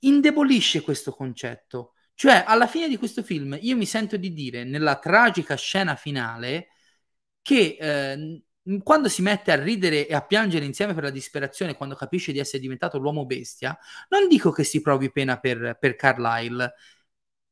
indebolisce 0.00 0.80
questo 0.80 1.12
concetto. 1.12 1.94
Cioè, 2.14 2.44
alla 2.46 2.66
fine 2.66 2.88
di 2.88 2.96
questo 2.96 3.22
film, 3.22 3.56
io 3.60 3.76
mi 3.76 3.86
sento 3.86 4.16
di 4.16 4.32
dire, 4.32 4.64
nella 4.64 4.98
tragica 4.98 5.56
scena 5.56 5.94
finale, 5.94 6.68
che 7.42 7.76
eh, 7.78 8.42
quando 8.82 9.08
si 9.08 9.22
mette 9.22 9.52
a 9.52 9.62
ridere 9.62 10.06
e 10.06 10.14
a 10.14 10.22
piangere 10.24 10.64
insieme 10.64 10.94
per 10.94 11.04
la 11.04 11.10
disperazione, 11.10 11.76
quando 11.76 11.94
capisce 11.94 12.32
di 12.32 12.38
essere 12.38 12.60
diventato 12.60 12.98
l'uomo 12.98 13.24
bestia, 13.24 13.78
non 14.08 14.26
dico 14.28 14.50
che 14.50 14.64
si 14.64 14.80
provi 14.80 15.10
pena 15.12 15.38
per, 15.38 15.76
per 15.78 15.96
Carlyle, 15.96 16.74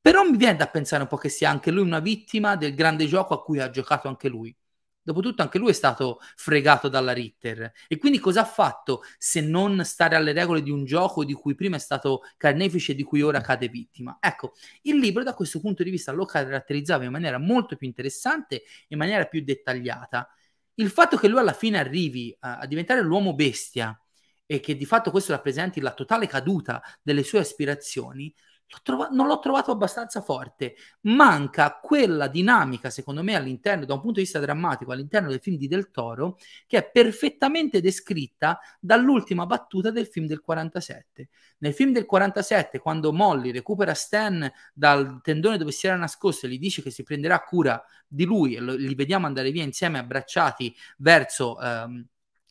però 0.06 0.22
mi 0.22 0.36
viene 0.36 0.54
da 0.54 0.68
pensare 0.68 1.02
un 1.02 1.08
po' 1.08 1.16
che 1.16 1.28
sia 1.28 1.50
anche 1.50 1.72
lui 1.72 1.82
una 1.82 1.98
vittima 1.98 2.54
del 2.54 2.76
grande 2.76 3.06
gioco 3.06 3.34
a 3.34 3.42
cui 3.42 3.58
ha 3.58 3.70
giocato 3.70 4.06
anche 4.06 4.28
lui. 4.28 4.56
Dopotutto 5.02 5.42
anche 5.42 5.58
lui 5.58 5.70
è 5.70 5.72
stato 5.72 6.20
fregato 6.36 6.88
dalla 6.88 7.10
Ritter. 7.10 7.72
E 7.88 7.98
quindi 7.98 8.20
cosa 8.20 8.42
ha 8.42 8.44
fatto 8.44 9.02
se 9.18 9.40
non 9.40 9.84
stare 9.84 10.14
alle 10.14 10.30
regole 10.32 10.62
di 10.62 10.70
un 10.70 10.84
gioco 10.84 11.24
di 11.24 11.32
cui 11.32 11.56
prima 11.56 11.74
è 11.74 11.80
stato 11.80 12.20
carnefice 12.36 12.92
e 12.92 12.94
di 12.94 13.02
cui 13.02 13.20
ora 13.20 13.40
cade 13.40 13.66
vittima? 13.66 14.16
Ecco, 14.20 14.52
il 14.82 14.96
libro 14.98 15.24
da 15.24 15.34
questo 15.34 15.58
punto 15.58 15.82
di 15.82 15.90
vista 15.90 16.12
lo 16.12 16.24
caratterizzava 16.24 17.02
in 17.02 17.10
maniera 17.10 17.38
molto 17.38 17.74
più 17.74 17.88
interessante, 17.88 18.62
in 18.86 18.98
maniera 18.98 19.24
più 19.24 19.42
dettagliata. 19.42 20.28
Il 20.74 20.90
fatto 20.90 21.16
che 21.16 21.26
lui 21.26 21.40
alla 21.40 21.52
fine 21.52 21.80
arrivi 21.80 22.32
a, 22.42 22.58
a 22.58 22.66
diventare 22.66 23.02
l'uomo 23.02 23.34
bestia 23.34 24.00
e 24.46 24.60
che 24.60 24.76
di 24.76 24.84
fatto 24.84 25.10
questo 25.10 25.32
rappresenti 25.32 25.80
la 25.80 25.92
totale 25.92 26.28
caduta 26.28 26.80
delle 27.02 27.24
sue 27.24 27.40
aspirazioni, 27.40 28.32
L'ho 28.68 28.78
trova- 28.82 29.08
non 29.12 29.28
l'ho 29.28 29.38
trovato 29.38 29.70
abbastanza 29.70 30.20
forte. 30.20 30.74
Manca 31.02 31.78
quella 31.80 32.26
dinamica, 32.26 32.90
secondo 32.90 33.22
me, 33.22 33.36
all'interno, 33.36 33.84
da 33.84 33.94
un 33.94 34.00
punto 34.00 34.16
di 34.16 34.22
vista 34.24 34.40
drammatico, 34.40 34.90
all'interno 34.90 35.28
del 35.28 35.40
film 35.40 35.56
di 35.56 35.68
Del 35.68 35.90
Toro, 35.92 36.36
che 36.66 36.78
è 36.78 36.90
perfettamente 36.90 37.80
descritta 37.80 38.58
dall'ultima 38.80 39.46
battuta 39.46 39.90
del 39.90 40.06
film 40.06 40.26
del 40.26 40.40
47. 40.40 41.28
Nel 41.58 41.74
film 41.74 41.92
del 41.92 42.06
47, 42.06 42.80
quando 42.80 43.12
Molly 43.12 43.52
recupera 43.52 43.94
Stan 43.94 44.50
dal 44.74 45.20
tendone 45.22 45.58
dove 45.58 45.70
si 45.70 45.86
era 45.86 45.96
nascosto 45.96 46.46
e 46.46 46.48
gli 46.48 46.58
dice 46.58 46.82
che 46.82 46.90
si 46.90 47.02
prenderà 47.04 47.40
cura 47.40 47.82
di 48.06 48.24
lui 48.24 48.56
e 48.56 48.60
lo- 48.60 48.74
li 48.74 48.94
vediamo 48.94 49.26
andare 49.26 49.50
via 49.52 49.62
insieme 49.62 49.98
abbracciati 49.98 50.74
verso... 50.98 51.60
Ehm, 51.60 52.06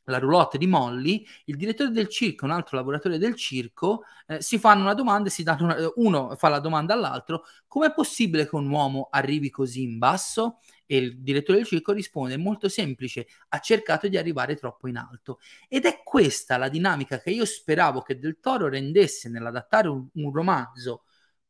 la 0.06 0.20
roulotte 0.20 0.58
di 0.58 0.68
Molly, 0.68 1.26
il 1.45 1.56
direttore 1.56 1.91
del 1.91 2.08
circo 2.08 2.45
un 2.45 2.51
altro 2.51 2.78
lavoratore 2.78 3.18
del 3.18 3.36
circo 3.36 4.03
eh, 4.28 4.41
si 4.41 4.58
fanno 4.60 4.82
una 4.82 4.93
domanda 4.93 5.30
e 5.30 5.32
si 5.32 5.43
danno 5.43 5.64
una, 5.64 5.91
uno 5.95 6.36
fa 6.36 6.49
la 6.49 6.60
domanda 6.60 6.93
all'altro 6.93 7.45
com'è 7.68 7.93
possibile 7.93 8.47
che 8.47 8.56
un 8.56 8.70
uomo 8.70 9.08
arrivi 9.12 9.49
così 9.49 9.84
in 9.84 9.97
basso? 9.97 10.60
E 10.86 10.97
il 10.97 11.20
direttore 11.22 11.58
del 11.58 11.68
circo 11.68 11.91
risponde 11.91 12.38
molto 12.38 12.70
semplice, 12.70 13.28
ha 13.49 13.60
cercato 13.60 14.08
di 14.08 14.18
arrivare 14.18 14.56
troppo 14.56 14.88
in 14.88 14.97
alto. 14.97 15.39
Ed 15.68 15.86
è 15.86 16.01
questa 16.03 16.58
la 16.58 16.70
dinamica 16.70 17.20
che 17.20 17.32
io 17.32 17.43
speravo 17.43 18.01
che 18.01 18.20
Del 18.20 18.39
Toro 18.39 18.70
rendesse 18.70 19.28
nell'adattare 19.30 19.88
un, 19.89 20.08
un 20.14 20.32
romanzo 20.32 21.03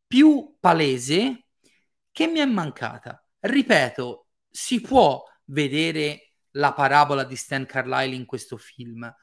più 0.07 0.55
palese 0.59 1.47
che 2.11 2.27
mi 2.27 2.39
è 2.39 2.45
mancata. 2.45 3.23
Ripeto, 3.39 4.27
si 4.49 4.79
può 4.81 5.23
vedere 5.45 6.34
la 6.55 6.73
parabola 6.73 7.23
di 7.23 7.35
Stan 7.35 7.65
Carlyle 7.65 8.15
in 8.15 8.25
questo 8.25 8.57
film. 8.57 9.13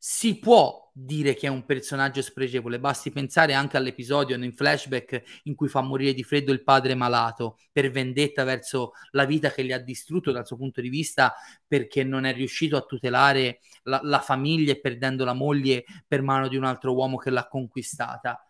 Si 0.00 0.38
può 0.38 0.92
dire 0.94 1.34
che 1.34 1.48
è 1.48 1.50
un 1.50 1.64
personaggio 1.64 2.22
spregevole, 2.22 2.78
basti 2.78 3.10
pensare 3.10 3.52
anche 3.52 3.76
all'episodio 3.76 4.36
in 4.36 4.54
flashback 4.54 5.40
in 5.44 5.56
cui 5.56 5.66
fa 5.66 5.80
morire 5.80 6.14
di 6.14 6.22
freddo 6.22 6.52
il 6.52 6.62
padre 6.62 6.94
malato 6.94 7.58
per 7.72 7.90
vendetta 7.90 8.44
verso 8.44 8.92
la 9.10 9.24
vita 9.24 9.50
che 9.50 9.64
gli 9.64 9.72
ha 9.72 9.78
distrutto 9.78 10.30
dal 10.30 10.46
suo 10.46 10.56
punto 10.56 10.80
di 10.80 10.88
vista 10.88 11.34
perché 11.66 12.04
non 12.04 12.24
è 12.24 12.32
riuscito 12.32 12.76
a 12.76 12.82
tutelare 12.82 13.58
la, 13.84 13.98
la 14.04 14.20
famiglia 14.20 14.72
e 14.72 14.80
perdendo 14.80 15.24
la 15.24 15.34
moglie 15.34 15.84
per 16.06 16.22
mano 16.22 16.46
di 16.46 16.56
un 16.56 16.64
altro 16.64 16.94
uomo 16.94 17.16
che 17.16 17.30
l'ha 17.30 17.48
conquistata. 17.48 18.40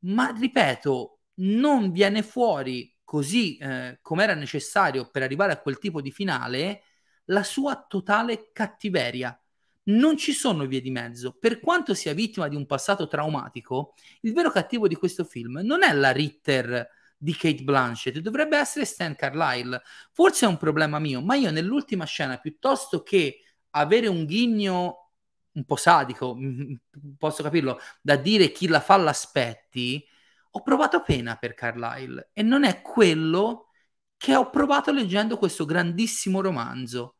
Ma 0.00 0.30
ripeto, 0.30 1.18
non 1.36 1.90
viene 1.90 2.22
fuori 2.22 2.94
così 3.02 3.56
eh, 3.56 3.98
come 4.00 4.22
era 4.22 4.34
necessario 4.34 5.10
per 5.10 5.22
arrivare 5.22 5.52
a 5.52 5.60
quel 5.60 5.78
tipo 5.78 6.00
di 6.00 6.12
finale 6.12 6.82
la 7.26 7.42
sua 7.42 7.84
totale 7.88 8.50
cattiveria. 8.52 9.38
Non 9.86 10.16
ci 10.16 10.32
sono 10.32 10.66
vie 10.66 10.80
di 10.80 10.90
mezzo. 10.90 11.36
Per 11.38 11.60
quanto 11.60 11.94
sia 11.94 12.14
vittima 12.14 12.48
di 12.48 12.56
un 12.56 12.66
passato 12.66 13.06
traumatico, 13.06 13.94
il 14.22 14.32
vero 14.32 14.50
cattivo 14.50 14.88
di 14.88 14.94
questo 14.94 15.24
film 15.24 15.60
non 15.62 15.82
è 15.82 15.92
la 15.92 16.10
Ritter 16.10 16.88
di 17.16 17.34
Kate 17.34 17.62
Blanchett, 17.62 18.18
dovrebbe 18.18 18.58
essere 18.58 18.84
Stan 18.84 19.14
Carlyle. 19.14 19.82
Forse 20.12 20.46
è 20.46 20.48
un 20.48 20.56
problema 20.56 20.98
mio, 20.98 21.20
ma 21.20 21.34
io 21.34 21.50
nell'ultima 21.50 22.04
scena, 22.04 22.38
piuttosto 22.38 23.02
che 23.02 23.40
avere 23.70 24.06
un 24.06 24.24
ghigno 24.24 25.10
un 25.52 25.64
po' 25.64 25.76
sadico, 25.76 26.36
posso 27.18 27.42
capirlo, 27.42 27.78
da 28.00 28.16
dire 28.16 28.50
chi 28.50 28.68
la 28.68 28.80
fa 28.80 28.96
l'aspetti, 28.96 30.04
ho 30.50 30.62
provato 30.62 31.02
pena 31.02 31.36
per 31.36 31.54
Carlyle 31.54 32.30
e 32.32 32.42
non 32.42 32.64
è 32.64 32.80
quello 32.80 33.70
che 34.24 34.34
ho 34.34 34.48
provato 34.48 34.90
leggendo 34.90 35.36
questo 35.36 35.66
grandissimo 35.66 36.40
romanzo. 36.40 37.16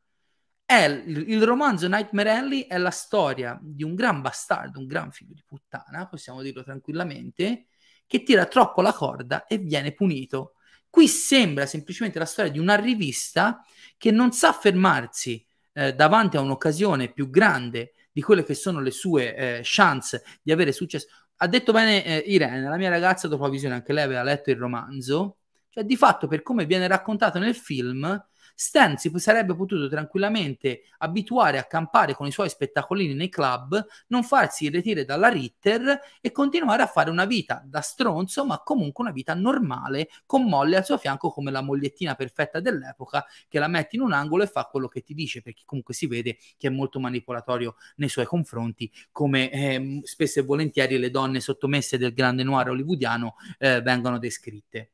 È 0.65 0.85
il, 0.85 1.29
il, 1.29 1.43
romanzo 1.43 1.87
Nightmare 1.87 2.31
Alley 2.31 2.61
è 2.63 2.79
la 2.79 2.91
storia 2.91 3.59
di 3.61 3.85
un 3.85 3.95
gran 3.95 4.23
bastardo, 4.23 4.79
un 4.79 4.87
gran 4.87 5.13
figlio 5.13 5.35
di 5.35 5.45
puttana, 5.47 6.09
possiamo 6.09 6.41
dirlo 6.41 6.65
tranquillamente, 6.65 7.67
che 8.07 8.23
tira 8.23 8.47
troppo 8.47 8.81
la 8.81 8.95
corda 8.95 9.45
e 9.45 9.59
viene 9.59 9.93
punito. 9.93 10.55
Qui 10.89 11.07
sembra 11.07 11.67
semplicemente 11.67 12.19
la 12.19 12.25
storia 12.25 12.51
di 12.51 12.59
una 12.59 12.77
rivista 12.77 13.63
che 13.99 14.11
non 14.11 14.33
sa 14.33 14.55
fermarsi 14.55 15.45
eh, 15.75 15.93
davanti 15.95 16.39
a 16.39 16.41
un'occasione 16.41 17.13
più 17.13 17.29
grande 17.29 17.93
di 18.11 18.23
quelle 18.23 18.45
che 18.45 18.55
sono 18.55 18.81
le 18.81 18.93
sue 18.93 19.37
eh, 19.37 19.61
chance 19.63 20.25
di 20.41 20.53
avere 20.53 20.73
successo. 20.73 21.09
Ha 21.37 21.49
detto 21.49 21.71
bene 21.71 22.03
eh, 22.03 22.17
Irene, 22.29 22.63
la 22.63 22.79
mia 22.79 22.89
ragazza 22.89 23.29
dopo 23.29 23.43
la 23.43 23.51
visione, 23.51 23.75
anche 23.75 23.93
lei 23.93 24.05
aveva 24.05 24.23
letto 24.23 24.51
il 24.51 24.57
romanzo, 24.57 25.41
cioè, 25.75 25.83
di 25.83 25.97
fatto, 25.97 26.29
per 26.29 26.43
come 26.43 26.67
viene 26.67 26.87
raccontato 26.87 27.41
nel 27.41 27.57
film, 27.57 28.25
Stan 28.55 28.97
si 28.97 29.11
sarebbe 29.17 29.57
potuto 29.57 29.89
tranquillamente 29.89 30.83
abituare 30.99 31.59
a 31.59 31.65
campare 31.65 32.15
con 32.15 32.29
i 32.29 32.31
suoi 32.31 32.49
spettacolini 32.49 33.13
nei 33.13 33.29
club, 33.29 33.85
non 34.07 34.23
farsi 34.23 34.67
irretire 34.67 35.05
dalla 35.05 35.27
Ritter 35.27 36.01
e 36.21 36.31
continuare 36.31 36.85
a 36.85 36.87
fare 36.87 37.11
una 37.11 37.25
vita 37.25 37.61
da 37.67 37.81
stronzo, 37.81 38.47
ma 38.47 38.63
comunque 38.63 39.03
una 39.03 39.13
vita 39.13 39.35
normale, 39.35 40.09
con 40.27 40.45
Molly 40.45 40.77
al 40.77 40.85
suo 40.85 40.97
fianco 40.97 41.31
come 41.31 41.51
la 41.51 41.61
mogliettina 41.61 42.15
perfetta 42.15 42.61
dell'epoca, 42.61 43.27
che 43.49 43.59
la 43.59 43.67
mette 43.67 43.97
in 43.97 44.03
un 44.03 44.13
angolo 44.13 44.45
e 44.45 44.47
fa 44.47 44.69
quello 44.71 44.87
che 44.87 45.03
ti 45.03 45.13
dice, 45.13 45.43
perché 45.43 45.65
comunque 45.67 45.93
si 45.93 46.07
vede 46.07 46.37
che 46.57 46.69
è 46.69 46.71
molto 46.71 47.01
manipolatorio 47.01 47.75
nei 47.97 48.09
suoi 48.09 48.27
confronti, 48.27 48.89
come 49.11 49.51
eh, 49.51 50.01
spesso 50.05 50.39
e 50.39 50.45
volentieri 50.45 50.99
le 50.99 51.11
donne 51.11 51.41
sottomesse 51.41 51.99
del 51.99 52.13
grande 52.13 52.45
noir 52.45 52.69
hollywoodiano 52.69 53.35
eh, 53.59 53.83
vengono 53.83 54.21
descritte 54.21 54.91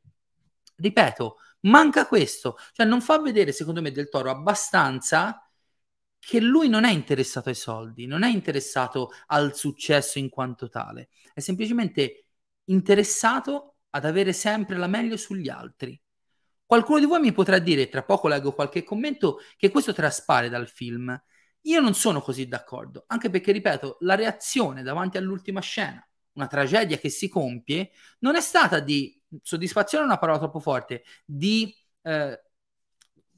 ripeto, 0.80 1.36
manca 1.62 2.06
questo, 2.06 2.56
cioè 2.72 2.86
non 2.86 3.00
fa 3.00 3.18
vedere 3.20 3.52
secondo 3.52 3.80
me 3.82 3.92
del 3.92 4.08
Toro 4.08 4.30
abbastanza 4.30 5.44
che 6.18 6.40
lui 6.40 6.68
non 6.68 6.84
è 6.84 6.92
interessato 6.92 7.48
ai 7.48 7.54
soldi, 7.54 8.06
non 8.06 8.22
è 8.22 8.28
interessato 8.28 9.10
al 9.26 9.56
successo 9.56 10.18
in 10.18 10.28
quanto 10.28 10.68
tale, 10.68 11.08
è 11.32 11.40
semplicemente 11.40 12.26
interessato 12.64 13.76
ad 13.90 14.04
avere 14.04 14.32
sempre 14.32 14.76
la 14.76 14.86
meglio 14.86 15.16
sugli 15.16 15.48
altri. 15.48 16.00
Qualcuno 16.64 17.00
di 17.00 17.06
voi 17.06 17.20
mi 17.20 17.32
potrà 17.32 17.58
dire, 17.58 17.88
tra 17.88 18.04
poco 18.04 18.28
leggo 18.28 18.52
qualche 18.52 18.84
commento, 18.84 19.40
che 19.56 19.70
questo 19.70 19.92
traspare 19.92 20.48
dal 20.48 20.68
film. 20.68 21.20
Io 21.62 21.80
non 21.80 21.94
sono 21.94 22.20
così 22.20 22.46
d'accordo, 22.46 23.04
anche 23.08 23.28
perché, 23.28 23.50
ripeto, 23.50 23.96
la 24.00 24.14
reazione 24.14 24.82
davanti 24.82 25.16
all'ultima 25.16 25.60
scena, 25.60 26.06
una 26.34 26.46
tragedia 26.46 26.96
che 26.96 27.08
si 27.08 27.28
compie, 27.28 27.90
non 28.20 28.36
è 28.36 28.40
stata 28.40 28.78
di 28.78 29.19
soddisfazione 29.42 30.04
è 30.04 30.06
una 30.06 30.18
parola 30.18 30.38
troppo 30.38 30.60
forte, 30.60 31.04
di, 31.24 31.74
eh, 32.02 32.40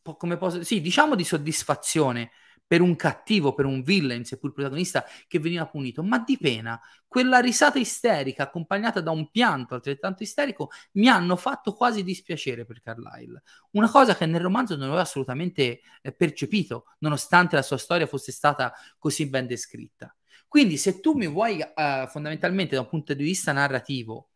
come 0.03 0.37
posso, 0.37 0.63
sì, 0.63 0.81
diciamo 0.81 1.15
di 1.15 1.25
soddisfazione, 1.25 2.31
per 2.73 2.81
un 2.81 2.97
cattivo, 2.97 3.53
per 3.53 3.67
un 3.67 3.83
villain, 3.83 4.25
seppur 4.25 4.55
protagonista, 4.55 5.05
che 5.29 5.39
veniva 5.39 5.67
punito, 5.67 6.03
ma 6.03 6.21
di 6.21 6.39
pena. 6.39 6.81
Quella 7.07 7.39
risata 7.39 7.79
isterica 7.79 8.45
accompagnata 8.45 9.03
da 9.03 9.11
un 9.11 9.31
pianto 9.31 9.75
altrettanto 9.75 10.23
isterico 10.23 10.71
mi 10.93 11.07
hanno 11.07 11.37
fatto 11.37 11.75
quasi 11.75 12.03
dispiacere 12.03 12.65
per 12.65 12.81
Carlyle. 12.81 13.43
Una 13.73 13.91
cosa 13.91 14.17
che 14.17 14.25
nel 14.25 14.41
romanzo 14.41 14.75
non 14.75 14.85
avevo 14.85 15.01
assolutamente 15.01 15.81
eh, 16.01 16.13
percepito, 16.13 16.87
nonostante 17.01 17.57
la 17.57 17.63
sua 17.63 17.77
storia 17.77 18.07
fosse 18.07 18.33
stata 18.33 18.73
così 18.99 19.29
ben 19.29 19.47
descritta. 19.47 20.17
Quindi 20.49 20.79
se 20.79 21.01
tu 21.01 21.13
mi 21.13 21.27
vuoi 21.27 21.61
eh, 21.61 22.07
fondamentalmente 22.09 22.75
da 22.75 22.81
un 22.81 22.89
punto 22.89 23.13
di 23.13 23.23
vista 23.23 23.53
narrativo 23.53 24.31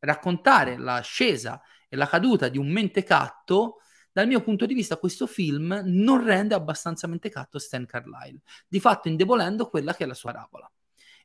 raccontare 0.00 0.76
l'ascesa 0.76 1.60
e 1.88 1.96
la 1.96 2.06
caduta 2.06 2.48
di 2.48 2.58
un 2.58 2.70
mentecatto, 2.70 3.76
dal 4.12 4.26
mio 4.26 4.42
punto 4.42 4.66
di 4.66 4.74
vista 4.74 4.96
questo 4.96 5.26
film 5.26 5.82
non 5.84 6.24
rende 6.24 6.54
abbastanza 6.54 7.06
mentecatto 7.06 7.58
Stan 7.58 7.86
Carlyle, 7.86 8.40
di 8.66 8.80
fatto 8.80 9.08
indebolendo 9.08 9.68
quella 9.68 9.94
che 9.94 10.04
è 10.04 10.06
la 10.06 10.14
sua 10.14 10.32
parabola. 10.32 10.70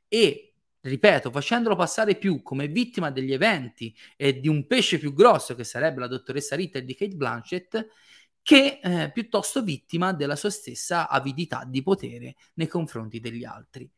E 0.08 0.54
ripeto, 0.82 1.32
facendolo 1.32 1.76
passare 1.76 2.16
più 2.16 2.44
come 2.44 2.68
vittima 2.68 3.10
degli 3.10 3.34
eventi 3.34 3.96
e 4.16 4.40
di 4.40 4.48
un 4.48 4.68
pesce 4.68 5.00
più 5.00 5.14
grosso 5.14 5.56
che 5.56 5.64
sarebbe 5.64 6.00
la 6.00 6.08
dottoressa 6.08 6.56
Ritter 6.56 6.84
di 6.86 6.96
Kate 6.96 7.16
Blanchett, 7.16 7.88
che 8.44 8.80
eh, 8.84 9.12
piuttosto 9.12 9.64
vittima 9.64 10.14
della 10.14 10.36
sua 10.36 10.52
stessa 10.52 11.10
avidità 11.10 11.64
di 11.66 11.82
potere 11.82 12.36
nei 12.54 12.68
confronti 12.68 13.20
degli 13.20 13.44
altri. 13.44 13.90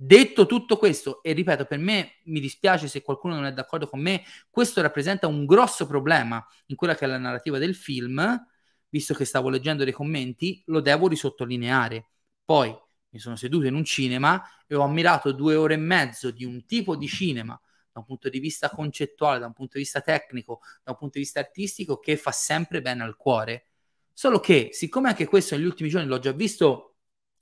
Detto 0.00 0.46
tutto 0.46 0.76
questo, 0.76 1.20
e 1.24 1.32
ripeto, 1.32 1.64
per 1.64 1.78
me 1.78 2.18
mi 2.26 2.38
dispiace 2.38 2.86
se 2.86 3.02
qualcuno 3.02 3.34
non 3.34 3.46
è 3.46 3.52
d'accordo 3.52 3.88
con 3.88 3.98
me, 3.98 4.22
questo 4.48 4.80
rappresenta 4.80 5.26
un 5.26 5.44
grosso 5.44 5.88
problema 5.88 6.46
in 6.66 6.76
quella 6.76 6.94
che 6.94 7.04
è 7.04 7.08
la 7.08 7.18
narrativa 7.18 7.58
del 7.58 7.74
film, 7.74 8.46
visto 8.88 9.12
che 9.12 9.24
stavo 9.24 9.48
leggendo 9.48 9.82
dei 9.82 9.92
commenti, 9.92 10.62
lo 10.66 10.78
devo 10.78 11.08
risottolineare. 11.08 12.10
Poi 12.44 12.72
mi 13.08 13.18
sono 13.18 13.34
seduto 13.34 13.66
in 13.66 13.74
un 13.74 13.84
cinema 13.84 14.40
e 14.68 14.76
ho 14.76 14.82
ammirato 14.82 15.32
due 15.32 15.56
ore 15.56 15.74
e 15.74 15.78
mezzo 15.78 16.30
di 16.30 16.44
un 16.44 16.64
tipo 16.64 16.94
di 16.94 17.08
cinema 17.08 17.60
da 17.90 17.98
un 17.98 18.04
punto 18.04 18.28
di 18.28 18.38
vista 18.38 18.70
concettuale, 18.70 19.40
da 19.40 19.46
un 19.46 19.52
punto 19.52 19.78
di 19.78 19.82
vista 19.82 20.00
tecnico, 20.00 20.60
da 20.84 20.92
un 20.92 20.96
punto 20.96 21.14
di 21.14 21.24
vista 21.24 21.40
artistico, 21.40 21.98
che 21.98 22.16
fa 22.16 22.30
sempre 22.30 22.80
bene 22.80 23.02
al 23.02 23.16
cuore. 23.16 23.70
Solo 24.12 24.38
che, 24.38 24.68
siccome 24.70 25.08
anche 25.08 25.26
questo 25.26 25.56
negli 25.56 25.64
ultimi 25.64 25.88
giorni 25.88 26.06
l'ho 26.06 26.20
già 26.20 26.30
visto 26.30 26.97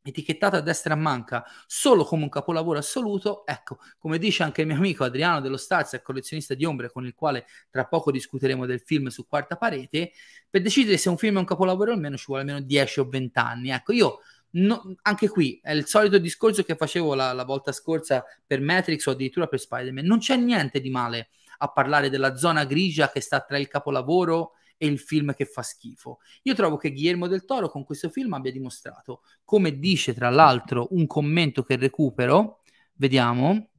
etichettato 0.09 0.57
a 0.57 0.61
destra 0.61 0.95
a 0.95 0.97
manca 0.97 1.45
solo 1.67 2.05
come 2.05 2.25
un 2.25 2.29
capolavoro 2.29 2.79
assoluto, 2.79 3.45
ecco, 3.47 3.79
come 3.99 4.19
dice 4.19 4.43
anche 4.43 4.63
il 4.63 4.67
mio 4.67 4.77
amico 4.77 5.05
Adriano 5.05 5.41
dello 5.41 5.57
Stazza, 5.57 6.01
collezionista 6.01 6.55
di 6.55 6.65
ombre 6.65 6.91
con 6.91 7.05
il 7.05 7.15
quale 7.15 7.47
tra 7.71 7.87
poco 7.87 8.11
discuteremo 8.11 8.67
del 8.67 8.81
film 8.81 9.09
su 9.09 9.27
quarta 9.27 9.57
parete, 9.57 10.13
per 10.49 10.63
decidere 10.63 10.97
se 10.97 11.09
un 11.09 11.17
film 11.17 11.37
è 11.37 11.39
un 11.41 11.45
capolavoro 11.45 11.93
almeno 11.93 12.17
ci 12.17 12.25
vuole 12.27 12.43
almeno 12.43 12.61
10 12.61 13.01
o 13.01 13.09
20 13.09 13.39
anni. 13.39 13.71
Ecco, 13.71 13.93
io 13.93 14.21
no, 14.51 14.95
anche 15.03 15.29
qui 15.29 15.61
è 15.63 15.73
il 15.73 15.87
solito 15.87 16.19
discorso 16.19 16.63
che 16.63 16.77
facevo 16.77 17.15
la, 17.15 17.33
la 17.33 17.45
volta 17.45 17.73
scorsa 17.73 18.25
per 18.47 18.61
Matrix 18.61 19.07
o 19.07 19.13
addirittura 19.13 19.47
per 19.47 19.61
Spider-Man, 19.61 20.05
non 20.05 20.19
c'è 20.19 20.37
niente 20.37 20.81
di 20.81 20.91
male 20.91 21.31
a 21.59 21.69
parlare 21.69 22.11
della 22.11 22.37
zona 22.37 22.65
grigia 22.65 23.11
che 23.11 23.21
sta 23.21 23.41
tra 23.41 23.59
il 23.59 23.69
capolavoro 23.69 24.53
e 24.53 24.57
il 24.79 24.99
film 24.99 25.35
che 25.35 25.45
fa 25.45 25.63
schifo. 25.63 26.19
Io 26.43 26.55
trovo 26.55 26.77
che 26.77 26.93
Guillermo 26.93 27.27
del 27.27 27.45
Toro 27.45 27.69
con 27.69 27.85
questo 27.85 28.11
film 28.11 28.33
abbia 28.35 28.53
dimostrato, 28.53 29.23
come 29.45 29.79
dice 29.79 30.15
tra 30.15 30.31
l'altro 30.31 30.89
un 30.91 31.07
commento 31.07 31.63
che 31.63 31.77
recupero, 31.77 32.61
vediamo, 32.95 33.71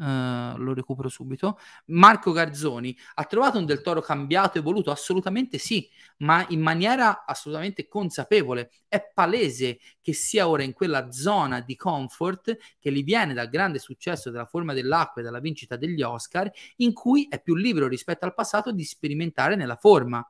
Uh, 0.00 0.56
lo 0.58 0.74
recupero 0.74 1.08
subito. 1.08 1.58
Marco 1.86 2.30
Garzoni 2.30 2.96
ha 3.14 3.24
trovato 3.24 3.58
un 3.58 3.66
Del 3.66 3.80
Toro 3.80 4.00
cambiato, 4.00 4.56
evoluto? 4.56 4.92
Assolutamente 4.92 5.58
sì, 5.58 5.90
ma 6.18 6.46
in 6.50 6.60
maniera 6.60 7.24
assolutamente 7.24 7.88
consapevole. 7.88 8.70
È 8.86 9.10
palese 9.12 9.80
che 10.00 10.12
sia 10.12 10.46
ora 10.46 10.62
in 10.62 10.72
quella 10.72 11.10
zona 11.10 11.60
di 11.60 11.74
comfort 11.74 12.56
che 12.78 12.92
gli 12.92 13.02
viene 13.02 13.34
dal 13.34 13.48
grande 13.48 13.80
successo 13.80 14.30
della 14.30 14.46
forma 14.46 14.72
dell'acqua 14.72 15.20
e 15.20 15.24
dalla 15.24 15.40
vincita 15.40 15.74
degli 15.74 16.00
Oscar, 16.00 16.48
in 16.76 16.92
cui 16.92 17.26
è 17.28 17.42
più 17.42 17.56
libero 17.56 17.88
rispetto 17.88 18.24
al 18.24 18.34
passato 18.34 18.70
di 18.70 18.84
sperimentare 18.84 19.56
nella 19.56 19.76
forma. 19.76 20.24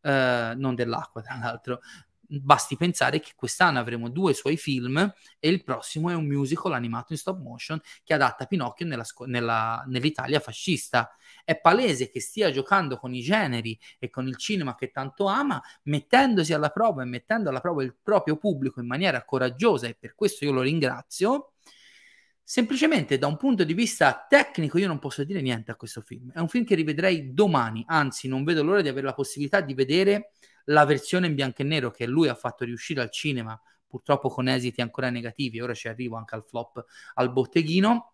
Uh, 0.00 0.54
non 0.54 0.76
dell'acqua, 0.76 1.22
tra 1.22 1.36
l'altro, 1.36 1.80
basti 2.28 2.76
pensare 2.76 3.20
che 3.20 3.32
quest'anno 3.34 3.78
avremo 3.78 4.10
due 4.10 4.34
suoi 4.34 4.56
film 4.56 4.98
e 5.38 5.48
il 5.48 5.64
prossimo 5.64 6.10
è 6.10 6.14
un 6.14 6.26
musical 6.26 6.74
animato 6.74 7.12
in 7.12 7.18
stop 7.18 7.40
motion 7.40 7.80
che 8.04 8.14
adatta 8.14 8.44
Pinocchio 8.44 8.86
nella, 8.86 9.04
nella, 9.26 9.84
nell'Italia 9.86 10.38
fascista. 10.38 11.10
È 11.42 11.58
palese 11.58 12.10
che 12.10 12.20
stia 12.20 12.50
giocando 12.50 12.98
con 12.98 13.14
i 13.14 13.20
generi 13.20 13.78
e 13.98 14.10
con 14.10 14.28
il 14.28 14.36
cinema 14.36 14.74
che 14.74 14.90
tanto 14.90 15.26
ama, 15.26 15.60
mettendosi 15.84 16.52
alla 16.52 16.70
prova 16.70 17.02
e 17.02 17.06
mettendo 17.06 17.48
alla 17.48 17.60
prova 17.60 17.82
il 17.82 17.96
proprio 18.00 18.36
pubblico 18.36 18.80
in 18.80 18.86
maniera 18.86 19.24
coraggiosa 19.24 19.86
e 19.86 19.96
per 19.98 20.14
questo 20.14 20.44
io 20.44 20.52
lo 20.52 20.60
ringrazio. 20.60 21.52
Semplicemente 22.42 23.18
da 23.18 23.26
un 23.26 23.36
punto 23.36 23.62
di 23.62 23.74
vista 23.74 24.24
tecnico 24.26 24.78
io 24.78 24.86
non 24.86 24.98
posso 24.98 25.22
dire 25.22 25.42
niente 25.42 25.70
a 25.70 25.76
questo 25.76 26.00
film. 26.00 26.32
È 26.32 26.38
un 26.38 26.48
film 26.48 26.64
che 26.64 26.74
rivedrei 26.74 27.34
domani, 27.34 27.84
anzi 27.86 28.26
non 28.26 28.42
vedo 28.42 28.62
l'ora 28.62 28.80
di 28.80 28.88
avere 28.88 29.04
la 29.04 29.12
possibilità 29.12 29.60
di 29.60 29.74
vedere 29.74 30.30
la 30.68 30.84
versione 30.84 31.26
in 31.26 31.34
bianco 31.34 31.62
e 31.62 31.64
nero 31.64 31.90
che 31.90 32.06
lui 32.06 32.28
ha 32.28 32.34
fatto 32.34 32.64
riuscire 32.64 33.00
al 33.00 33.10
cinema, 33.10 33.60
purtroppo 33.86 34.28
con 34.28 34.48
esiti 34.48 34.80
ancora 34.80 35.10
negativi, 35.10 35.60
ora 35.60 35.74
ci 35.74 35.88
arrivo 35.88 36.16
anche 36.16 36.34
al 36.34 36.44
flop 36.44 36.84
al 37.14 37.32
botteghino. 37.32 38.12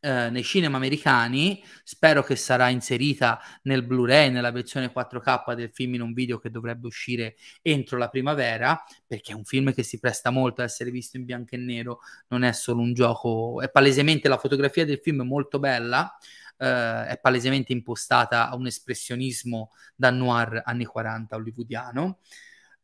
Eh, 0.00 0.30
nei 0.30 0.44
cinema 0.44 0.76
americani 0.76 1.60
spero 1.82 2.22
che 2.22 2.36
sarà 2.36 2.68
inserita 2.68 3.40
nel 3.62 3.84
Blu-ray 3.84 4.30
nella 4.30 4.52
versione 4.52 4.92
4K 4.92 5.54
del 5.54 5.72
film 5.72 5.94
in 5.94 6.02
un 6.02 6.12
video 6.12 6.38
che 6.38 6.50
dovrebbe 6.50 6.86
uscire 6.86 7.34
entro 7.62 7.98
la 7.98 8.08
primavera 8.08 8.80
perché 9.04 9.32
è 9.32 9.34
un 9.34 9.42
film 9.42 9.74
che 9.74 9.82
si 9.82 9.98
presta 9.98 10.30
molto 10.30 10.60
a 10.60 10.64
essere 10.64 10.92
visto 10.92 11.16
in 11.16 11.24
bianco 11.24 11.56
e 11.56 11.58
nero 11.58 11.98
non 12.28 12.44
è 12.44 12.52
solo 12.52 12.80
un 12.80 12.94
gioco 12.94 13.60
è 13.60 13.68
palesemente 13.70 14.28
la 14.28 14.38
fotografia 14.38 14.84
del 14.84 15.00
film 15.02 15.22
molto 15.22 15.58
bella 15.58 16.16
eh, 16.58 17.06
è 17.06 17.18
palesemente 17.20 17.72
impostata 17.72 18.48
a 18.50 18.56
un 18.56 18.66
espressionismo 18.66 19.70
da 19.94 20.10
noir 20.10 20.62
anni 20.64 20.84
40 20.84 21.36
hollywoodiano. 21.36 22.18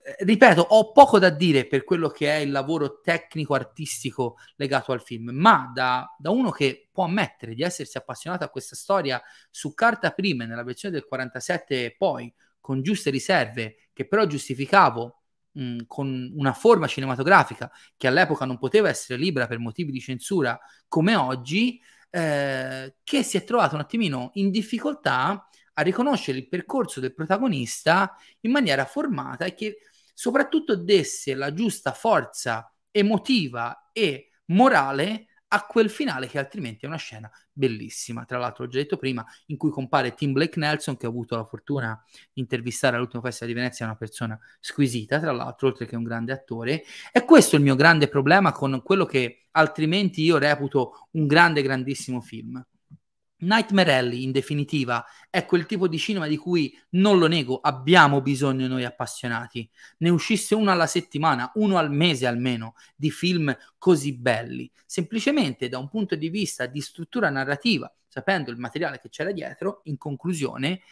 Eh, 0.07 0.17
ripeto, 0.25 0.61
ho 0.61 0.93
poco 0.93 1.19
da 1.19 1.31
dire 1.31 1.67
per 1.67 1.85
quello 1.85 2.09
che 2.09 2.31
è 2.31 2.37
il 2.37 2.51
lavoro 2.51 3.01
tecnico-artistico 3.01 4.37
legato 4.57 4.93
al 4.93 5.03
film, 5.03 5.31
ma 5.33 5.71
da, 5.75 6.15
da, 6.19 6.31
uno 6.31 6.51
che 6.51 6.89
può 6.93 7.05
ammettere 7.05 7.55
di 7.55 7.63
essersi 7.63 7.97
appassionato 7.97 8.45
a 8.45 8.49
questa 8.49 8.77
storia 8.77 9.21
su 9.51 9.75
carta 9.75 10.11
prima, 10.11 10.45
nella 10.45 10.63
versione 10.63 10.95
del 10.95 11.07
47 11.07 11.85
e 11.85 11.95
poi, 11.97 12.33
con 12.61 12.83
giuste 12.83 13.11
riserve, 13.11 13.77
che 13.93 14.07
però 14.07 14.27
giustificavo 14.27 15.23
mh, 15.53 15.79
con 15.87 16.33
una 16.37 16.53
forma 16.53 16.87
cinematografica 16.87 17.71
che 17.97 18.07
all'epoca 18.07 18.45
non 18.45 18.59
poteva 18.59 18.89
essere 18.89 19.19
libera 19.19 19.47
per 19.47 19.59
motivi 19.59 19.91
di 19.93 20.01
censura 20.01 20.59
come 20.89 21.15
oggi, 21.15 21.81
eh, 22.15 22.95
che 23.03 23.25
si 23.25 23.37
è 23.37 23.43
trovato 23.43 23.75
un 23.75 23.81
attimino 23.81 24.31
in 24.35 24.53
difficoltà 24.53 25.49
a 25.73 25.83
riconoscere 25.83 26.39
il 26.39 26.49
percorso 26.49 27.01
del 27.01 27.13
protagonista 27.13 28.15
in 28.43 28.53
maniera 28.53 28.85
formata 28.85 29.45
e 29.45 29.55
che 29.55 29.79
soprattutto 30.15 30.77
desse 30.77 31.35
la 31.35 31.53
giusta 31.53 31.91
forza 31.91 32.73
emotiva 32.93 33.91
e 33.93 34.31
morale 34.47 35.27
a 35.55 35.67
quel 35.67 35.89
finale 35.89 36.27
che 36.27 36.39
altrimenti 36.39 36.85
è 36.85 36.89
una 36.89 36.97
scena 36.97 37.31
bellissima. 37.53 38.25
Tra 38.25 38.39
l'altro, 38.39 38.65
ho 38.65 38.69
già 38.69 38.79
detto 38.79 38.97
prima, 38.97 39.25
in 39.47 39.57
cui 39.57 39.71
compare 39.71 40.15
Tim 40.15 40.33
Blake 40.33 40.59
Nelson, 40.59 40.97
che 40.97 41.07
ho 41.07 41.11
avuto 41.11 41.37
la 41.37 41.45
fortuna 41.45 42.05
di 42.33 42.41
intervistare 42.41 42.97
all'ultimo 42.97 43.23
festival 43.23 43.55
di 43.55 43.61
Venezia, 43.61 43.85
è 43.85 43.89
una 43.89 43.97
persona 43.97 44.39
squisita, 44.59 45.21
tra 45.21 45.31
l'altro, 45.31 45.69
oltre 45.69 45.87
che 45.87 45.95
un 45.95 46.03
grande 46.03 46.33
attore. 46.33 46.83
E 47.13 47.25
questo 47.25 47.55
è 47.55 47.59
il 47.59 47.65
mio 47.65 47.77
grande 47.77 48.09
problema 48.09 48.51
con 48.51 48.83
quello 48.83 49.05
che 49.05 49.47
altrimenti 49.53 50.23
io 50.23 50.39
reputo 50.39 51.09
un 51.13 51.27
grande, 51.27 51.63
grandissimo 51.63 52.21
film. 52.21 52.61
Nightmare 53.45 53.95
Alley, 53.95 54.23
in 54.23 54.33
definitiva, 54.33 55.05
è 55.31 55.45
quel 55.45 55.67
tipo 55.67 55.89
di 55.89 55.99
cinema 55.99 56.27
di 56.27 56.37
cui, 56.37 56.77
non 56.91 57.19
lo 57.19 57.27
nego, 57.27 57.61
abbiamo 57.61 58.21
bisogno 58.21 58.67
noi 58.67 58.85
appassionati. 58.85 59.69
Ne 59.99 60.09
uscisse 60.09 60.55
uno 60.55 60.71
alla 60.71 60.87
settimana, 60.87 61.51
uno 61.55 61.77
al 61.77 61.91
mese 61.91 62.27
almeno, 62.27 62.75
di 62.97 63.11
film 63.11 63.57
così 63.79 64.17
belli. 64.17 64.71
Semplicemente 64.87 65.69
da 65.69 65.79
un 65.79 65.89
punto 65.89 66.15
di 66.17 66.29
vista 66.29 66.67
di 66.67 66.81
struttura 66.81 67.31
narrativa, 67.31 67.93
sapendo 68.07 68.51
il 68.51 68.59
materiale 68.59 69.01
che 69.01 69.09
c'era 69.09 69.33
dietro, 69.33 69.81
in 69.85 69.99
conclusione, 69.99 70.83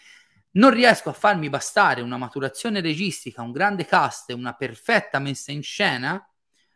non 0.53 0.71
riesco 0.71 1.09
a 1.09 1.15
farmi 1.15 1.49
bastare 1.49 2.03
una 2.03 2.17
maturazione 2.17 2.81
registica, 2.81 3.43
un 3.43 3.53
grande 3.53 3.87
cast 3.87 4.31
e 4.31 4.35
una 4.35 4.55
perfetta 4.55 5.19
messa 5.19 5.53
in 5.53 5.63
scena, 5.63 6.27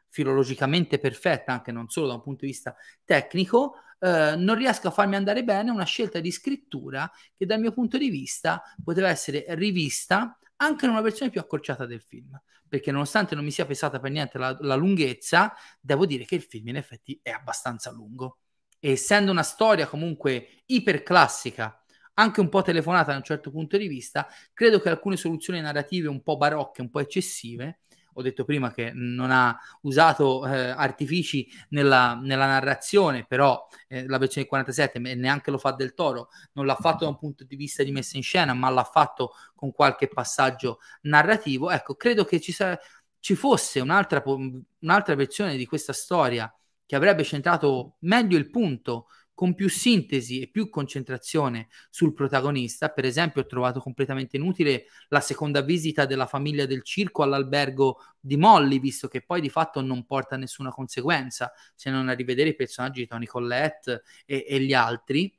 filologicamente 0.08 0.98
perfetta, 0.98 1.52
anche 1.52 1.72
non 1.72 1.88
solo 1.88 2.06
da 2.06 2.14
un 2.14 2.22
punto 2.22 2.46
di 2.46 2.52
vista 2.52 2.74
tecnico, 3.04 3.74
eh, 3.98 4.34
non 4.36 4.56
riesco 4.56 4.88
a 4.88 4.90
farmi 4.90 5.16
andare 5.16 5.44
bene 5.44 5.70
una 5.70 5.84
scelta 5.84 6.20
di 6.20 6.30
scrittura 6.30 7.10
che 7.34 7.46
dal 7.46 7.60
mio 7.60 7.72
punto 7.72 7.98
di 7.98 8.10
vista 8.10 8.62
poteva 8.82 9.08
essere 9.08 9.44
rivista 9.50 10.38
anche 10.56 10.84
in 10.84 10.90
una 10.90 11.00
versione 11.00 11.30
più 11.30 11.40
accorciata 11.40 11.86
del 11.86 12.02
film. 12.02 12.40
Perché 12.68 12.90
nonostante 12.90 13.34
non 13.34 13.44
mi 13.44 13.52
sia 13.52 13.64
pesata 13.64 14.00
per 14.00 14.10
niente 14.10 14.38
la, 14.38 14.56
la 14.60 14.74
lunghezza, 14.74 15.54
devo 15.80 16.04
dire 16.04 16.24
che 16.24 16.34
il 16.34 16.42
film 16.42 16.68
in 16.68 16.76
effetti 16.76 17.18
è 17.22 17.30
abbastanza 17.30 17.90
lungo. 17.92 18.38
E 18.80 18.90
essendo 18.92 19.30
una 19.30 19.44
storia 19.44 19.86
comunque 19.86 20.62
iperclassica, 20.66 21.84
anche 22.14 22.40
un 22.40 22.48
po' 22.48 22.62
telefonata 22.62 23.12
da 23.12 23.18
un 23.18 23.22
certo 23.22 23.50
punto 23.50 23.76
di 23.76 23.86
vista, 23.86 24.26
credo 24.52 24.80
che 24.80 24.88
alcune 24.88 25.16
soluzioni 25.16 25.60
narrative 25.60 26.08
un 26.08 26.22
po' 26.22 26.36
barocche, 26.36 26.80
un 26.80 26.90
po' 26.90 27.00
eccessive, 27.00 27.80
ho 28.18 28.22
detto 28.22 28.44
prima 28.44 28.72
che 28.72 28.92
non 28.94 29.30
ha 29.30 29.58
usato 29.82 30.46
eh, 30.46 30.70
artifici 30.70 31.46
nella, 31.70 32.14
nella, 32.14 32.46
narrazione, 32.46 33.26
però 33.26 33.66
eh, 33.88 34.06
la 34.06 34.16
versione 34.16 34.46
47 34.46 34.98
neanche 34.98 35.50
lo 35.50 35.58
fa 35.58 35.72
del 35.72 35.92
Toro, 35.92 36.30
non 36.52 36.64
l'ha 36.64 36.76
fatto 36.76 37.04
da 37.04 37.10
un 37.10 37.18
punto 37.18 37.44
di 37.44 37.56
vista 37.56 37.82
di 37.82 37.92
messa 37.92 38.16
in 38.16 38.22
scena, 38.22 38.54
ma 38.54 38.70
l'ha 38.70 38.84
fatto 38.84 39.32
con 39.54 39.70
qualche 39.70 40.08
passaggio 40.08 40.78
narrativo. 41.02 41.70
Ecco, 41.70 41.94
credo 41.94 42.24
che 42.24 42.40
ci, 42.40 42.52
sa- 42.52 42.78
ci 43.20 43.34
fosse 43.34 43.80
un'altra, 43.80 44.22
un'altra 44.24 45.14
versione 45.14 45.56
di 45.56 45.66
questa 45.66 45.92
storia 45.92 46.50
che 46.86 46.96
avrebbe 46.96 47.22
centrato 47.22 47.96
meglio 48.00 48.38
il 48.38 48.48
punto 48.48 49.08
con 49.36 49.54
più 49.54 49.68
sintesi 49.68 50.40
e 50.40 50.48
più 50.48 50.70
concentrazione 50.70 51.68
sul 51.90 52.14
protagonista. 52.14 52.88
Per 52.88 53.04
esempio, 53.04 53.42
ho 53.42 53.46
trovato 53.46 53.80
completamente 53.80 54.36
inutile 54.36 54.86
la 55.08 55.20
seconda 55.20 55.60
visita 55.60 56.06
della 56.06 56.26
famiglia 56.26 56.64
del 56.64 56.82
circo 56.82 57.22
all'albergo 57.22 57.98
di 58.18 58.38
Molly, 58.38 58.80
visto 58.80 59.08
che 59.08 59.20
poi 59.20 59.42
di 59.42 59.50
fatto 59.50 59.82
non 59.82 60.06
porta 60.06 60.38
nessuna 60.38 60.70
conseguenza 60.70 61.52
se 61.74 61.90
non 61.90 62.08
a 62.08 62.14
rivedere 62.14 62.48
i 62.48 62.56
personaggi 62.56 63.00
di 63.00 63.06
Tony 63.06 63.26
Collette 63.26 64.04
e, 64.24 64.46
e 64.48 64.58
gli 64.58 64.72
altri 64.72 65.30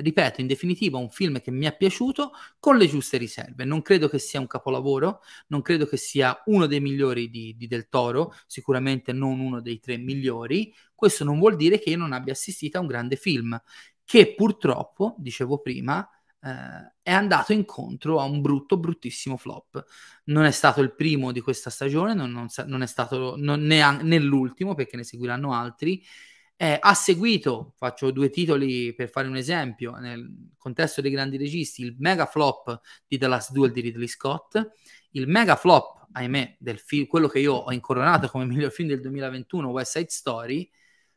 ripeto, 0.00 0.40
in 0.40 0.46
definitiva, 0.46 0.98
un 0.98 1.10
film 1.10 1.40
che 1.40 1.50
mi 1.50 1.66
è 1.66 1.76
piaciuto 1.76 2.32
con 2.58 2.76
le 2.76 2.86
giuste 2.86 3.16
riserve. 3.16 3.64
Non 3.64 3.82
credo 3.82 4.08
che 4.08 4.18
sia 4.18 4.40
un 4.40 4.46
capolavoro, 4.46 5.20
non 5.48 5.62
credo 5.62 5.86
che 5.86 5.96
sia 5.96 6.42
uno 6.46 6.66
dei 6.66 6.80
migliori 6.80 7.30
di, 7.30 7.54
di, 7.56 7.66
Del 7.66 7.88
Toro, 7.88 8.34
sicuramente 8.46 9.12
non 9.12 9.40
uno 9.40 9.60
dei 9.60 9.78
tre 9.78 9.96
migliori. 9.96 10.74
Questo 10.94 11.24
non 11.24 11.38
vuol 11.38 11.56
dire 11.56 11.78
che 11.78 11.90
io 11.90 11.96
non 11.96 12.12
abbia 12.12 12.32
assistito 12.32 12.78
a 12.78 12.80
un 12.80 12.86
grande 12.86 13.16
film, 13.16 13.60
che 14.04 14.34
purtroppo, 14.34 15.14
dicevo 15.18 15.60
prima, 15.60 16.08
eh, 16.42 16.92
è 17.02 17.12
andato 17.12 17.52
incontro 17.52 18.20
a 18.20 18.24
un 18.24 18.40
brutto, 18.40 18.78
bruttissimo 18.78 19.36
flop. 19.36 19.84
Non 20.24 20.44
è 20.44 20.50
stato 20.50 20.80
il 20.80 20.94
primo 20.94 21.32
di 21.32 21.40
questa 21.40 21.70
stagione, 21.70 22.14
non, 22.14 22.30
non, 22.30 22.46
non 22.66 22.82
è 22.82 22.86
stato 22.86 23.34
non, 23.36 23.60
né, 23.60 24.02
né 24.02 24.18
l'ultimo, 24.18 24.74
perché 24.74 24.96
ne 24.96 25.04
seguiranno 25.04 25.52
altri 25.52 26.02
eh, 26.62 26.76
ha 26.78 26.92
seguito, 26.92 27.72
faccio 27.78 28.10
due 28.10 28.28
titoli 28.28 28.92
per 28.94 29.08
fare 29.08 29.26
un 29.26 29.36
esempio, 29.36 29.94
nel 29.94 30.50
contesto 30.58 31.00
dei 31.00 31.10
grandi 31.10 31.38
registi, 31.38 31.80
il 31.80 31.96
mega 32.00 32.26
flop 32.26 32.82
di 33.08 33.16
The 33.16 33.28
Last 33.28 33.52
Duel 33.52 33.72
di 33.72 33.80
Ridley 33.80 34.06
Scott, 34.06 34.70
il 35.12 35.26
mega 35.26 35.56
flop, 35.56 36.08
ahimè, 36.12 36.58
del 36.58 36.78
film, 36.78 37.06
quello 37.06 37.28
che 37.28 37.38
io 37.38 37.54
ho 37.54 37.72
incoronato 37.72 38.28
come 38.28 38.44
miglior 38.44 38.72
film 38.72 38.88
del 38.88 39.00
2021, 39.00 39.70
West 39.70 39.96
Side 39.96 40.10
Story, 40.10 40.70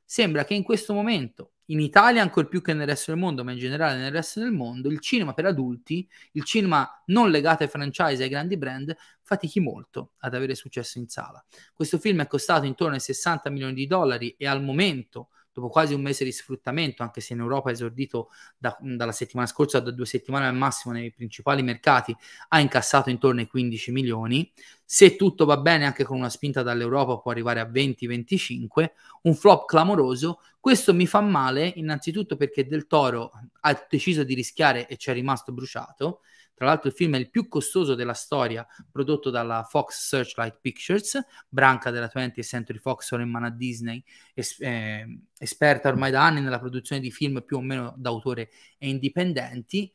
sembra 0.05 0.45
che 0.45 0.53
in 0.53 0.63
questo 0.63 0.93
momento, 0.93 1.52
in 1.67 1.79
Italia 1.79 2.21
ancora 2.21 2.47
più 2.47 2.61
che 2.61 2.73
nel 2.73 2.87
resto 2.87 3.11
del 3.11 3.19
mondo, 3.19 3.43
ma 3.43 3.51
in 3.51 3.57
generale 3.57 3.97
nel 3.97 4.11
resto 4.11 4.39
del 4.39 4.51
mondo, 4.51 4.89
il 4.89 4.99
cinema 4.99 5.33
per 5.33 5.45
adulti, 5.45 6.07
il 6.33 6.43
cinema 6.43 7.01
non 7.07 7.29
legato 7.29 7.63
ai 7.63 7.69
franchise, 7.69 8.23
ai 8.23 8.29
grandi 8.29 8.57
brand, 8.57 8.95
fatichi 9.21 9.59
molto 9.59 10.11
ad 10.19 10.33
avere 10.33 10.55
successo 10.55 10.99
in 10.99 11.07
sala. 11.07 11.43
Questo 11.73 11.97
film 11.97 12.21
è 12.21 12.27
costato 12.27 12.65
intorno 12.65 12.95
ai 12.95 12.99
60 12.99 13.49
milioni 13.49 13.73
di 13.73 13.87
dollari 13.87 14.35
e 14.37 14.45
al 14.45 14.61
momento 14.61 15.29
dopo 15.53 15.69
quasi 15.69 15.93
un 15.93 16.01
mese 16.01 16.23
di 16.23 16.31
sfruttamento, 16.31 17.03
anche 17.03 17.21
se 17.21 17.33
in 17.33 17.39
Europa 17.39 17.69
è 17.69 17.73
esordito 17.73 18.29
da, 18.57 18.75
dalla 18.81 19.11
settimana 19.11 19.47
scorsa, 19.47 19.79
da 19.79 19.91
due 19.91 20.05
settimane 20.05 20.47
al 20.47 20.55
massimo 20.55 20.93
nei 20.93 21.11
principali 21.11 21.61
mercati, 21.61 22.15
ha 22.49 22.59
incassato 22.59 23.09
intorno 23.09 23.39
ai 23.39 23.47
15 23.47 23.91
milioni. 23.91 24.51
Se 24.83 25.15
tutto 25.15 25.45
va 25.45 25.57
bene, 25.57 25.85
anche 25.85 26.03
con 26.03 26.17
una 26.17 26.29
spinta 26.29 26.63
dall'Europa 26.63 27.19
può 27.19 27.31
arrivare 27.31 27.59
a 27.59 27.65
20-25, 27.65 28.91
un 29.23 29.35
flop 29.35 29.65
clamoroso. 29.67 30.39
Questo 30.59 30.93
mi 30.93 31.05
fa 31.05 31.21
male 31.21 31.71
innanzitutto 31.75 32.35
perché 32.35 32.65
Del 32.65 32.87
Toro 32.87 33.31
ha 33.61 33.85
deciso 33.87 34.23
di 34.23 34.33
rischiare 34.33 34.87
e 34.87 34.97
ci 34.97 35.09
è 35.09 35.13
rimasto 35.13 35.51
bruciato 35.51 36.21
tra 36.63 36.71
l'altro 36.71 36.87
il 36.87 36.95
film 36.95 37.15
è 37.15 37.17
il 37.17 37.29
più 37.29 37.49
costoso 37.49 37.93
della 37.93 38.13
storia, 38.13 38.65
prodotto 38.89 39.29
dalla 39.29 39.63
Fox 39.69 40.07
Searchlight 40.07 40.59
Pictures, 40.61 41.19
branca 41.49 41.91
della 41.91 42.07
20th 42.07 42.41
Century 42.41 42.79
Fox 42.79 43.11
ora 43.11 43.21
in 43.21 43.29
mano 43.29 43.47
a 43.47 43.49
Disney, 43.49 44.01
es- 44.33 44.61
eh, 44.61 45.05
esperta 45.37 45.89
ormai 45.89 46.09
da 46.09 46.23
anni 46.23 46.39
nella 46.39 46.59
produzione 46.59 47.01
di 47.01 47.11
film 47.11 47.43
più 47.45 47.57
o 47.57 47.61
meno 47.61 47.93
d'autore 47.97 48.49
e 48.77 48.87
indipendenti. 48.87 49.91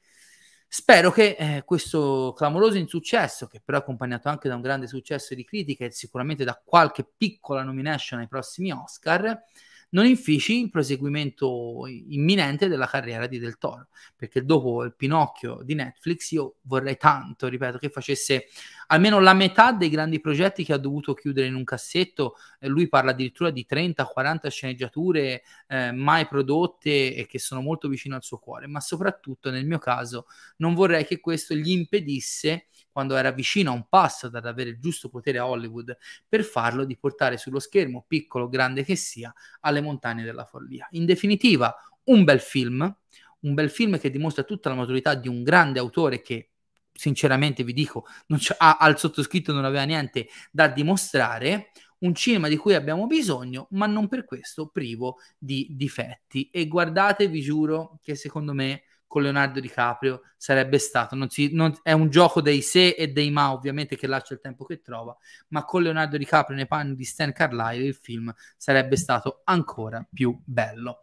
Spero 0.70 1.10
che 1.10 1.36
eh, 1.38 1.62
questo 1.64 2.34
clamoroso 2.36 2.76
insuccesso, 2.76 3.46
che 3.46 3.62
però 3.64 3.78
è 3.78 3.80
accompagnato 3.80 4.28
anche 4.28 4.50
da 4.50 4.54
un 4.54 4.60
grande 4.60 4.86
successo 4.86 5.34
di 5.34 5.44
critica 5.44 5.86
e 5.86 5.90
sicuramente 5.90 6.44
da 6.44 6.60
qualche 6.62 7.10
piccola 7.16 7.62
nomination 7.62 8.20
ai 8.20 8.28
prossimi 8.28 8.70
Oscar, 8.72 9.42
non 9.90 10.04
infici 10.06 10.60
il 10.60 10.70
proseguimento 10.70 11.86
imminente 11.86 12.68
della 12.68 12.86
carriera 12.86 13.26
di 13.26 13.38
Del 13.38 13.58
Toro, 13.58 13.88
perché 14.16 14.44
dopo 14.44 14.84
il 14.84 14.94
Pinocchio 14.94 15.60
di 15.62 15.74
Netflix 15.74 16.30
io 16.32 16.56
vorrei 16.62 16.96
tanto, 16.96 17.48
ripeto, 17.48 17.78
che 17.78 17.88
facesse 17.88 18.46
almeno 18.88 19.20
la 19.20 19.34
metà 19.34 19.72
dei 19.72 19.88
grandi 19.88 20.20
progetti 20.20 20.64
che 20.64 20.72
ha 20.72 20.78
dovuto 20.78 21.14
chiudere 21.14 21.46
in 21.46 21.54
un 21.54 21.64
cassetto, 21.64 22.34
eh, 22.60 22.68
lui 22.68 22.88
parla 22.88 23.12
addirittura 23.12 23.50
di 23.50 23.66
30-40 23.68 24.48
sceneggiature 24.48 25.42
eh, 25.68 25.92
mai 25.92 26.26
prodotte 26.26 27.14
e 27.14 27.26
che 27.26 27.38
sono 27.38 27.60
molto 27.60 27.88
vicino 27.88 28.16
al 28.16 28.22
suo 28.22 28.38
cuore, 28.38 28.66
ma 28.66 28.80
soprattutto 28.80 29.50
nel 29.50 29.66
mio 29.66 29.78
caso 29.78 30.26
non 30.56 30.74
vorrei 30.74 31.06
che 31.06 31.20
questo 31.20 31.54
gli 31.54 31.70
impedisse 31.70 32.66
quando 32.98 33.14
era 33.14 33.30
vicino 33.30 33.70
a 33.70 33.74
un 33.74 33.86
passo 33.88 34.28
dad 34.28 34.44
avere 34.44 34.70
il 34.70 34.80
giusto 34.80 35.08
potere 35.08 35.38
a 35.38 35.46
Hollywood 35.46 35.96
per 36.28 36.42
farlo, 36.42 36.84
di 36.84 36.98
portare 36.98 37.36
sullo 37.36 37.60
schermo, 37.60 38.04
piccolo 38.08 38.46
o 38.46 38.48
grande 38.48 38.82
che 38.82 38.96
sia, 38.96 39.32
alle 39.60 39.80
montagne 39.80 40.24
della 40.24 40.44
follia. 40.44 40.88
In 40.90 41.04
definitiva, 41.04 41.72
un 42.06 42.24
bel 42.24 42.40
film, 42.40 42.92
un 43.42 43.54
bel 43.54 43.70
film 43.70 44.00
che 44.00 44.10
dimostra 44.10 44.42
tutta 44.42 44.68
la 44.68 44.74
maturità 44.74 45.14
di 45.14 45.28
un 45.28 45.44
grande 45.44 45.78
autore 45.78 46.20
che 46.22 46.50
sinceramente 46.92 47.62
vi 47.62 47.72
dico, 47.72 48.04
ha, 48.56 48.78
al 48.80 48.98
sottoscritto 48.98 49.52
non 49.52 49.64
aveva 49.64 49.84
niente 49.84 50.26
da 50.50 50.66
dimostrare, 50.66 51.70
un 51.98 52.16
cinema 52.16 52.48
di 52.48 52.56
cui 52.56 52.74
abbiamo 52.74 53.06
bisogno, 53.06 53.68
ma 53.70 53.86
non 53.86 54.08
per 54.08 54.24
questo 54.24 54.70
privo 54.70 55.18
di 55.38 55.68
difetti. 55.70 56.50
E 56.50 56.66
guardate, 56.66 57.28
vi 57.28 57.42
giuro 57.42 58.00
che 58.02 58.16
secondo 58.16 58.52
me 58.54 58.82
con 59.08 59.22
Leonardo 59.22 59.58
DiCaprio 59.58 60.20
sarebbe 60.36 60.78
stato, 60.78 61.16
non 61.16 61.28
si, 61.30 61.52
non, 61.52 61.76
è 61.82 61.92
un 61.92 62.10
gioco 62.10 62.40
dei 62.40 62.62
se 62.62 62.90
e 62.90 63.08
dei 63.08 63.30
ma 63.30 63.52
ovviamente 63.52 63.96
che 63.96 64.06
lascia 64.06 64.34
il 64.34 64.40
tempo 64.40 64.64
che 64.64 64.80
trova, 64.80 65.16
ma 65.48 65.64
con 65.64 65.82
Leonardo 65.82 66.16
DiCaprio 66.16 66.54
nei 66.54 66.68
panni 66.68 66.94
di 66.94 67.04
Stan 67.04 67.32
Carlyle 67.32 67.84
il 67.84 67.94
film 67.94 68.32
sarebbe 68.56 68.96
stato 68.96 69.40
ancora 69.44 70.06
più 70.12 70.38
bello. 70.44 71.00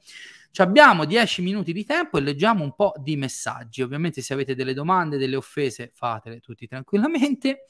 Ci 0.52 0.62
abbiamo 0.62 1.04
10 1.04 1.42
minuti 1.42 1.74
di 1.74 1.84
tempo 1.84 2.18
e 2.18 2.22
leggiamo 2.22 2.64
un 2.64 2.74
po' 2.76 2.94
di 2.98 3.18
messaggi. 3.18 3.82
Ovviamente 3.82 4.22
se 4.22 4.32
avete 4.32 4.56
delle 4.56 4.74
domande, 4.74 5.18
delle 5.18 5.36
offese, 5.36 5.92
fatele 5.94 6.40
tutti 6.40 6.66
tranquillamente. 6.66 7.66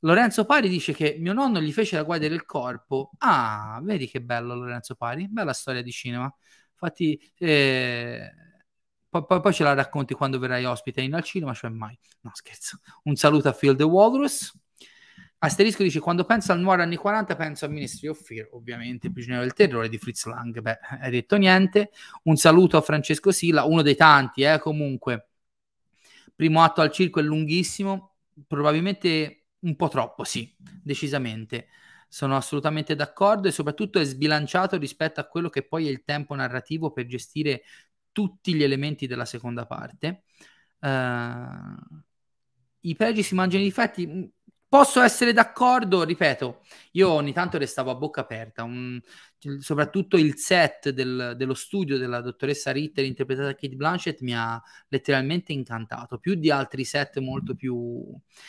Lorenzo 0.00 0.44
Pari 0.44 0.68
dice 0.68 0.92
che 0.92 1.16
mio 1.18 1.32
nonno 1.32 1.62
gli 1.62 1.72
fece 1.72 1.96
la 1.96 2.02
guardia 2.02 2.28
del 2.28 2.44
corpo. 2.44 3.12
Ah, 3.18 3.80
vedi 3.82 4.06
che 4.06 4.20
bello 4.20 4.54
Lorenzo 4.54 4.96
Pari, 4.96 5.28
bella 5.30 5.54
storia 5.54 5.80
di 5.80 5.90
cinema. 5.90 6.30
Infatti, 6.72 7.18
eh, 7.38 8.30
poi, 9.22 9.40
poi, 9.40 9.52
ce 9.52 9.62
la 9.62 9.74
racconti 9.74 10.14
quando 10.14 10.38
verrai 10.38 10.64
ospite 10.64 11.00
in 11.00 11.14
al 11.14 11.22
cinema, 11.22 11.54
cioè 11.54 11.70
mai. 11.70 11.96
No, 12.22 12.30
scherzo. 12.34 12.80
Un 13.04 13.16
saluto 13.16 13.48
a 13.48 13.52
Phil 13.52 13.76
the 13.76 13.84
Walrus. 13.84 14.52
Asterisco 15.38 15.82
dice: 15.82 16.00
Quando 16.00 16.24
penso 16.24 16.52
al 16.52 16.60
noir 16.60 16.80
anni 16.80 16.96
40, 16.96 17.36
penso 17.36 17.66
a 17.66 17.68
Ministry 17.68 18.08
of 18.08 18.20
Fear, 18.20 18.48
ovviamente, 18.52 19.12
Prigioniero 19.12 19.42
del 19.42 19.52
Terrore 19.52 19.88
di 19.88 19.98
Fritz 19.98 20.24
Lang. 20.24 20.58
Beh, 20.58 20.78
hai 21.00 21.10
detto 21.10 21.36
niente. 21.36 21.90
Un 22.24 22.36
saluto 22.36 22.76
a 22.76 22.80
Francesco 22.80 23.30
Silla, 23.30 23.64
uno 23.64 23.82
dei 23.82 23.94
tanti, 23.94 24.42
eh, 24.42 24.58
comunque. 24.58 25.28
Primo 26.34 26.62
atto 26.62 26.80
al 26.80 26.90
circo 26.90 27.20
è 27.20 27.22
lunghissimo, 27.22 28.16
probabilmente 28.46 29.44
un 29.60 29.76
po' 29.76 29.88
troppo, 29.88 30.24
sì, 30.24 30.52
decisamente. 30.58 31.68
Sono 32.08 32.36
assolutamente 32.36 32.94
d'accordo 32.94 33.48
e 33.48 33.52
soprattutto 33.52 33.98
è 33.98 34.04
sbilanciato 34.04 34.76
rispetto 34.76 35.20
a 35.20 35.24
quello 35.24 35.48
che 35.48 35.62
poi 35.62 35.86
è 35.86 35.90
il 35.90 36.04
tempo 36.04 36.34
narrativo 36.34 36.90
per 36.92 37.06
gestire 37.06 37.62
tutti 38.14 38.54
gli 38.54 38.62
elementi 38.62 39.06
della 39.06 39.26
seconda 39.26 39.66
parte. 39.66 40.22
Uh, 40.78 42.02
I 42.80 42.94
pregi 42.94 43.22
si 43.22 43.34
mangiano 43.34 43.62
i 43.62 43.66
difetti. 43.66 44.32
Posso 44.74 45.00
essere 45.02 45.32
d'accordo, 45.32 46.02
ripeto, 46.02 46.62
io 46.94 47.08
ogni 47.08 47.32
tanto 47.32 47.58
restavo 47.58 47.92
a 47.92 47.94
bocca 47.94 48.22
aperta, 48.22 48.64
un, 48.64 49.00
soprattutto 49.60 50.16
il 50.16 50.36
set 50.36 50.90
del, 50.90 51.34
dello 51.36 51.54
studio 51.54 51.96
della 51.96 52.20
dottoressa 52.20 52.72
Ritter 52.72 53.04
interpretata 53.04 53.46
da 53.46 53.54
Kate 53.54 53.76
Blanchett 53.76 54.20
mi 54.22 54.34
ha 54.34 54.60
letteralmente 54.88 55.52
incantato, 55.52 56.18
più 56.18 56.34
di 56.34 56.50
altri 56.50 56.82
set 56.82 57.20
molto 57.20 57.54
più 57.54 58.04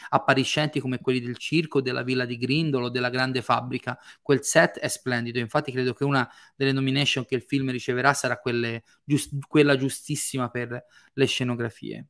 appariscenti 0.09 0.79
come 0.79 0.99
quelli 0.99 1.19
del 1.19 1.37
circo, 1.37 1.79
della 1.79 2.01
villa 2.01 2.25
di 2.25 2.37
Grindolo, 2.37 2.89
della 2.89 3.11
grande 3.11 3.43
fabbrica. 3.43 3.95
Quel 4.19 4.43
set 4.43 4.79
è 4.79 4.87
splendido, 4.87 5.37
infatti 5.37 5.71
credo 5.71 5.93
che 5.93 6.05
una 6.05 6.27
delle 6.55 6.71
nomination 6.71 7.23
che 7.23 7.35
il 7.35 7.43
film 7.43 7.69
riceverà 7.69 8.15
sarà 8.15 8.39
quelle, 8.39 8.81
giust, 9.03 9.31
quella 9.47 9.77
giustissima 9.77 10.49
per 10.49 10.85
le 11.13 11.25
scenografie. 11.27 12.07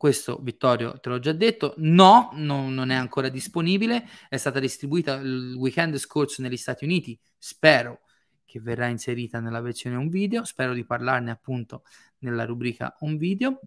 Questo, 0.00 0.38
Vittorio, 0.38 0.98
te 0.98 1.10
l'ho 1.10 1.18
già 1.18 1.32
detto. 1.32 1.74
No, 1.76 2.30
no, 2.32 2.70
non 2.70 2.88
è 2.88 2.94
ancora 2.94 3.28
disponibile. 3.28 4.08
È 4.30 4.38
stata 4.38 4.58
distribuita 4.58 5.16
il 5.16 5.52
weekend 5.58 5.94
scorso 5.98 6.40
negli 6.40 6.56
Stati 6.56 6.84
Uniti. 6.84 7.20
Spero 7.36 8.00
che 8.46 8.60
verrà 8.60 8.86
inserita 8.86 9.40
nella 9.40 9.60
versione 9.60 9.96
un 9.96 10.08
video. 10.08 10.44
Spero 10.44 10.72
di 10.72 10.86
parlarne 10.86 11.30
appunto 11.30 11.82
nella 12.20 12.46
rubrica 12.46 12.96
un 13.00 13.18
video. 13.18 13.60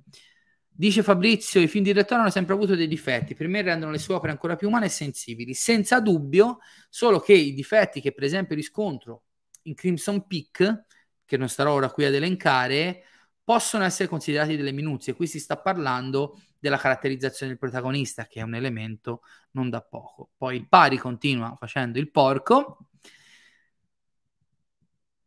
Dice 0.67 1.03
Fabrizio, 1.03 1.61
i 1.61 1.67
film 1.67 1.83
di 1.83 1.93
Rettore 1.93 2.21
hanno 2.21 2.31
sempre 2.31 2.55
avuto 2.55 2.73
dei 2.73 2.87
difetti, 2.87 3.35
per 3.35 3.47
me 3.47 3.61
rendono 3.61 3.91
le 3.91 3.99
sue 3.99 4.15
opere 4.15 4.31
ancora 4.31 4.55
più 4.55 4.69
umane 4.69 4.87
e 4.87 4.89
sensibili, 4.89 5.53
senza 5.53 5.99
dubbio, 5.99 6.57
solo 6.89 7.19
che 7.19 7.33
i 7.33 7.53
difetti 7.53 8.01
che 8.01 8.11
per 8.11 8.23
esempio 8.23 8.55
riscontro 8.55 9.25
in 9.65 9.75
Crimson 9.75 10.25
Peak, 10.25 10.85
che 11.25 11.37
non 11.37 11.47
starò 11.47 11.73
ora 11.73 11.91
qui 11.91 12.05
ad 12.05 12.15
elencare, 12.15 13.03
possono 13.43 13.83
essere 13.83 14.07
considerati 14.09 14.55
delle 14.55 14.71
minuzie. 14.71 15.13
Qui 15.13 15.27
si 15.27 15.39
sta 15.39 15.57
parlando 15.57 16.39
della 16.59 16.77
caratterizzazione 16.77 17.51
del 17.51 17.59
protagonista, 17.59 18.25
che 18.25 18.39
è 18.39 18.43
un 18.43 18.55
elemento 18.55 19.21
non 19.51 19.69
da 19.69 19.81
poco. 19.81 20.29
Poi 20.37 20.55
il 20.55 20.67
pari 20.67 20.97
continua 20.97 21.55
facendo 21.59 21.99
il 21.99 22.09
porco, 22.09 22.87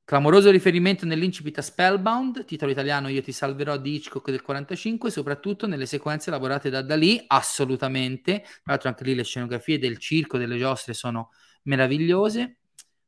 Clamoroso 0.07 0.53
riferimento 0.53 1.05
nell'incipit 1.05 1.59
a 1.59 1.62
Spellbound, 1.62 2.45
titolo 2.45 2.71
italiano 2.71 3.09
Io 3.09 3.23
ti 3.23 3.33
salverò 3.33 3.77
di 3.77 3.97
Hitchcock 3.97 4.31
del 4.31 4.41
45, 4.41 5.11
soprattutto 5.11 5.67
nelle 5.67 5.85
sequenze 5.85 6.31
lavorate 6.31 6.71
da 6.71 6.81
Dalì, 6.81 7.21
assolutamente. 7.27 8.43
Tra 8.43 8.61
l'altro 8.67 8.89
anche 8.89 9.03
lì 9.03 9.17
le 9.17 9.25
scenografie 9.25 9.81
del 9.81 9.99
circo, 9.99 10.39
delle 10.39 10.59
giostre 10.59 10.95
sono 10.95 11.31
meravigliose. 11.64 12.59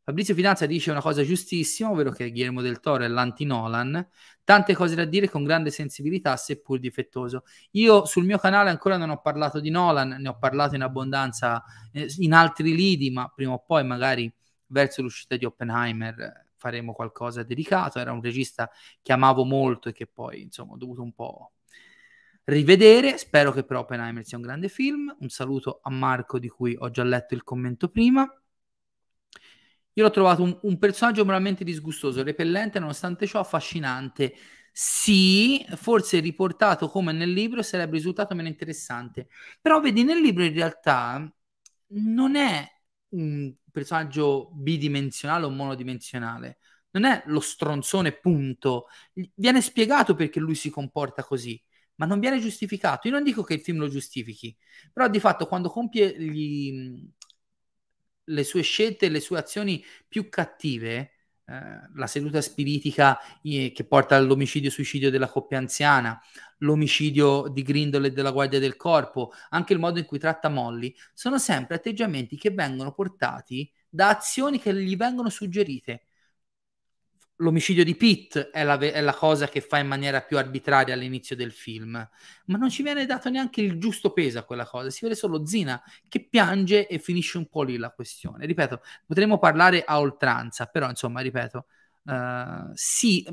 Fabrizio 0.08 0.34
Fidanza 0.34 0.64
dice 0.64 0.90
una 0.90 1.02
cosa 1.02 1.22
giustissima, 1.22 1.90
ovvero 1.90 2.10
che 2.12 2.30
Guillermo 2.30 2.62
del 2.62 2.80
Toro 2.80 3.04
è 3.04 3.08
l'anti-Nolan. 3.08 4.08
Tante 4.42 4.74
cose 4.74 4.94
da 4.94 5.04
dire 5.04 5.28
con 5.28 5.44
grande 5.44 5.70
sensibilità, 5.70 6.34
seppur 6.38 6.78
difettoso. 6.78 7.44
Io 7.72 8.06
sul 8.06 8.24
mio 8.24 8.38
canale 8.38 8.70
ancora 8.70 8.96
non 8.96 9.10
ho 9.10 9.20
parlato 9.20 9.60
di 9.60 9.68
Nolan, 9.68 10.16
ne 10.18 10.28
ho 10.30 10.38
parlato 10.38 10.74
in 10.76 10.80
abbondanza 10.80 11.62
eh, 11.92 12.10
in 12.20 12.32
altri 12.32 12.74
lidi, 12.74 13.10
ma 13.10 13.28
prima 13.28 13.52
o 13.52 13.58
poi 13.58 13.84
magari 13.84 14.32
verso 14.68 15.02
l'uscita 15.02 15.36
di 15.36 15.44
Oppenheimer 15.44 16.46
faremo 16.56 16.94
qualcosa 16.94 17.42
dedicato. 17.42 17.98
Era 17.98 18.12
un 18.12 18.22
regista 18.22 18.70
che 19.02 19.12
amavo 19.12 19.44
molto 19.44 19.90
e 19.90 19.92
che 19.92 20.06
poi, 20.06 20.40
insomma, 20.40 20.72
ho 20.72 20.78
dovuto 20.78 21.02
un 21.02 21.12
po' 21.12 21.52
rivedere. 22.44 23.18
Spero 23.18 23.52
che 23.52 23.62
però 23.62 23.80
Oppenheimer 23.80 24.24
sia 24.24 24.38
un 24.38 24.44
grande 24.44 24.70
film. 24.70 25.14
Un 25.20 25.28
saluto 25.28 25.80
a 25.82 25.90
Marco, 25.90 26.38
di 26.38 26.48
cui 26.48 26.74
ho 26.78 26.88
già 26.88 27.04
letto 27.04 27.34
il 27.34 27.44
commento 27.44 27.90
prima. 27.90 28.26
Io 29.98 30.04
l'ho 30.04 30.10
trovato 30.10 30.42
un, 30.44 30.56
un 30.62 30.78
personaggio 30.78 31.24
moralmente 31.24 31.64
disgustoso, 31.64 32.22
repellente, 32.22 32.78
nonostante 32.78 33.26
ciò 33.26 33.40
affascinante. 33.40 34.32
Sì, 34.70 35.64
forse 35.74 36.20
riportato 36.20 36.88
come 36.88 37.10
nel 37.12 37.32
libro 37.32 37.62
sarebbe 37.62 37.94
risultato 37.96 38.32
meno 38.36 38.46
interessante. 38.46 39.26
Però 39.60 39.80
vedi, 39.80 40.04
nel 40.04 40.20
libro 40.20 40.44
in 40.44 40.52
realtà 40.54 41.28
non 41.88 42.36
è 42.36 42.64
un 43.10 43.52
personaggio 43.72 44.50
bidimensionale 44.52 45.46
o 45.46 45.50
monodimensionale. 45.50 46.58
Non 46.90 47.04
è 47.04 47.22
lo 47.26 47.40
stronzone, 47.40 48.12
punto. 48.12 48.86
Viene 49.34 49.60
spiegato 49.60 50.14
perché 50.14 50.38
lui 50.38 50.54
si 50.54 50.70
comporta 50.70 51.24
così, 51.24 51.60
ma 51.96 52.06
non 52.06 52.20
viene 52.20 52.38
giustificato. 52.38 53.08
Io 53.08 53.14
non 53.14 53.24
dico 53.24 53.42
che 53.42 53.54
il 53.54 53.60
film 53.62 53.78
lo 53.78 53.88
giustifichi, 53.88 54.56
però 54.92 55.08
di 55.08 55.18
fatto 55.18 55.46
quando 55.46 55.68
compie 55.70 56.14
gli, 56.22 57.04
le 58.28 58.44
sue 58.44 58.62
scelte, 58.62 59.08
le 59.08 59.20
sue 59.20 59.38
azioni 59.38 59.84
più 60.06 60.28
cattive, 60.28 61.12
eh, 61.46 61.60
la 61.94 62.06
seduta 62.06 62.40
spiritica 62.40 63.18
eh, 63.42 63.72
che 63.74 63.84
porta 63.84 64.16
all'omicidio-suicidio 64.16 65.10
della 65.10 65.28
coppia 65.28 65.58
anziana, 65.58 66.20
l'omicidio 66.58 67.48
di 67.48 67.62
Grindel 67.62 68.06
e 68.06 68.12
della 68.12 68.32
Guardia 68.32 68.58
del 68.58 68.76
Corpo, 68.76 69.32
anche 69.50 69.72
il 69.72 69.78
modo 69.78 69.98
in 69.98 70.04
cui 70.04 70.18
tratta 70.18 70.48
Molly, 70.48 70.94
sono 71.14 71.38
sempre 71.38 71.76
atteggiamenti 71.76 72.36
che 72.36 72.50
vengono 72.50 72.92
portati 72.92 73.70
da 73.88 74.08
azioni 74.10 74.60
che 74.60 74.74
gli 74.74 74.96
vengono 74.96 75.30
suggerite 75.30 76.07
l'omicidio 77.38 77.84
di 77.84 77.94
Pitt 77.94 78.38
è 78.38 78.64
la, 78.64 78.78
è 78.78 79.00
la, 79.00 79.14
cosa 79.14 79.48
che 79.48 79.60
fa 79.60 79.78
in 79.78 79.86
maniera 79.86 80.22
più 80.22 80.38
arbitraria 80.38 80.94
all'inizio 80.94 81.36
del 81.36 81.52
film, 81.52 81.92
ma 82.46 82.58
non 82.58 82.70
ci 82.70 82.82
viene 82.82 83.06
dato 83.06 83.30
neanche 83.30 83.60
il 83.60 83.78
giusto 83.78 84.12
peso 84.12 84.38
a 84.38 84.44
quella 84.44 84.66
cosa, 84.66 84.90
si 84.90 85.00
vede 85.02 85.14
solo 85.14 85.46
Zina 85.46 85.80
che 86.08 86.26
piange 86.28 86.86
e 86.86 86.98
finisce 86.98 87.38
un 87.38 87.48
po' 87.48 87.62
lì 87.62 87.76
la 87.76 87.90
questione. 87.90 88.46
Ripeto, 88.46 88.80
potremmo 89.06 89.38
parlare 89.38 89.84
a 89.84 90.00
oltranza, 90.00 90.66
però 90.66 90.88
insomma, 90.88 91.20
ripeto, 91.20 91.66
uh, 92.04 92.70
sì, 92.74 93.24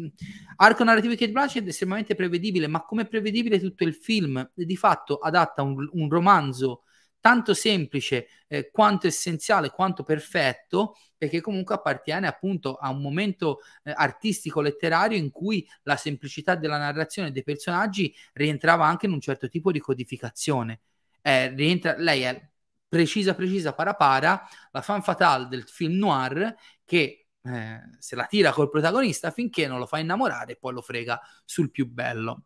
arco 0.57 0.83
narrativo 0.83 1.13
di 1.13 1.19
Kate 1.19 1.31
Blanchett 1.31 1.65
è 1.65 1.69
estremamente 1.69 2.15
prevedibile, 2.15 2.67
ma 2.67 2.83
come 2.83 3.05
prevedibile 3.05 3.59
tutto 3.59 3.83
il 3.83 3.95
film, 3.95 4.51
di 4.53 4.75
fatto 4.75 5.17
adatta 5.17 5.63
un, 5.63 5.89
un 5.93 6.09
romanzo 6.09 6.83
tanto 7.25 7.55
semplice 7.55 8.27
eh, 8.47 8.69
quanto 8.69 9.07
essenziale, 9.07 9.71
quanto 9.71 10.03
perfetto, 10.03 10.95
perché 11.17 11.41
comunque 11.41 11.73
appartiene 11.73 12.27
appunto 12.27 12.75
a 12.75 12.91
un 12.91 13.01
momento 13.01 13.61
eh, 13.81 13.91
artistico 13.95 14.61
letterario 14.61 15.17
in 15.17 15.31
cui 15.31 15.67
la 15.81 15.95
semplicità 15.95 16.53
della 16.53 16.77
narrazione 16.77 17.31
dei 17.31 17.41
personaggi 17.41 18.13
rientrava 18.33 18.85
anche 18.85 19.07
in 19.07 19.11
un 19.11 19.21
certo 19.21 19.49
tipo 19.49 19.71
di 19.71 19.79
codificazione. 19.79 20.81
Eh, 21.23 21.47
rientra, 21.55 21.95
lei 21.97 22.21
è 22.21 22.47
precisa, 22.87 23.33
precisa, 23.33 23.73
para 23.73 23.95
para, 23.95 24.47
la 24.71 24.81
fan 24.83 25.01
fatale 25.01 25.47
del 25.47 25.67
film 25.67 25.97
noir 25.97 26.55
che 26.85 27.29
eh, 27.41 27.79
se 27.97 28.15
la 28.15 28.25
tira 28.27 28.51
col 28.51 28.69
protagonista 28.69 29.31
finché 29.31 29.65
non 29.65 29.79
lo 29.79 29.87
fa 29.87 29.97
innamorare 29.97 30.51
e 30.51 30.57
poi 30.57 30.73
lo 30.73 30.81
frega 30.83 31.19
sul 31.43 31.71
più 31.71 31.87
bello. 31.91 32.43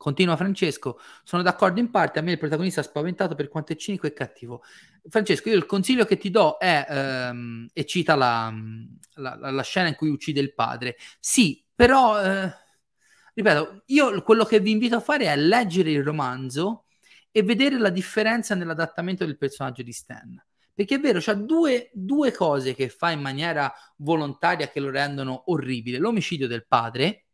Continua 0.00 0.34
Francesco, 0.34 0.98
sono 1.24 1.42
d'accordo 1.42 1.78
in 1.78 1.90
parte, 1.90 2.18
a 2.20 2.22
me 2.22 2.32
il 2.32 2.38
protagonista 2.38 2.80
ha 2.80 2.84
spaventato 2.84 3.34
per 3.34 3.48
quanto 3.48 3.74
è 3.74 3.76
cinico 3.76 4.06
e 4.06 4.14
cattivo. 4.14 4.62
Francesco, 5.06 5.50
io 5.50 5.56
il 5.56 5.66
consiglio 5.66 6.06
che 6.06 6.16
ti 6.16 6.30
do 6.30 6.56
è, 6.56 6.86
ehm, 6.88 7.68
e 7.70 7.84
cita 7.84 8.14
la, 8.14 8.50
la, 9.16 9.36
la, 9.38 9.62
scena 9.62 9.88
in 9.88 9.96
cui 9.96 10.08
uccide 10.08 10.40
il 10.40 10.54
padre, 10.54 10.96
sì, 11.18 11.62
però, 11.74 12.18
eh, 12.18 12.50
ripeto, 13.34 13.82
io 13.88 14.22
quello 14.22 14.46
che 14.46 14.58
vi 14.60 14.70
invito 14.70 14.96
a 14.96 15.00
fare 15.00 15.26
è 15.26 15.36
leggere 15.36 15.90
il 15.90 16.02
romanzo 16.02 16.86
e 17.30 17.42
vedere 17.42 17.78
la 17.78 17.90
differenza 17.90 18.54
nell'adattamento 18.54 19.26
del 19.26 19.36
personaggio 19.36 19.82
di 19.82 19.92
Stan. 19.92 20.42
Perché 20.72 20.94
è 20.94 20.98
vero, 21.00 21.18
c'ha 21.20 21.34
due, 21.34 21.90
due 21.92 22.32
cose 22.32 22.74
che 22.74 22.88
fa 22.88 23.10
in 23.10 23.20
maniera 23.20 23.70
volontaria 23.96 24.68
che 24.68 24.80
lo 24.80 24.88
rendono 24.88 25.42
orribile. 25.48 25.98
L'omicidio 25.98 26.48
del 26.48 26.66
padre, 26.66 27.26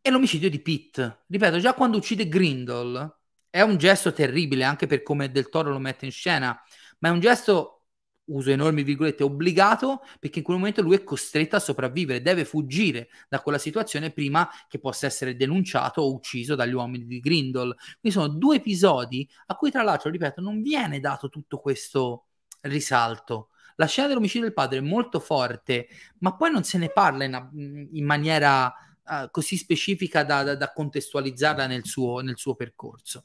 e 0.00 0.10
l'omicidio 0.10 0.50
di 0.50 0.60
Pitt. 0.60 1.24
Ripeto, 1.26 1.58
già 1.58 1.74
quando 1.74 1.96
uccide 1.96 2.28
Grindel 2.28 3.16
è 3.50 3.60
un 3.60 3.76
gesto 3.76 4.12
terribile, 4.12 4.64
anche 4.64 4.86
per 4.86 5.02
come 5.02 5.30
Del 5.30 5.48
Toro 5.48 5.70
lo 5.70 5.78
mette 5.78 6.04
in 6.04 6.12
scena, 6.12 6.60
ma 6.98 7.08
è 7.08 7.12
un 7.12 7.20
gesto, 7.20 7.84
uso 8.28 8.50
enormi 8.50 8.82
virgolette, 8.82 9.22
obbligato, 9.22 10.02
perché 10.18 10.38
in 10.38 10.44
quel 10.44 10.58
momento 10.58 10.82
lui 10.82 10.96
è 10.96 11.04
costretto 11.04 11.56
a 11.56 11.60
sopravvivere, 11.60 12.22
deve 12.22 12.44
fuggire 12.44 13.08
da 13.28 13.40
quella 13.40 13.58
situazione 13.58 14.10
prima 14.10 14.48
che 14.68 14.78
possa 14.78 15.06
essere 15.06 15.36
denunciato 15.36 16.02
o 16.02 16.12
ucciso 16.12 16.54
dagli 16.54 16.74
uomini 16.74 17.06
di 17.06 17.20
Grindel. 17.20 17.74
Quindi 18.00 18.18
sono 18.18 18.28
due 18.28 18.56
episodi 18.56 19.28
a 19.46 19.54
cui, 19.56 19.70
tra 19.70 19.82
l'altro, 19.82 20.10
ripeto, 20.10 20.40
non 20.40 20.62
viene 20.62 21.00
dato 21.00 21.28
tutto 21.28 21.58
questo 21.58 22.26
risalto. 22.62 23.50
La 23.76 23.86
scena 23.86 24.08
dell'omicidio 24.08 24.42
del 24.42 24.54
padre 24.54 24.78
è 24.78 24.82
molto 24.82 25.20
forte, 25.20 25.88
ma 26.18 26.34
poi 26.36 26.50
non 26.50 26.64
se 26.64 26.78
ne 26.78 26.90
parla 26.90 27.24
in, 27.24 27.88
in 27.92 28.04
maniera 28.04 28.74
uh, 29.08 29.30
così 29.30 29.56
specifica 29.56 30.22
da, 30.22 30.42
da, 30.42 30.54
da 30.54 30.72
contestualizzarla 30.72 31.66
nel 31.66 31.84
suo, 31.84 32.20
nel 32.20 32.36
suo 32.36 32.54
percorso. 32.54 33.24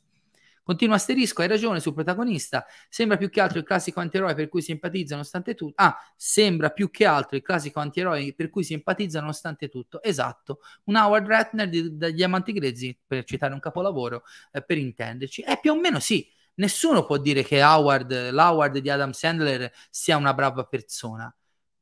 Continua 0.63 0.95
asterisco, 0.95 1.41
hai 1.41 1.49
ragione 1.49 1.81
sul 1.81 1.93
protagonista, 1.93 2.65
sembra 2.87 3.17
più 3.17 3.29
che 3.29 3.41
altro 3.41 3.59
il 3.59 3.65
classico 3.65 3.99
antieroe 3.99 4.33
per 4.33 4.47
cui 4.47 4.61
simpatizza 4.61 5.13
nonostante 5.13 5.55
tutto. 5.55 5.73
Ah, 5.75 5.97
sembra 6.15 6.69
più 6.69 6.89
che 6.89 7.05
altro 7.05 7.35
il 7.35 7.43
classico 7.43 7.81
antieroe 7.81 8.33
per 8.33 8.49
cui 8.49 8.63
simpatizza 8.63 9.19
nonostante 9.19 9.67
tutto. 9.67 10.01
Esatto, 10.01 10.61
un 10.85 10.95
Howard 10.95 11.27
Ratner 11.27 11.67
di, 11.67 11.97
dagli 11.97 12.13
Diamanti 12.13 12.53
Grezzi, 12.53 12.97
per 13.05 13.25
citare 13.25 13.53
un 13.53 13.59
capolavoro, 13.59 14.23
eh, 14.53 14.63
per 14.63 14.77
intenderci. 14.77 15.41
E 15.41 15.59
più 15.61 15.73
o 15.73 15.75
meno 15.75 15.99
sì, 15.99 16.25
nessuno 16.55 17.05
può 17.05 17.17
dire 17.17 17.43
che 17.43 17.61
Howard, 17.61 18.29
l'Howard 18.29 18.77
di 18.77 18.89
Adam 18.89 19.11
Sandler 19.11 19.69
sia 19.89 20.15
una 20.15 20.33
brava 20.33 20.63
persona 20.63 21.33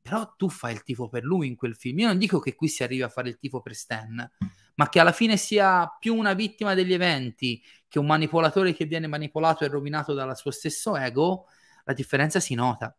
però 0.01 0.33
tu 0.35 0.49
fai 0.49 0.73
il 0.73 0.83
tifo 0.83 1.07
per 1.07 1.23
lui 1.23 1.47
in 1.47 1.55
quel 1.55 1.75
film. 1.75 1.99
Io 1.99 2.07
non 2.07 2.17
dico 2.17 2.39
che 2.39 2.55
qui 2.55 2.67
si 2.67 2.83
arrivi 2.83 3.03
a 3.03 3.09
fare 3.09 3.29
il 3.29 3.37
tifo 3.37 3.61
per 3.61 3.75
Stan, 3.75 4.29
ma 4.75 4.89
che 4.89 4.99
alla 4.99 5.11
fine 5.11 5.37
sia 5.37 5.95
più 5.99 6.15
una 6.15 6.33
vittima 6.33 6.73
degli 6.73 6.93
eventi 6.93 7.63
che 7.87 7.99
un 7.99 8.07
manipolatore 8.07 8.73
che 8.73 8.85
viene 8.85 9.07
manipolato 9.07 9.63
e 9.63 9.67
rovinato 9.67 10.13
dal 10.13 10.35
suo 10.35 10.51
stesso 10.51 10.95
ego, 10.97 11.45
la 11.83 11.93
differenza 11.93 12.39
si 12.39 12.55
nota. 12.55 12.95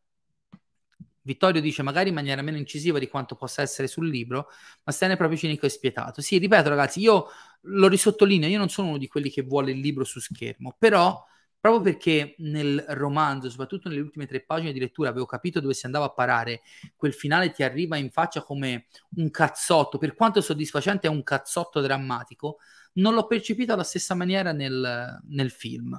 Vittorio 1.25 1.61
dice 1.61 1.83
magari 1.83 2.09
in 2.09 2.15
maniera 2.15 2.43
meno 2.43 2.57
incisiva 2.57 2.99
di 2.99 3.09
quanto 3.09 3.37
possa 3.37 3.63
essere 3.63 3.89
sul 3.89 4.09
libro, 4.09 4.49
ma 4.85 4.93
Stan 4.93 5.11
è 5.11 5.17
proprio 5.17 5.39
cinico 5.39 5.67
e 5.67 5.69
spietato. 5.69 6.21
Sì, 6.21 6.39
ripeto 6.39 6.69
ragazzi, 6.69 7.01
io 7.01 7.27
lo 7.63 7.89
risottolineo, 7.89 8.49
io 8.49 8.59
non 8.59 8.69
sono 8.69 8.89
uno 8.89 8.99
di 8.99 9.07
quelli 9.07 9.31
che 9.31 9.43
vuole 9.43 9.71
il 9.71 9.79
libro 9.79 10.05
su 10.05 10.21
schermo, 10.21 10.75
però 10.79 11.25
proprio 11.63 11.81
perché 11.81 12.35
nel 12.39 12.85
romanzo, 12.89 13.49
soprattutto 13.49 13.89
nelle 13.89 14.01
ultime 14.01 14.27
tre 14.27 14.43
pagine 14.43 14.73
di 14.73 14.81
lettura, 14.81 15.11
avevo 15.11 15.27
capito 15.27 15.61
dove 15.61 15.75
si 15.75 15.87
andava 15.87 16.07
a 16.07 16.11
parare, 16.13 16.63
quel 16.97 17.15
finale 17.15 17.53
ti 17.53 17.63
arriva 17.63 17.97
in 17.97 18.11
faccia 18.11 18.43
come 18.43 18.87
un 19.19 19.31
cazzotto, 19.31 19.97
per 19.97 20.17
quanto 20.17 20.41
soddisfacente 20.41 21.07
è 21.07 21.11
un 21.11 21.23
cazzotto 21.23 21.81
drammatico, 21.81 22.59
non 22.95 23.15
l'ho 23.15 23.29
percepito 23.29 23.73
alla 23.73 23.85
stessa 23.85 24.17
maniera 24.17 24.51
nel, 24.51 25.21
nel 25.29 25.51
film. 25.53 25.97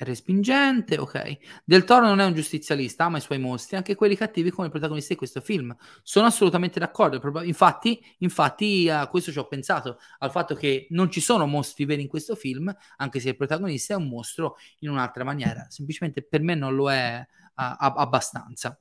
È 0.00 0.04
respingente, 0.04 0.96
ok. 0.96 1.38
Del 1.64 1.82
Toro 1.82 2.06
non 2.06 2.20
è 2.20 2.24
un 2.24 2.32
giustizialista, 2.32 3.06
ama 3.06 3.18
i 3.18 3.20
suoi 3.20 3.40
mostri, 3.40 3.74
anche 3.76 3.96
quelli 3.96 4.14
cattivi 4.14 4.50
come 4.50 4.68
i 4.68 4.70
protagonisti 4.70 5.14
di 5.14 5.18
questo 5.18 5.40
film. 5.40 5.76
Sono 6.04 6.26
assolutamente 6.26 6.78
d'accordo. 6.78 7.20
Infatti, 7.42 8.00
infatti 8.18 8.88
a 8.88 9.08
questo 9.08 9.32
ci 9.32 9.38
ho 9.40 9.48
pensato, 9.48 9.98
al 10.18 10.30
fatto 10.30 10.54
che 10.54 10.86
non 10.90 11.10
ci 11.10 11.20
sono 11.20 11.46
mostri 11.46 11.84
veri 11.84 12.02
in 12.02 12.06
questo 12.06 12.36
film, 12.36 12.72
anche 12.98 13.18
se 13.18 13.30
il 13.30 13.36
protagonista 13.36 13.94
è 13.94 13.96
un 13.96 14.06
mostro 14.06 14.54
in 14.78 14.90
un'altra 14.90 15.24
maniera. 15.24 15.66
Semplicemente 15.68 16.22
per 16.22 16.42
me 16.42 16.54
non 16.54 16.76
lo 16.76 16.92
è 16.92 17.26
a, 17.54 17.76
a, 17.76 17.92
abbastanza. 17.96 18.80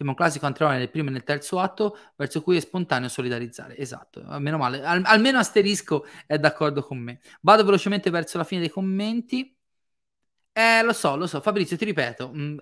Sembra 0.00 0.16
un 0.18 0.24
classico 0.24 0.46
anteriore 0.46 0.78
nel 0.78 0.88
primo 0.88 1.10
e 1.10 1.12
nel 1.12 1.24
terzo 1.24 1.60
atto 1.60 1.94
verso 2.16 2.40
cui 2.40 2.56
è 2.56 2.60
spontaneo 2.60 3.10
solidarizzare. 3.10 3.76
Esatto, 3.76 4.22
meno 4.38 4.56
male. 4.56 4.82
Al- 4.82 5.02
almeno 5.04 5.38
Asterisco 5.38 6.06
è 6.26 6.38
d'accordo 6.38 6.82
con 6.82 6.96
me. 6.96 7.20
Vado 7.42 7.66
velocemente 7.66 8.08
verso 8.08 8.38
la 8.38 8.44
fine 8.44 8.62
dei 8.62 8.70
commenti. 8.70 9.54
Eh, 10.52 10.82
lo 10.82 10.94
so, 10.94 11.16
lo 11.16 11.26
so. 11.26 11.42
Fabrizio, 11.42 11.76
ti 11.76 11.84
ripeto, 11.84 12.30
mh, 12.32 12.56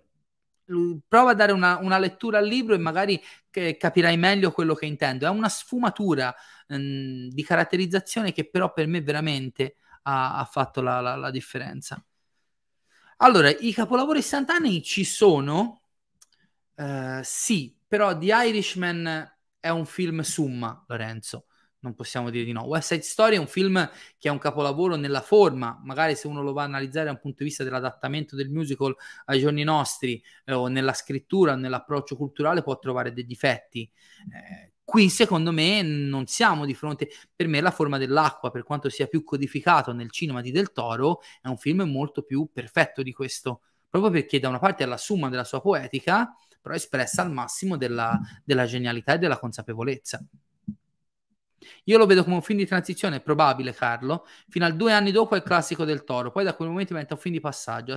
mm, 0.72 0.96
prova 1.06 1.30
a 1.30 1.34
dare 1.34 1.52
una, 1.52 1.78
una, 1.78 1.98
lettura 1.98 2.38
al 2.38 2.46
libro 2.46 2.74
e 2.74 2.78
magari 2.78 3.22
capirai 3.50 4.16
meglio 4.16 4.50
quello 4.50 4.74
che 4.74 4.86
intendo. 4.86 5.24
È 5.24 5.30
una 5.30 5.48
sfumatura 5.48 6.34
mh, 6.66 6.76
mm, 6.76 7.28
di 7.28 7.44
caratterizzazione 7.44 8.32
che 8.32 8.50
però 8.50 8.72
per 8.72 8.88
me 8.88 9.00
veramente 9.00 9.76
ha, 10.02 10.38
ha 10.38 10.44
fatto 10.44 10.80
la, 10.80 11.00
la, 11.00 11.14
la 11.14 11.30
differenza. 11.30 12.04
Allora, 13.18 13.48
i 13.48 13.72
capolavori 13.72 14.18
istantanei 14.18 14.82
ci 14.82 15.04
sono, 15.04 15.82
Uh, 16.78 17.18
sì, 17.24 17.76
però 17.88 18.16
The 18.16 18.26
Irishman 18.26 19.36
è 19.58 19.68
un 19.68 19.84
film 19.84 20.20
summa, 20.20 20.84
Lorenzo. 20.86 21.46
Non 21.80 21.94
possiamo 21.94 22.30
dire 22.30 22.44
di 22.44 22.52
no. 22.52 22.64
West 22.66 22.92
Side 22.92 23.02
Story 23.02 23.34
è 23.34 23.38
un 23.38 23.48
film 23.48 23.90
che 24.16 24.28
è 24.28 24.30
un 24.30 24.38
capolavoro 24.38 24.94
nella 24.94 25.20
forma, 25.20 25.80
magari 25.82 26.14
se 26.14 26.28
uno 26.28 26.40
lo 26.40 26.52
va 26.52 26.62
a 26.62 26.64
analizzare 26.66 27.06
da 27.06 27.10
un 27.12 27.18
punto 27.18 27.38
di 27.38 27.44
vista 27.46 27.64
dell'adattamento 27.64 28.36
del 28.36 28.48
musical 28.50 28.94
ai 29.24 29.40
giorni 29.40 29.64
nostri, 29.64 30.22
eh, 30.44 30.52
o 30.52 30.68
nella 30.68 30.92
scrittura, 30.92 31.56
nell'approccio 31.56 32.16
culturale, 32.16 32.62
può 32.62 32.78
trovare 32.78 33.12
dei 33.12 33.24
difetti. 33.24 33.90
Eh, 34.32 34.72
qui, 34.84 35.08
secondo 35.08 35.50
me, 35.50 35.82
non 35.82 36.26
siamo 36.26 36.64
di 36.64 36.74
fronte. 36.74 37.08
Per 37.34 37.48
me, 37.48 37.60
La 37.60 37.72
forma 37.72 37.98
dell'acqua, 37.98 38.52
per 38.52 38.62
quanto 38.62 38.88
sia 38.88 39.06
più 39.08 39.24
codificato 39.24 39.92
nel 39.92 40.10
cinema 40.12 40.40
di 40.40 40.52
Del 40.52 40.70
Toro, 40.70 41.22
è 41.42 41.48
un 41.48 41.58
film 41.58 41.82
molto 41.82 42.22
più 42.22 42.48
perfetto 42.52 43.02
di 43.02 43.12
questo. 43.12 43.62
Proprio 43.88 44.12
perché, 44.12 44.38
da 44.38 44.48
una 44.48 44.58
parte, 44.60 44.84
è 44.84 44.86
la 44.86 44.96
summa 44.96 45.28
della 45.28 45.44
sua 45.44 45.60
poetica 45.60 46.32
però 46.60 46.74
espressa 46.74 47.22
al 47.22 47.32
massimo 47.32 47.76
della, 47.76 48.18
della 48.44 48.66
genialità 48.66 49.14
e 49.14 49.18
della 49.18 49.38
consapevolezza. 49.38 50.22
Io 51.84 51.98
lo 51.98 52.06
vedo 52.06 52.22
come 52.22 52.36
un 52.36 52.42
film 52.42 52.58
di 52.58 52.66
transizione, 52.66 53.20
probabile, 53.20 53.74
Carlo. 53.74 54.26
Fino 54.48 54.64
a 54.64 54.70
due 54.70 54.92
anni 54.92 55.10
dopo 55.10 55.34
è 55.34 55.38
il 55.38 55.44
classico 55.44 55.84
del 55.84 56.04
toro, 56.04 56.30
poi 56.30 56.44
da 56.44 56.54
quel 56.54 56.68
momento 56.68 56.92
diventa 56.92 57.14
un 57.14 57.20
film 57.20 57.34
di 57.34 57.40
passaggio, 57.40 57.96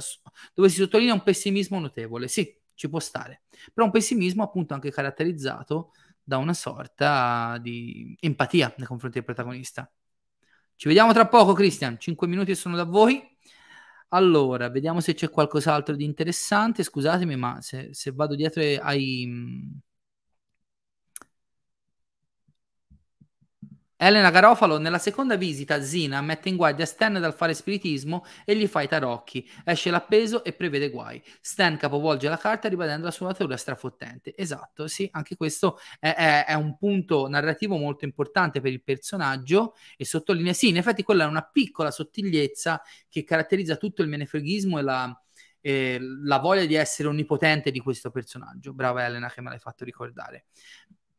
dove 0.54 0.70
si 0.70 0.78
sottolinea 0.78 1.14
un 1.14 1.24
pessimismo 1.24 1.80
notevole. 1.80 2.28
Sì, 2.28 2.58
ci 2.74 2.90
può 2.90 3.00
stare, 3.00 3.44
però 3.74 3.86
un 3.86 3.92
pessimismo 3.92 4.44
appunto 4.44 4.74
anche 4.74 4.92
caratterizzato 4.92 5.92
da 6.24 6.38
una 6.38 6.54
sorta 6.54 7.58
di 7.62 8.16
empatia 8.20 8.74
nei 8.78 8.88
confronti 8.88 9.18
del 9.18 9.26
protagonista. 9.26 9.90
Ci 10.76 10.88
vediamo 10.88 11.14
tra 11.14 11.28
poco, 11.28 11.54
Christian. 11.54 12.00
Cinque 12.00 12.28
minuti 12.28 12.56
sono 12.56 12.76
da 12.76 12.86
voi. 12.86 13.31
Allora, 14.14 14.70
vediamo 14.70 15.00
se 15.00 15.14
c'è 15.14 15.30
qualcos'altro 15.30 15.96
di 15.96 16.04
interessante. 16.04 16.84
Scusatemi, 16.84 17.36
ma 17.38 17.62
se, 17.62 17.94
se 17.94 18.12
vado 18.12 18.36
dietro 18.36 18.62
ai, 18.62 19.26
Elena 24.04 24.32
Garofalo 24.32 24.80
nella 24.80 24.98
seconda 24.98 25.36
visita 25.36 25.80
Zina 25.84 26.22
mette 26.22 26.50
in 26.50 26.56
guardia 26.56 26.88
Stan 26.88 27.14
dal 27.14 27.36
fare 27.36 27.54
spiritismo 27.54 28.26
e 28.46 28.56
gli 28.56 28.66
fa 28.66 28.82
i 28.82 28.88
tarocchi. 28.88 29.48
Esce 29.64 29.92
l'appeso 29.92 30.44
e 30.44 30.54
prevede 30.54 30.90
guai. 30.90 31.22
Stan 31.40 31.78
capovolge 31.78 32.28
la 32.28 32.40
carta 32.40 32.68
ribadendo 32.68 33.06
la 33.06 33.12
sua 33.12 33.32
teoria 33.32 33.58
strafottente. 33.58 34.34
Esatto, 34.36 34.88
sì, 34.88 35.08
anche 35.12 35.36
questo 35.36 35.78
è, 36.00 36.16
è, 36.16 36.46
è, 36.46 36.54
un 36.56 36.78
punto 36.78 37.28
narrativo 37.30 37.78
molto 37.78 38.04
importante 38.06 38.60
per 38.60 38.72
il 38.72 38.82
personaggio 38.82 39.76
e 39.96 40.04
sottolinea, 40.04 40.54
sì, 40.54 40.70
in 40.70 40.78
effetti 40.78 41.04
quella 41.04 41.26
è 41.26 41.28
una 41.28 41.44
piccola 41.44 41.92
sottigliezza 41.92 42.82
che 43.08 43.24
caratterizza 43.24 43.76
tutto 43.76 44.02
il 44.02 44.08
menefreghismo 44.08 44.80
e 44.80 44.82
la, 44.82 45.22
eh, 45.62 46.00
la 46.24 46.40
voglia 46.40 46.66
di 46.66 46.74
essere 46.74 47.08
onnipotente 47.08 47.70
di 47.70 47.80
questo 47.80 48.10
personaggio. 48.10 48.74
Brava 48.74 49.06
Elena 49.06 49.30
che 49.30 49.42
me 49.42 49.50
l'hai 49.50 49.60
fatto 49.60 49.86
ricordare. 49.86 50.46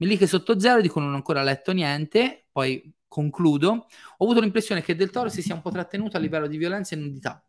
Meliche 0.02 0.26
sotto 0.26 0.58
zero 0.58 0.80
dicono 0.80 1.04
non 1.04 1.14
ho 1.14 1.18
ancora 1.18 1.44
letto 1.44 1.70
niente, 1.70 2.46
poi 2.50 2.92
concludo. 3.06 3.86
Ho 4.16 4.24
avuto 4.24 4.40
l'impressione 4.40 4.82
che 4.82 4.96
Del 4.96 5.10
Toro 5.10 5.28
si 5.28 5.42
sia 5.42 5.54
un 5.54 5.62
po' 5.62 5.70
trattenuto 5.70 6.16
a 6.16 6.20
livello 6.20 6.48
di 6.48 6.56
violenza 6.56 6.96
e 6.96 6.98
nudità. 6.98 7.40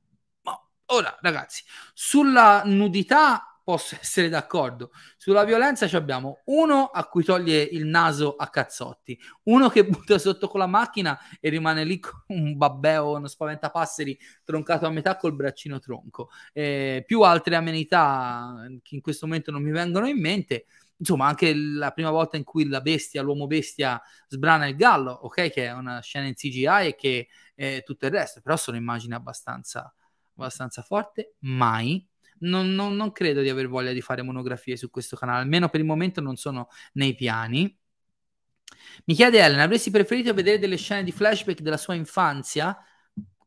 Ma 0.44 0.64
ora, 0.86 1.18
ragazzi, 1.20 1.64
sulla 1.96 2.62
nudità 2.64 3.60
posso 3.64 3.96
essere 4.00 4.30
d'accordo. 4.30 4.92
Sulla 5.18 5.44
violenza 5.46 5.88
abbiamo 5.98 6.42
uno 6.46 6.86
a 6.94 7.08
cui 7.08 7.24
toglie 7.24 7.60
il 7.64 7.88
naso 7.88 8.36
a 8.36 8.48
cazzotti, 8.50 9.20
uno 9.46 9.70
che 9.70 9.84
butta 9.84 10.20
sotto 10.20 10.48
con 10.48 10.60
la 10.60 10.68
macchina 10.68 11.18
e 11.40 11.50
rimane 11.50 11.84
lì 11.84 11.98
con 11.98 12.22
un 12.28 12.56
babbeo, 12.56 13.16
uno 13.16 13.28
spaventapasseri 13.28 14.16
troncato 14.44 14.86
a 14.86 14.92
metà 14.92 15.18
col 15.18 15.34
braccino 15.34 15.80
tronco. 15.80 16.30
Eh, 16.52 17.04
più 17.04 17.22
altre 17.22 17.56
amenità 17.56 18.64
che 18.84 18.94
in 18.94 19.02
questo 19.02 19.26
momento 19.26 19.50
non 19.50 19.64
mi 19.64 19.72
vengono 19.72 20.08
in 20.08 20.20
mente 20.20 20.66
insomma, 20.98 21.28
anche 21.28 21.54
la 21.54 21.92
prima 21.92 22.10
volta 22.12 22.38
in 22.38 22.44
cui 22.44 22.68
la 22.68 22.82
bestia, 22.82 23.22
l'uomo 23.22 23.48
bestia, 23.48 24.02
sbrana 24.28 24.68
il 24.68 24.76
gallo, 24.76 25.12
ok, 25.12 25.50
che 25.50 25.66
è 25.66 25.74
una 25.74 26.00
scena 26.02 26.28
in 26.28 26.34
CGI 26.34 26.88
e 26.88 26.96
che 26.96 27.28
è 27.56 27.84
tutto 27.84 28.06
il 28.06 28.12
resto, 28.12 28.42
però 28.42 28.56
sono 28.56 28.78
immagini 28.78 29.14
abbastanza, 29.14 29.94
abbastanza 30.36 30.82
forti. 30.82 31.26
Mai. 31.40 32.06
Non, 32.40 32.74
non, 32.74 32.96
non 32.96 33.12
credo 33.12 33.42
di 33.42 33.50
aver 33.50 33.68
voglia 33.68 33.94
di 33.94 34.02
fare 34.02 34.22
monografie 34.22 34.76
su 34.76 34.90
questo 34.90 35.16
canale, 35.16 35.42
almeno 35.42 35.70
per 35.70 35.80
il 35.80 35.86
momento 35.86 36.20
non 36.20 36.36
sono 36.36 36.68
nei 36.94 37.16
piani. 37.16 37.78
Mi 39.06 39.14
chiede 39.14 39.40
Elena, 39.40 39.64
avresti 39.64 39.92
preferito 39.92 40.34
vedere 40.34 40.60
delle 40.60 40.78
scene 40.78 41.04
di 41.04 41.12
flashback 41.12 41.62
della 41.62 41.78
sua 41.78 41.94
infanzia? 41.94 42.78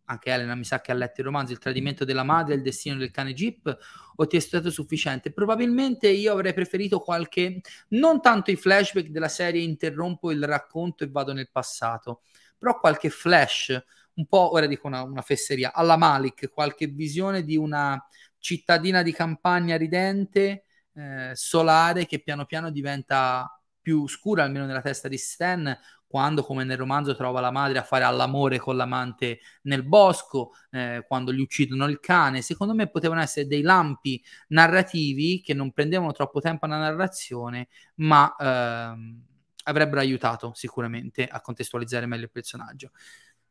Anche 0.06 0.30
Elena 0.30 0.54
mi 0.54 0.64
sa 0.64 0.80
che 0.80 0.92
ha 0.92 0.94
letto 0.94 1.20
il 1.20 1.26
romanzo 1.26 1.52
Il 1.52 1.58
tradimento 1.58 2.04
della 2.04 2.22
madre 2.22 2.54
il 2.54 2.62
destino 2.62 2.96
del 2.96 3.10
cane 3.10 3.32
Jeep 3.32 3.76
o 4.16 4.26
ti 4.26 4.36
è 4.36 4.40
stato 4.40 4.70
sufficiente? 4.70 5.32
Probabilmente 5.32 6.08
io 6.08 6.32
avrei 6.32 6.54
preferito 6.54 7.00
qualche, 7.00 7.60
non 7.88 8.20
tanto 8.20 8.50
i 8.50 8.56
flashback 8.56 9.08
della 9.08 9.28
serie 9.28 9.62
interrompo 9.62 10.30
il 10.30 10.44
racconto 10.44 11.04
e 11.04 11.08
vado 11.08 11.32
nel 11.32 11.50
passato, 11.50 12.22
però 12.58 12.78
qualche 12.78 13.10
flash, 13.10 13.78
un 14.14 14.26
po', 14.26 14.52
ora 14.52 14.66
dico 14.66 14.86
una, 14.86 15.02
una 15.02 15.22
fesseria, 15.22 15.72
alla 15.72 15.96
Malik, 15.96 16.48
qualche 16.50 16.86
visione 16.86 17.42
di 17.42 17.56
una 17.56 18.02
cittadina 18.38 19.02
di 19.02 19.12
campagna 19.12 19.76
ridente, 19.76 20.64
eh, 20.94 21.32
solare, 21.34 22.06
che 22.06 22.20
piano 22.22 22.46
piano 22.46 22.70
diventa 22.70 23.55
più 23.86 24.08
scura, 24.08 24.42
almeno 24.42 24.66
nella 24.66 24.82
testa 24.82 25.06
di 25.06 25.16
Stan, 25.16 25.78
quando 26.08 26.42
come 26.42 26.64
nel 26.64 26.76
romanzo 26.76 27.14
trova 27.14 27.38
la 27.38 27.52
madre 27.52 27.78
a 27.78 27.84
fare 27.84 28.02
all'amore 28.02 28.58
con 28.58 28.74
l'amante 28.76 29.38
nel 29.62 29.84
bosco, 29.84 30.54
eh, 30.72 31.04
quando 31.06 31.32
gli 31.32 31.38
uccidono 31.38 31.86
il 31.86 32.00
cane, 32.00 32.42
secondo 32.42 32.74
me 32.74 32.90
potevano 32.90 33.20
essere 33.20 33.46
dei 33.46 33.62
lampi 33.62 34.20
narrativi 34.48 35.40
che 35.40 35.54
non 35.54 35.70
prendevano 35.70 36.10
troppo 36.10 36.40
tempo 36.40 36.64
alla 36.64 36.78
narrazione, 36.78 37.68
ma 37.96 38.34
ehm, 38.36 39.22
avrebbero 39.62 40.00
aiutato 40.00 40.50
sicuramente 40.54 41.24
a 41.24 41.40
contestualizzare 41.40 42.06
meglio 42.06 42.24
il 42.24 42.32
personaggio. 42.32 42.90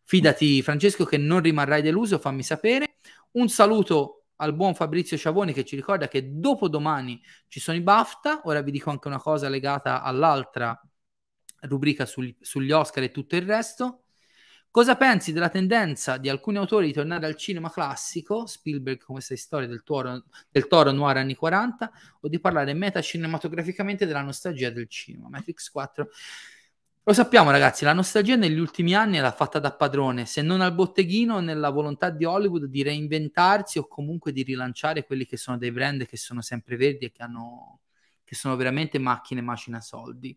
Fidati 0.03 0.61
Francesco 0.61 1.05
che 1.05 1.15
non 1.17 1.39
rimarrai 1.39 1.81
deluso, 1.81 2.19
fammi 2.19 2.43
sapere. 2.43 2.97
Un 3.31 3.47
saluto 3.47 4.24
al 4.37 4.53
buon 4.53 4.75
Fabrizio 4.75 5.17
Ciavoni 5.17 5.53
che 5.53 5.65
ci 5.65 5.75
ricorda 5.75 6.07
che 6.07 6.39
dopo 6.39 6.67
domani 6.67 7.21
ci 7.47 7.59
sono 7.59 7.77
i 7.77 7.81
BAFTA, 7.81 8.41
ora 8.45 8.61
vi 8.61 8.71
dico 8.71 8.89
anche 8.89 9.07
una 9.07 9.19
cosa 9.19 9.49
legata 9.49 10.01
all'altra 10.01 10.79
rubrica 11.61 12.05
sugli, 12.05 12.35
sugli 12.39 12.71
Oscar 12.71 13.03
e 13.03 13.11
tutto 13.11 13.35
il 13.35 13.43
resto. 13.43 14.01
Cosa 14.69 14.97
pensi 14.97 15.31
della 15.31 15.47
tendenza 15.47 16.17
di 16.17 16.27
alcuni 16.27 16.57
autori 16.57 16.87
di 16.87 16.91
tornare 16.91 17.25
al 17.25 17.37
cinema 17.37 17.71
classico, 17.71 18.45
Spielberg 18.45 19.01
con 19.01 19.15
questa 19.15 19.37
storia 19.37 19.69
del 19.69 19.83
toro, 19.83 20.25
del 20.49 20.67
toro 20.67 20.91
noir 20.91 21.15
anni 21.15 21.33
40, 21.33 21.91
o 22.19 22.27
di 22.27 22.41
parlare 22.41 22.73
metacinematograficamente 22.73 24.05
della 24.05 24.21
nostalgia 24.21 24.69
del 24.69 24.89
cinema? 24.89 25.29
Matrix 25.29 25.69
4. 25.69 26.09
Lo 27.07 27.13
sappiamo 27.13 27.51
ragazzi, 27.51 27.83
la 27.83 27.93
nostalgia 27.93 28.35
negli 28.35 28.57
ultimi 28.57 28.95
anni 28.95 29.19
l'ha 29.19 29.31
fatta 29.31 29.59
da 29.59 29.71
padrone, 29.75 30.25
se 30.25 30.41
non 30.41 30.61
al 30.61 30.73
botteghino, 30.73 31.39
nella 31.39 31.69
volontà 31.69 32.09
di 32.09 32.25
Hollywood 32.25 32.65
di 32.65 32.81
reinventarsi 32.81 33.77
o 33.77 33.87
comunque 33.87 34.31
di 34.31 34.41
rilanciare 34.41 35.05
quelli 35.05 35.27
che 35.27 35.37
sono 35.37 35.59
dei 35.59 35.71
brand 35.71 36.07
che 36.07 36.17
sono 36.17 36.41
sempre 36.41 36.77
verdi 36.77 37.05
e 37.05 37.11
che, 37.11 37.21
hanno, 37.21 37.81
che 38.23 38.33
sono 38.33 38.55
veramente 38.55 38.97
macchine 38.97 39.41
macina 39.41 39.81
soldi. 39.81 40.35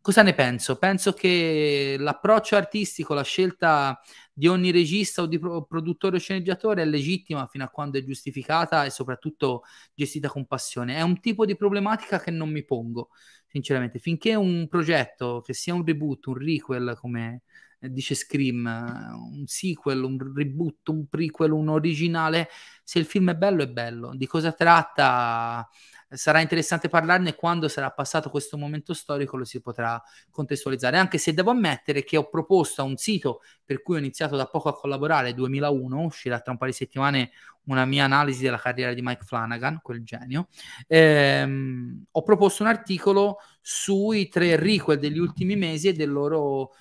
Cosa 0.00 0.22
ne 0.22 0.34
penso? 0.34 0.78
Penso 0.78 1.12
che 1.12 1.96
l'approccio 1.98 2.56
artistico, 2.56 3.12
la 3.12 3.24
scelta 3.24 4.00
di 4.32 4.46
ogni 4.46 4.70
regista 4.70 5.22
o 5.22 5.26
di 5.26 5.38
pro- 5.38 5.64
produttore 5.64 6.16
o 6.16 6.18
sceneggiatore 6.20 6.82
è 6.82 6.84
legittima 6.86 7.46
fino 7.48 7.64
a 7.64 7.68
quando 7.68 7.98
è 7.98 8.04
giustificata 8.04 8.84
e 8.84 8.90
soprattutto 8.90 9.64
gestita 9.94 10.28
con 10.28 10.46
passione. 10.46 10.96
È 10.96 11.02
un 11.02 11.20
tipo 11.20 11.44
di 11.44 11.56
problematica 11.56 12.20
che 12.20 12.30
non 12.30 12.50
mi 12.50 12.64
pongo, 12.64 13.10
sinceramente. 13.56 13.98
Finché 13.98 14.34
un 14.34 14.68
progetto, 14.68 15.40
che 15.44 15.54
sia 15.54 15.72
un 15.72 15.84
reboot, 15.84 16.26
un 16.26 16.34
requel, 16.34 16.96
come 17.00 17.42
dice 17.78 18.14
Scream, 18.14 18.64
un 18.66 19.46
sequel, 19.46 20.02
un 20.02 20.18
reboot, 20.34 20.88
un 20.88 21.06
prequel, 21.08 21.52
un 21.52 21.68
originale, 21.68 22.48
se 22.84 22.98
il 22.98 23.06
film 23.06 23.30
è 23.30 23.34
bello 23.34 23.62
è 23.62 23.68
bello. 23.68 24.14
Di 24.14 24.26
cosa 24.26 24.52
tratta? 24.52 25.66
Sarà 26.08 26.40
interessante 26.40 26.88
parlarne 26.88 27.34
quando 27.34 27.68
sarà 27.68 27.90
passato 27.90 28.30
questo 28.30 28.56
momento 28.56 28.94
storico, 28.94 29.36
lo 29.36 29.44
si 29.44 29.60
potrà 29.60 30.00
contestualizzare. 30.30 30.96
Anche 30.98 31.18
se 31.18 31.34
devo 31.34 31.50
ammettere 31.50 32.04
che 32.04 32.16
ho 32.16 32.28
proposto 32.28 32.82
a 32.82 32.84
un 32.84 32.96
sito 32.96 33.42
per 33.64 33.82
cui 33.82 33.96
ho 33.96 33.98
iniziato 33.98 34.36
da 34.36 34.46
poco 34.46 34.68
a 34.68 34.74
collaborare, 34.74 35.34
2001, 35.34 36.04
uscirà 36.04 36.40
tra 36.40 36.52
un 36.52 36.58
paio 36.58 36.70
di 36.70 36.76
settimane 36.76 37.30
una 37.64 37.84
mia 37.84 38.04
analisi 38.04 38.42
della 38.42 38.58
carriera 38.58 38.92
di 38.92 39.02
Mike 39.02 39.24
Flanagan, 39.24 39.80
quel 39.82 40.04
genio. 40.04 40.48
Ehm, 40.86 42.04
ho 42.10 42.22
proposto 42.22 42.62
un 42.62 42.68
articolo 42.68 43.38
sui 43.60 44.28
tre 44.28 44.56
requel 44.56 44.98
degli 44.98 45.18
ultimi 45.18 45.56
mesi 45.56 45.88
e 45.88 45.92
del 45.92 46.12
loro 46.12 46.72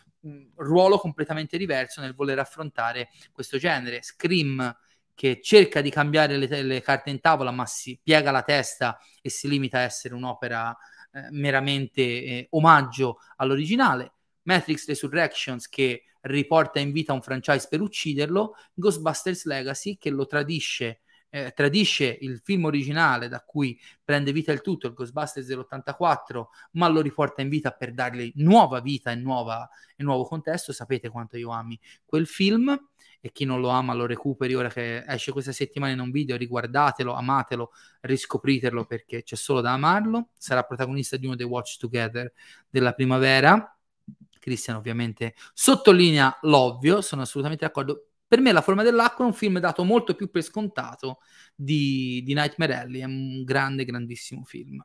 ruolo 0.55 0.97
completamente 0.97 1.57
diverso 1.57 2.01
nel 2.01 2.15
voler 2.15 2.39
affrontare 2.39 3.09
questo 3.31 3.57
genere. 3.57 4.01
Scream 4.01 4.75
che 5.15 5.39
cerca 5.41 5.81
di 5.81 5.89
cambiare 5.89 6.37
le, 6.37 6.61
le, 6.61 6.81
carte 6.81 7.09
in 7.09 7.21
tavola, 7.21 7.49
ma 7.49 7.65
si 7.65 7.99
piega 8.03 8.29
la 8.31 8.43
testa 8.43 8.99
e 9.21 9.29
si 9.29 9.47
limita 9.47 9.79
a 9.79 9.81
essere 9.81 10.13
un'opera 10.13 10.75
eh, 11.11 11.27
meramente 11.31 12.01
eh, 12.01 12.47
omaggio 12.51 13.19
all'originale. 13.37 14.11
Matrix 14.43 14.87
Resurrections 14.87 15.67
che 15.69 16.03
riporta 16.21 16.79
in 16.79 16.91
vita 16.91 17.13
un 17.13 17.21
franchise 17.21 17.67
per 17.69 17.81
ucciderlo, 17.81 18.55
Ghostbusters 18.73 19.45
Legacy 19.45 19.97
che 19.97 20.09
lo 20.09 20.25
tradisce, 20.25 21.01
eh, 21.35 21.51
tradisce 21.53 22.17
il 22.21 22.39
film 22.41 22.63
originale 22.63 23.27
da 23.27 23.41
cui 23.41 23.77
prende 24.01 24.31
vita 24.31 24.53
il 24.53 24.61
tutto, 24.61 24.87
il 24.87 24.93
Ghostbusters 24.93 25.45
dell'84, 25.45 26.45
ma 26.71 26.87
lo 26.87 27.01
riporta 27.01 27.41
in 27.41 27.49
vita 27.49 27.71
per 27.71 27.93
dargli 27.93 28.31
nuova 28.35 28.79
vita 28.79 29.11
e, 29.11 29.15
nuova, 29.15 29.69
e 29.97 30.03
nuovo 30.03 30.23
contesto. 30.23 30.71
Sapete 30.71 31.09
quanto 31.09 31.35
io 31.35 31.49
ami 31.49 31.77
quel 32.05 32.25
film 32.25 32.73
e 33.19 33.31
chi 33.33 33.43
non 33.43 33.59
lo 33.59 33.67
ama 33.67 33.93
lo 33.93 34.05
recuperi 34.05 34.53
ora 34.53 34.69
che 34.69 35.03
esce 35.05 35.33
questa 35.33 35.51
settimana 35.51 35.91
in 35.91 35.99
un 35.99 36.09
video, 36.09 36.37
riguardatelo, 36.37 37.11
amatelo, 37.11 37.71
riscopritelo 38.01 38.85
perché 38.85 39.23
c'è 39.23 39.35
solo 39.35 39.59
da 39.59 39.73
amarlo. 39.73 40.29
Sarà 40.37 40.63
protagonista 40.63 41.17
di 41.17 41.25
uno 41.25 41.35
dei 41.35 41.45
Watch 41.45 41.77
Together 41.77 42.31
della 42.69 42.93
primavera. 42.93 43.77
Christian 44.39 44.77
ovviamente 44.77 45.33
sottolinea 45.53 46.37
l'ovvio, 46.43 47.01
sono 47.01 47.23
assolutamente 47.23 47.65
d'accordo. 47.65 48.11
Per 48.27 48.39
me 48.39 48.51
La 48.51 48.61
forma 48.61 48.83
dell'acqua 48.83 49.23
è 49.25 49.27
un 49.27 49.33
film 49.33 49.59
dato 49.59 49.83
molto 49.83 50.15
più 50.15 50.29
per 50.29 50.41
scontato 50.41 51.19
di, 51.55 52.21
di 52.23 52.33
Nightmare 52.33 52.75
Alley, 52.75 53.01
è 53.01 53.05
un 53.05 53.43
grande, 53.43 53.85
grandissimo 53.85 54.43
film. 54.43 54.83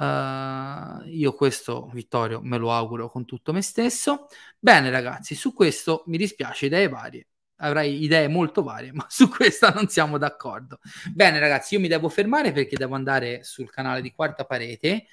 Uh, 0.00 1.06
io 1.08 1.34
questo, 1.34 1.90
Vittorio, 1.92 2.40
me 2.42 2.56
lo 2.56 2.72
auguro 2.72 3.10
con 3.10 3.26
tutto 3.26 3.52
me 3.52 3.60
stesso. 3.60 4.28
Bene, 4.58 4.88
ragazzi, 4.90 5.34
su 5.34 5.52
questo 5.52 6.04
mi 6.06 6.16
dispiace, 6.16 6.66
idee 6.66 6.88
varie. 6.88 7.26
Avrai 7.56 8.02
idee 8.02 8.26
molto 8.28 8.62
varie, 8.62 8.92
ma 8.94 9.04
su 9.10 9.28
questa 9.28 9.70
non 9.72 9.88
siamo 9.88 10.16
d'accordo. 10.16 10.78
Bene, 11.12 11.38
ragazzi, 11.38 11.74
io 11.74 11.80
mi 11.80 11.88
devo 11.88 12.08
fermare 12.08 12.52
perché 12.52 12.76
devo 12.76 12.94
andare 12.94 13.44
sul 13.44 13.70
canale 13.70 14.00
di 14.00 14.12
Quarta 14.12 14.46
Parete 14.46 15.06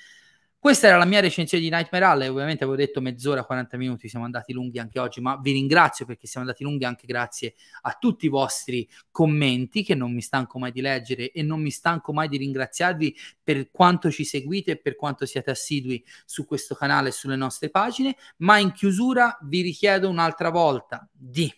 questa 0.68 0.88
era 0.88 0.98
la 0.98 1.06
mia 1.06 1.22
recensione 1.22 1.64
di 1.64 1.70
Nightmare 1.70 2.04
Alley, 2.04 2.28
ovviamente 2.28 2.66
avevo 2.66 2.78
detto 2.78 3.00
mezz'ora, 3.00 3.46
40 3.46 3.78
minuti, 3.78 4.10
siamo 4.10 4.26
andati 4.26 4.52
lunghi 4.52 4.80
anche 4.80 5.00
oggi, 5.00 5.22
ma 5.22 5.40
vi 5.42 5.54
ringrazio 5.54 6.06
perché 6.06 6.28
siamo 6.28 6.46
andati 6.46 6.66
lunghi 6.66 6.84
anche 6.84 7.08
grazie 7.08 7.54
a 7.84 7.96
tutti 7.98 8.26
i 8.26 8.28
vostri 8.28 8.86
commenti 9.10 9.82
che 9.82 9.96
non 9.96 10.14
mi 10.14 10.20
stanco 10.20 10.60
mai 10.60 10.74
di 10.74 10.82
leggere 10.82 11.32
e 11.32 11.42
non 11.42 11.62
mi 11.62 11.70
stanco 11.70 12.12
mai 12.12 12.28
di 12.28 12.36
ringraziarvi 12.36 13.16
per 13.42 13.72
quanto 13.72 14.12
ci 14.12 14.26
seguite 14.26 14.72
e 14.72 14.78
per 14.78 14.98
quanto 14.98 15.26
siete 15.26 15.52
assidui 15.52 16.04
su 16.26 16.46
questo 16.46 16.76
canale 16.76 17.08
e 17.08 17.12
sulle 17.14 17.38
nostre 17.38 17.70
pagine, 17.70 18.18
ma 18.40 18.58
in 18.58 18.74
chiusura 18.74 19.38
vi 19.44 19.62
richiedo 19.62 20.10
un'altra 20.10 20.50
volta 20.50 21.08
di 21.14 21.50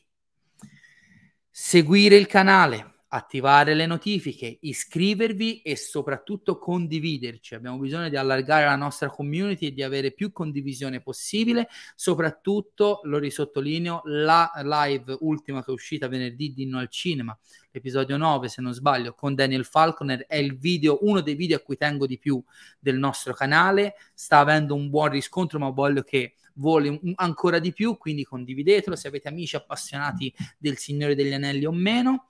seguire 1.50 2.16
il 2.16 2.28
canale, 2.28 2.99
attivare 3.12 3.74
le 3.74 3.86
notifiche, 3.86 4.60
iscrivervi 4.62 5.62
e 5.62 5.76
soprattutto 5.76 6.60
condividerci. 6.60 7.56
Abbiamo 7.56 7.78
bisogno 7.80 8.10
di 8.10 8.16
allargare 8.16 8.66
la 8.66 8.76
nostra 8.76 9.10
community 9.10 9.68
e 9.68 9.74
di 9.74 9.82
avere 9.82 10.12
più 10.12 10.32
condivisione 10.32 11.02
possibile. 11.02 11.68
Soprattutto, 11.96 13.00
lo 13.04 13.18
risottolineo, 13.18 14.02
la 14.06 14.52
live 14.64 15.18
ultima 15.22 15.64
che 15.64 15.72
è 15.72 15.74
uscita 15.74 16.08
venerdì 16.08 16.54
di 16.54 16.64
Inno 16.64 16.78
al 16.78 16.90
Cinema, 16.90 17.38
l'episodio 17.72 18.16
9 18.18 18.48
se 18.48 18.62
non 18.62 18.74
sbaglio, 18.74 19.14
con 19.14 19.34
Daniel 19.34 19.66
Falconer, 19.66 20.26
è 20.28 20.38
il 20.38 20.58
video, 20.58 21.00
uno 21.02 21.22
dei 21.22 21.36
video 21.36 21.58
a 21.58 21.62
cui 21.62 21.78
tengo 21.78 22.06
di 22.06 22.20
più 22.20 22.44
del 22.80 22.98
nostro 22.98 23.34
canale. 23.34 23.96
Sta 24.14 24.38
avendo 24.38 24.76
un 24.76 24.90
buon 24.90 25.10
riscontro, 25.10 25.58
ma 25.58 25.70
voglio 25.70 26.04
che 26.04 26.36
voli 26.54 27.00
ancora 27.16 27.58
di 27.58 27.74
più, 27.74 27.98
quindi 27.98 28.24
condividetelo 28.24 28.96
se 28.96 29.08
avete 29.08 29.30
amici 29.30 29.56
appassionati 29.56 30.32
del 30.58 30.78
Signore 30.78 31.16
degli 31.16 31.34
Anelli 31.34 31.66
o 31.66 31.72
meno 31.72 32.28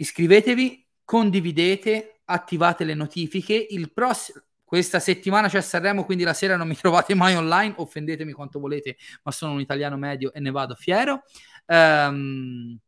iscrivetevi, 0.00 0.86
condividete, 1.04 2.20
attivate 2.24 2.84
le 2.84 2.94
notifiche. 2.94 3.66
Il 3.70 3.92
prossimo 3.92 4.42
questa 4.70 5.00
settimana 5.00 5.48
c'è 5.48 5.60
Sanremo, 5.60 6.04
quindi 6.04 6.22
la 6.22 6.32
sera 6.32 6.56
non 6.56 6.68
mi 6.68 6.76
trovate 6.78 7.14
mai 7.16 7.34
online, 7.34 7.74
offendetemi 7.78 8.30
quanto 8.30 8.60
volete, 8.60 8.96
ma 9.24 9.32
sono 9.32 9.54
un 9.54 9.60
italiano 9.60 9.96
medio 9.96 10.32
e 10.32 10.38
ne 10.38 10.52
vado 10.52 10.76
fiero. 10.76 11.24
Um, 11.66 12.78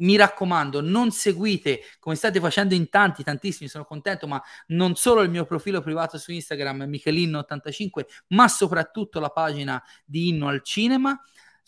mi 0.00 0.16
raccomando, 0.16 0.82
non 0.82 1.10
seguite 1.10 1.80
come 1.98 2.16
state 2.16 2.38
facendo 2.38 2.74
in 2.74 2.90
tanti, 2.90 3.24
tantissimi, 3.24 3.68
sono 3.68 3.84
contento, 3.84 4.26
ma 4.26 4.40
non 4.66 4.94
solo 4.94 5.22
il 5.22 5.30
mio 5.30 5.46
profilo 5.46 5.80
privato 5.80 6.18
su 6.18 6.32
Instagram, 6.32 6.82
Michelin85, 6.82 8.04
ma 8.28 8.46
soprattutto 8.46 9.20
la 9.20 9.30
pagina 9.30 9.82
di 10.04 10.28
Inno 10.28 10.48
al 10.48 10.62
Cinema. 10.62 11.18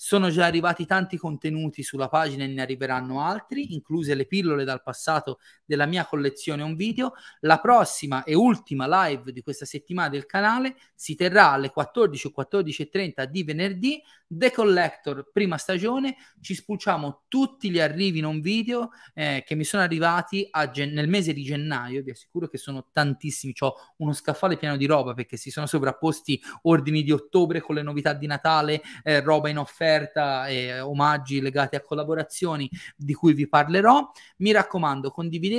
Sono 0.02 0.30
già 0.30 0.46
arrivati 0.46 0.86
tanti 0.86 1.18
contenuti 1.18 1.82
sulla 1.82 2.08
pagina 2.08 2.44
e 2.44 2.46
ne 2.46 2.62
arriveranno 2.62 3.20
altri, 3.20 3.74
incluse 3.74 4.14
le 4.14 4.24
pillole 4.24 4.64
dal 4.64 4.82
passato 4.82 5.40
della 5.70 5.86
mia 5.86 6.04
collezione 6.06 6.62
un 6.62 6.74
video. 6.74 7.14
La 7.40 7.58
prossima 7.58 8.24
e 8.24 8.34
ultima 8.34 9.06
live 9.06 9.32
di 9.32 9.42
questa 9.42 9.64
settimana 9.64 10.08
del 10.08 10.26
canale 10.26 10.76
si 10.94 11.14
terrà 11.14 11.52
alle 11.52 11.70
14 11.70 12.26
o 12.26 12.32
14.30 12.36 13.24
di 13.24 13.44
venerdì. 13.44 14.02
The 14.32 14.52
Collector, 14.52 15.30
prima 15.32 15.56
stagione. 15.56 16.16
Ci 16.40 16.54
spulciamo 16.54 17.22
tutti 17.26 17.70
gli 17.70 17.80
arrivi 17.80 18.20
non 18.20 18.40
video 18.40 18.90
eh, 19.12 19.42
che 19.44 19.54
mi 19.54 19.64
sono 19.64 19.82
arrivati 19.82 20.48
gen- 20.70 20.92
nel 20.92 21.08
mese 21.08 21.32
di 21.32 21.42
gennaio. 21.42 22.02
Vi 22.02 22.10
assicuro 22.10 22.48
che 22.48 22.58
sono 22.58 22.86
tantissimi. 22.92 23.52
Ho 23.60 23.74
uno 23.96 24.12
scaffale 24.12 24.56
pieno 24.56 24.76
di 24.76 24.86
roba 24.86 25.14
perché 25.14 25.36
si 25.36 25.50
sono 25.50 25.66
sovrapposti 25.66 26.40
ordini 26.62 27.02
di 27.02 27.10
ottobre 27.10 27.60
con 27.60 27.74
le 27.74 27.82
novità 27.82 28.12
di 28.12 28.26
Natale, 28.26 28.82
eh, 29.02 29.20
roba 29.20 29.48
in 29.48 29.58
offerta 29.58 30.00
offerta 30.00 30.48
e 30.48 30.80
omaggi 30.80 31.40
legati 31.40 31.76
a 31.76 31.80
collaborazioni 31.80 32.68
di 32.96 33.14
cui 33.14 33.32
vi 33.32 33.48
parlerò. 33.48 34.10
Mi 34.38 34.52
raccomando, 34.52 35.10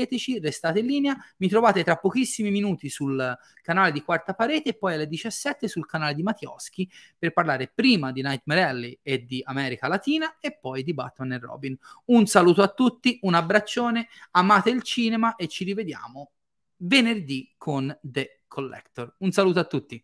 condivideteci, 0.02 0.39
restate 0.39 0.80
in 0.80 0.86
linea. 0.86 1.18
Mi 1.38 1.47
trovate 1.47 1.84
tra 1.84 1.97
pochissimi 1.97 2.49
minuti 2.49 2.89
sul 2.89 3.38
canale 3.62 3.91
di 3.91 4.02
Quarta 4.02 4.34
Parete 4.34 4.70
e 4.70 4.74
poi 4.74 4.95
alle 4.95 5.08
17 5.08 5.68
sul 5.68 5.86
canale 5.86 6.14
di 6.14 6.24
Mattioschi 6.24 6.89
per 7.18 7.34
parlare 7.34 7.72
prima 7.74 8.12
di 8.12 8.22
Nightmare 8.22 8.64
Alley 8.64 8.99
e 9.02 9.26
di 9.26 9.41
America 9.45 9.88
Latina 9.88 10.38
e 10.39 10.58
poi 10.60 10.84
di 10.84 10.93
Batman 10.93 11.34
e 11.34 11.39
Robin. 11.39 11.78
Un 12.06 12.26
saluto 12.26 12.62
a 12.62 12.68
tutti, 12.68 13.20
un 13.22 13.34
abbraccione, 13.34 14.08
amate 14.32 14.70
il 14.70 14.82
cinema 14.82 15.36
e 15.36 15.47
ci 15.47 15.64
rivediamo 15.64 16.32
venerdì 16.84 17.54
con 17.58 17.95
The 18.02 18.43
Collector. 18.47 19.16
Un 19.20 19.32
saluto 19.32 19.60
a 19.60 19.66
tutti 19.66 20.04